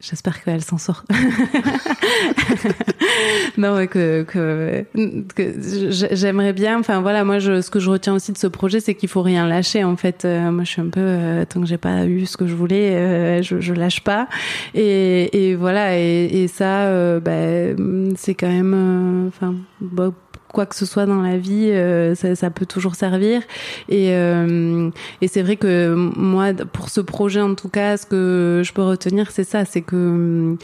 j'espère 0.09 0.43
qu'elle 0.43 0.63
s'en 0.63 0.77
sort. 0.77 1.03
non, 3.57 3.75
mais 3.77 3.87
que 3.87 4.23
que, 4.23 4.85
que 5.35 5.53
j'aimerais 6.15 6.53
bien. 6.53 6.79
Enfin 6.79 7.01
voilà, 7.01 7.23
moi, 7.23 7.39
je, 7.39 7.61
ce 7.61 7.69
que 7.69 7.79
je 7.79 7.89
retiens 7.89 8.13
aussi 8.13 8.31
de 8.31 8.37
ce 8.37 8.47
projet, 8.47 8.79
c'est 8.79 8.95
qu'il 8.95 9.09
faut 9.09 9.21
rien 9.21 9.47
lâcher. 9.47 9.83
En 9.83 9.95
fait, 9.95 10.23
Euh, 10.25 10.51
moi, 10.51 10.63
je 10.63 10.69
suis 10.71 10.81
un 10.81 10.89
peu 10.89 10.99
euh, 11.01 11.45
tant 11.45 11.61
que 11.61 11.67
j'ai 11.67 11.77
pas 11.77 12.05
eu 12.05 12.25
ce 12.25 12.37
que 12.37 12.47
je 12.47 12.55
voulais, 12.55 12.95
euh, 12.95 13.41
je, 13.41 13.59
je 13.59 13.73
lâche 13.73 14.01
pas. 14.01 14.27
Et, 14.73 15.49
et 15.49 15.55
voilà, 15.55 15.97
et, 15.97 16.25
et 16.43 16.47
ça, 16.47 17.19
bah, 17.19 17.31
c'est 18.17 18.35
quand 18.35 18.47
même, 18.49 19.27
enfin, 19.27 19.55
bah, 19.81 20.11
quoi 20.55 20.65
que 20.65 20.75
ce 20.75 20.85
soit 20.85 21.05
dans 21.05 21.21
la 21.21 21.37
vie, 21.37 21.69
euh, 21.69 22.15
ça, 22.15 22.33
ça 22.33 22.49
peut 22.49 22.65
toujours 22.65 22.95
servir. 22.95 23.41
Et, 23.89 24.11
euh, 24.11 24.89
et 25.21 25.27
c'est 25.27 25.43
vrai 25.43 25.57
que 25.57 25.93
moi, 25.93 26.53
pour 26.71 26.89
ce 26.89 27.01
projet 27.01 27.41
en 27.41 27.55
tout 27.55 27.67
cas, 27.67 27.97
ce 27.97 28.05
que 28.05 28.61
je 28.63 28.71
peux 28.71 28.81
retenir, 28.81 29.31
c'est 29.31 29.43
ça, 29.43 29.65
c'est 29.65 29.81
que 29.81 30.55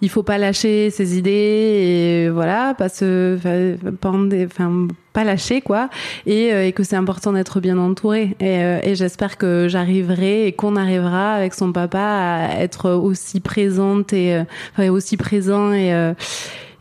il 0.00 0.10
faut 0.10 0.22
pas 0.22 0.38
lâcher 0.38 0.90
ses 0.90 1.16
idées 1.16 1.30
et 1.30 2.28
voilà, 2.28 2.74
pas 2.74 2.88
se, 2.88 3.36
enfin, 3.36 4.88
pas, 5.12 5.24
lâcher 5.24 5.62
quoi, 5.62 5.88
et, 6.26 6.52
euh, 6.52 6.66
et 6.66 6.72
que 6.72 6.82
c'est 6.82 6.96
important 6.96 7.32
d'être 7.32 7.58
bien 7.58 7.78
entouré. 7.78 8.36
Et, 8.38 8.60
et 8.90 8.94
j'espère 8.94 9.36
que 9.36 9.66
j'arriverai 9.68 10.46
et 10.46 10.52
qu'on 10.52 10.76
arrivera 10.76 11.34
avec 11.34 11.54
son 11.54 11.72
papa 11.72 11.98
à 12.00 12.60
être 12.60 12.90
aussi 12.90 13.40
présente 13.40 14.12
et 14.12 14.42
enfin, 14.72 14.90
aussi 14.90 15.16
présent 15.16 15.72
et 15.72 16.14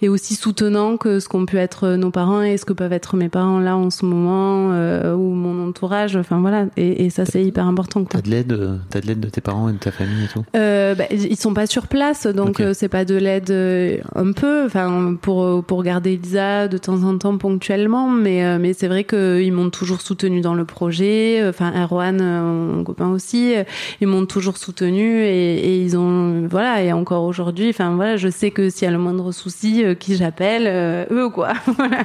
et 0.04 0.10
aussi 0.10 0.36
soutenant 0.36 0.98
que 0.98 1.20
ce 1.22 1.30
qu'ont 1.30 1.46
pu 1.46 1.58
être 1.58 1.88
nos 1.96 2.12
parents 2.12 2.42
et 2.42 2.58
ce 2.58 2.66
que 2.66 2.74
peuvent 2.74 2.92
être 2.92 3.16
mes 3.16 3.30
parents 3.30 3.60
là 3.60 3.78
en 3.78 3.90
ce 3.90 4.06
moment 4.06 4.72
euh, 4.74 5.16
ou 5.16 5.34
mon 5.34 5.68
entourage. 5.68 6.18
Enfin 6.18 6.40
voilà, 6.42 6.66
et, 6.78 7.06
et 7.06 7.10
ça 7.10 7.26
c'est 7.26 7.42
hyper 7.44 7.66
important. 7.66 8.04
T'as 8.04 8.22
de 8.22 8.30
l'aide, 8.30 8.52
euh, 8.52 8.76
t'as 8.90 9.00
de 9.00 9.08
l'aide 9.08 9.22
de 9.22 9.30
tes 9.30 9.40
parents 9.42 9.70
et 9.70 9.74
de 9.74 9.78
ta 9.78 9.92
famille 9.92 10.26
et 10.26 10.28
tout? 10.28 10.44
Euh, 10.58 10.94
bah, 10.94 11.06
ils 11.10 11.38
sont 11.38 11.54
pas 11.54 11.68
sur 11.68 11.88
place, 11.88 12.28
donc 12.28 12.50
Ok. 12.50 12.60
euh, 12.60 12.74
c'est 12.74 12.90
pas 12.90 13.06
de 13.06 13.16
l'aide 13.16 13.50
euh, 13.50 13.98
un 14.16 14.34
peu, 14.34 14.66
enfin 14.66 15.16
pour 15.22 15.64
pour 15.64 15.84
garder 15.84 16.14
Elisa 16.14 16.68
de 16.68 16.78
temps 16.78 17.04
en 17.04 17.18
temps 17.18 17.38
ponctuellement, 17.38 18.10
mais 18.10 18.44
euh, 18.44 18.58
mais 18.60 18.74
c'est 18.74 18.90
vrai 18.90 19.06
qu'ils 19.06 19.54
m'ont 19.54 19.70
toujours 19.70 20.02
soutenu 20.02 20.42
dans 20.42 20.54
le 20.54 20.66
projet. 20.66 21.42
Enfin 21.48 21.72
Erwan, 21.82 22.20
euh, 22.22 22.76
mon 22.76 22.84
copain 22.84 23.08
aussi, 23.08 23.56
euh, 23.56 23.64
ils 24.02 24.08
m'ont 24.08 24.26
toujours 24.26 24.58
soutenu 24.58 25.24
et, 25.24 25.56
et 25.60 25.82
ils 25.82 25.98
ont 25.98 26.46
voilà 26.50 26.84
et 26.84 26.92
encore 26.92 27.24
aujourd'hui, 27.24 27.70
enfin 27.70 27.96
voilà, 27.96 28.18
je 28.18 28.28
sais 28.28 28.52
que 28.52 28.70
s'il 28.70 28.86
y 28.86 28.90
a 28.90 28.92
le 28.92 28.98
moindre 28.98 29.32
souci, 29.32 29.84
euh, 29.94 29.96
qui 29.96 30.16
j'appelle, 30.16 30.64
euh, 30.68 31.06
eux 31.12 31.30
quoi, 31.30 31.54
Voilà. 31.78 32.04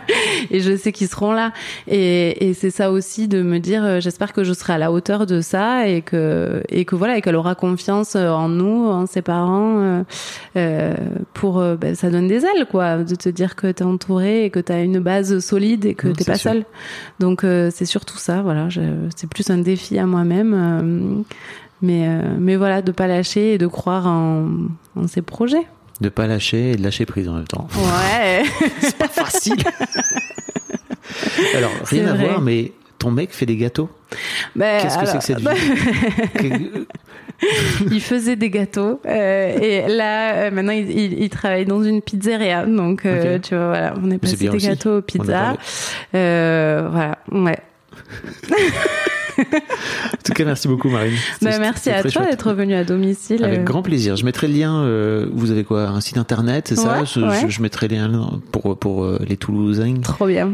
et 0.50 0.60
je 0.60 0.76
sais 0.76 0.92
qu'ils 0.92 1.08
seront 1.08 1.32
là. 1.32 1.52
Et, 1.86 2.48
et 2.48 2.54
c'est 2.54 2.70
ça 2.70 2.90
aussi 2.90 3.28
de 3.28 3.42
me 3.42 3.58
dire, 3.58 3.84
euh, 3.84 4.00
j'espère 4.00 4.32
que 4.32 4.44
je 4.44 4.52
serai 4.52 4.74
à 4.74 4.78
la 4.78 4.92
hauteur 4.92 5.26
de 5.26 5.40
ça 5.40 5.88
et 5.88 6.02
que 6.02 6.62
et 6.68 6.84
que 6.84 6.94
voilà 6.96 7.16
et 7.18 7.20
qu'elle 7.22 7.36
aura 7.36 7.54
confiance 7.54 8.14
euh, 8.16 8.30
en 8.30 8.48
nous, 8.48 8.86
en 8.86 9.06
ses 9.06 9.22
parents, 9.22 10.04
euh, 10.56 10.94
pour 11.34 11.62
ben, 11.76 11.94
ça 11.94 12.10
donne 12.10 12.28
des 12.28 12.44
ailes 12.44 12.66
quoi, 12.70 12.98
de 12.98 13.14
te 13.14 13.28
dire 13.28 13.56
que 13.56 13.70
t'es 13.70 13.84
entouré 13.84 14.44
et 14.44 14.50
que 14.50 14.60
t'as 14.60 14.82
une 14.82 15.00
base 15.00 15.38
solide 15.40 15.84
et 15.84 15.94
que 15.94 16.08
t'es 16.08 16.24
pas 16.24 16.36
seul. 16.36 16.64
Donc 17.20 17.42
c'est 17.42 17.84
surtout 17.84 18.18
ça, 18.18 18.42
voilà. 18.42 18.68
C'est 19.16 19.28
plus 19.28 19.50
un 19.50 19.58
défi 19.58 19.98
à 19.98 20.06
moi-même. 20.06 21.24
mais, 21.82 22.08
mais 22.38 22.56
voilà, 22.56 22.82
de 22.82 22.92
pas 22.92 23.06
lâcher 23.06 23.54
et 23.54 23.58
de 23.58 23.66
croire 23.66 24.06
en, 24.06 24.48
en 24.96 25.06
ses 25.06 25.22
projets. 25.22 25.66
De 26.00 26.08
pas 26.08 26.26
lâcher 26.26 26.72
et 26.72 26.76
de 26.76 26.82
lâcher 26.82 27.06
prise 27.06 27.28
en 27.28 27.34
même 27.34 27.46
temps. 27.48 27.68
Ouais. 27.76 28.42
C'est 28.80 28.96
pas 28.96 29.08
facile. 29.08 29.56
Alors, 31.56 31.70
rien 31.84 32.06
à 32.08 32.14
voir, 32.14 32.40
mais 32.40 32.72
ton 32.98 33.10
mec 33.10 33.32
fait 33.32 33.46
des 33.46 33.56
gâteaux. 33.56 33.88
Ben, 34.56 34.80
Qu'est-ce 34.82 34.98
que 34.98 35.06
c'est 35.06 35.18
que 35.18 35.24
cette 35.24 35.40
vie 35.40 35.46
Que- 36.34 36.86
il 37.92 38.00
faisait 38.00 38.34
des 38.34 38.50
gâteaux 38.50 39.00
euh, 39.06 39.58
et 39.60 39.86
là 39.86 40.34
euh, 40.34 40.50
maintenant 40.50 40.72
il, 40.72 40.90
il, 40.90 41.22
il 41.22 41.30
travaille 41.30 41.66
dans 41.66 41.84
une 41.84 42.02
pizzeria 42.02 42.66
donc 42.66 43.06
euh, 43.06 43.38
tu 43.38 43.54
vois 43.54 43.68
voilà 43.68 43.94
on 44.02 44.10
est 44.10 44.18
passé 44.18 44.36
des 44.38 44.48
aussi. 44.48 44.66
gâteaux 44.66 44.98
aux 44.98 45.02
pizzas 45.02 45.54
voilà 46.12 47.16
ouais 47.30 47.58
En 49.38 50.16
tout 50.24 50.32
cas, 50.32 50.44
merci 50.44 50.68
beaucoup, 50.68 50.88
Marine. 50.88 51.14
Bah, 51.42 51.58
merci 51.58 51.90
à 51.90 52.02
toi 52.02 52.10
chouette. 52.10 52.30
d'être 52.30 52.52
venu 52.52 52.74
à 52.74 52.84
domicile 52.84 53.44
Avec 53.44 53.60
Euh, 53.60 53.62
grand 53.62 53.82
plaisir. 53.82 54.16
Je 54.16 54.24
mettrai 54.24 54.48
le 54.48 54.54
lien. 54.54 54.82
euh, 54.82 55.26
vous 55.32 55.50
avez 55.50 55.64
quoi 55.64 55.88
Un 55.88 56.00
site 56.00 56.18
internet, 56.18 56.66
c'est 56.68 56.76
ça? 56.76 57.00
Ouais, 57.00 57.06
je, 57.06 57.20
ouais. 57.20 57.40
je- 57.42 57.48
je 57.48 57.62
mettrai 57.62 57.88
les 57.88 57.96
liens 57.96 58.40
pour, 58.52 58.78
pour 58.78 59.04
euh, 59.04 59.18
les 59.28 59.36
Toulousains. 59.36 60.00
trop 60.02 60.26
bien 60.26 60.52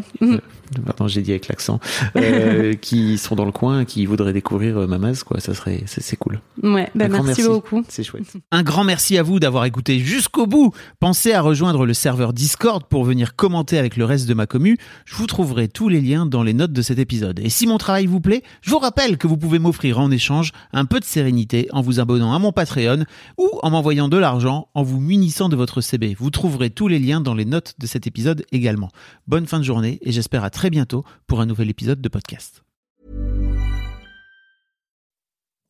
Pardon, 0.86 1.06
j'ai 1.06 1.20
dit 1.20 1.30
avec 1.30 1.46
l'accent. 1.48 1.78
euh, 2.16 2.72
qui 2.80 3.18
sont 3.18 3.34
dans 3.36 3.44
le 3.44 3.52
coin, 3.52 3.84
qui 3.84 4.06
voudraient 4.06 4.32
découvrir 4.32 4.78
euh, 4.78 4.86
Mamaz, 4.86 5.22
quoi. 5.22 5.38
Ça 5.38 5.54
serait, 5.54 5.82
c'est 5.86 6.02
c'est 6.02 6.16
cool. 6.16 6.40
ouais 6.62 6.88
ben 6.94 7.06
Un 7.06 7.16
grand 7.16 7.22
merci, 7.24 7.42
beaucoup 7.44 7.84
C'est 7.88 8.02
chouette. 8.02 8.24
Un 8.50 8.62
grand 8.62 8.82
merci 8.82 9.16
à 9.18 9.22
vous 9.22 9.38
d'avoir 9.38 9.66
écouté 9.66 9.98
jusqu'au 9.98 10.46
bout. 10.46 10.72
Pensez 11.00 11.32
à 11.32 11.42
rejoindre 11.42 11.84
le 11.86 11.94
serveur 11.94 12.32
Discord 12.32 12.82
pour 12.88 13.04
venir 13.04 13.36
commenter 13.36 13.78
avec 13.78 13.96
le 13.96 14.04
reste 14.04 14.26
de 14.26 14.34
ma 14.34 14.46
commu. 14.46 14.76
Je 15.04 15.14
vous 15.16 15.26
trouverai 15.26 15.68
tous 15.68 15.88
les 15.88 16.00
liens 16.00 16.24
dans 16.26 16.42
les 16.42 16.54
notes 16.54 16.72
de 16.72 16.82
cet 16.82 16.98
épisode. 16.98 17.38
Et 17.40 17.50
si 17.50 17.66
mon 17.66 17.78
travail 17.78 18.06
vous 18.06 18.20
plaît, 18.20 18.42
je 18.62 18.70
vous 18.70 18.73
rappelle 18.78 19.18
que 19.18 19.26
vous 19.26 19.36
pouvez 19.36 19.58
m'offrir 19.58 19.98
en 19.98 20.10
échange 20.10 20.52
un 20.72 20.84
peu 20.84 21.00
de 21.00 21.04
sérénité 21.04 21.68
en 21.72 21.80
vous 21.80 22.00
abonnant 22.00 22.32
à 22.32 22.38
mon 22.38 22.52
Patreon 22.52 23.04
ou 23.38 23.50
en 23.62 23.70
m'envoyant 23.70 24.08
de 24.08 24.16
l'argent 24.16 24.68
en 24.74 24.82
vous 24.82 25.00
munissant 25.00 25.48
de 25.48 25.56
votre 25.56 25.80
CB. 25.80 26.14
Vous 26.18 26.30
trouverez 26.30 26.70
tous 26.70 26.88
les 26.88 26.98
liens 26.98 27.20
dans 27.20 27.34
les 27.34 27.44
notes 27.44 27.74
de 27.78 27.86
cet 27.86 28.06
épisode 28.06 28.44
également. 28.52 28.90
Bonne 29.26 29.46
fin 29.46 29.58
de 29.58 29.64
journée 29.64 29.98
et 30.02 30.12
j'espère 30.12 30.44
à 30.44 30.50
très 30.50 30.70
bientôt 30.70 31.04
pour 31.26 31.40
un 31.40 31.46
nouvel 31.46 31.70
épisode 31.70 32.00
de 32.00 32.08
podcast. 32.08 32.62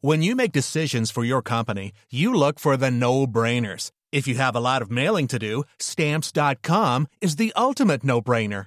When 0.02 0.22
you 0.22 0.36
make 0.36 0.52
decisions 0.52 1.10
for 1.10 1.24
your 1.24 1.42
company, 1.42 1.92
you 2.10 2.34
look 2.34 2.58
for 2.58 2.76
the 2.76 2.90
no-brainers. 2.90 3.90
If 4.12 4.28
you 4.28 4.34
have 4.36 4.54
a 4.54 4.60
lot 4.60 4.82
of 4.82 4.90
mailing 4.90 5.28
to 5.28 5.38
do, 5.38 5.64
stamps.com 5.78 7.06
is 7.22 7.36
the 7.36 7.54
ultimate 7.56 8.04
no-brainer. 8.04 8.66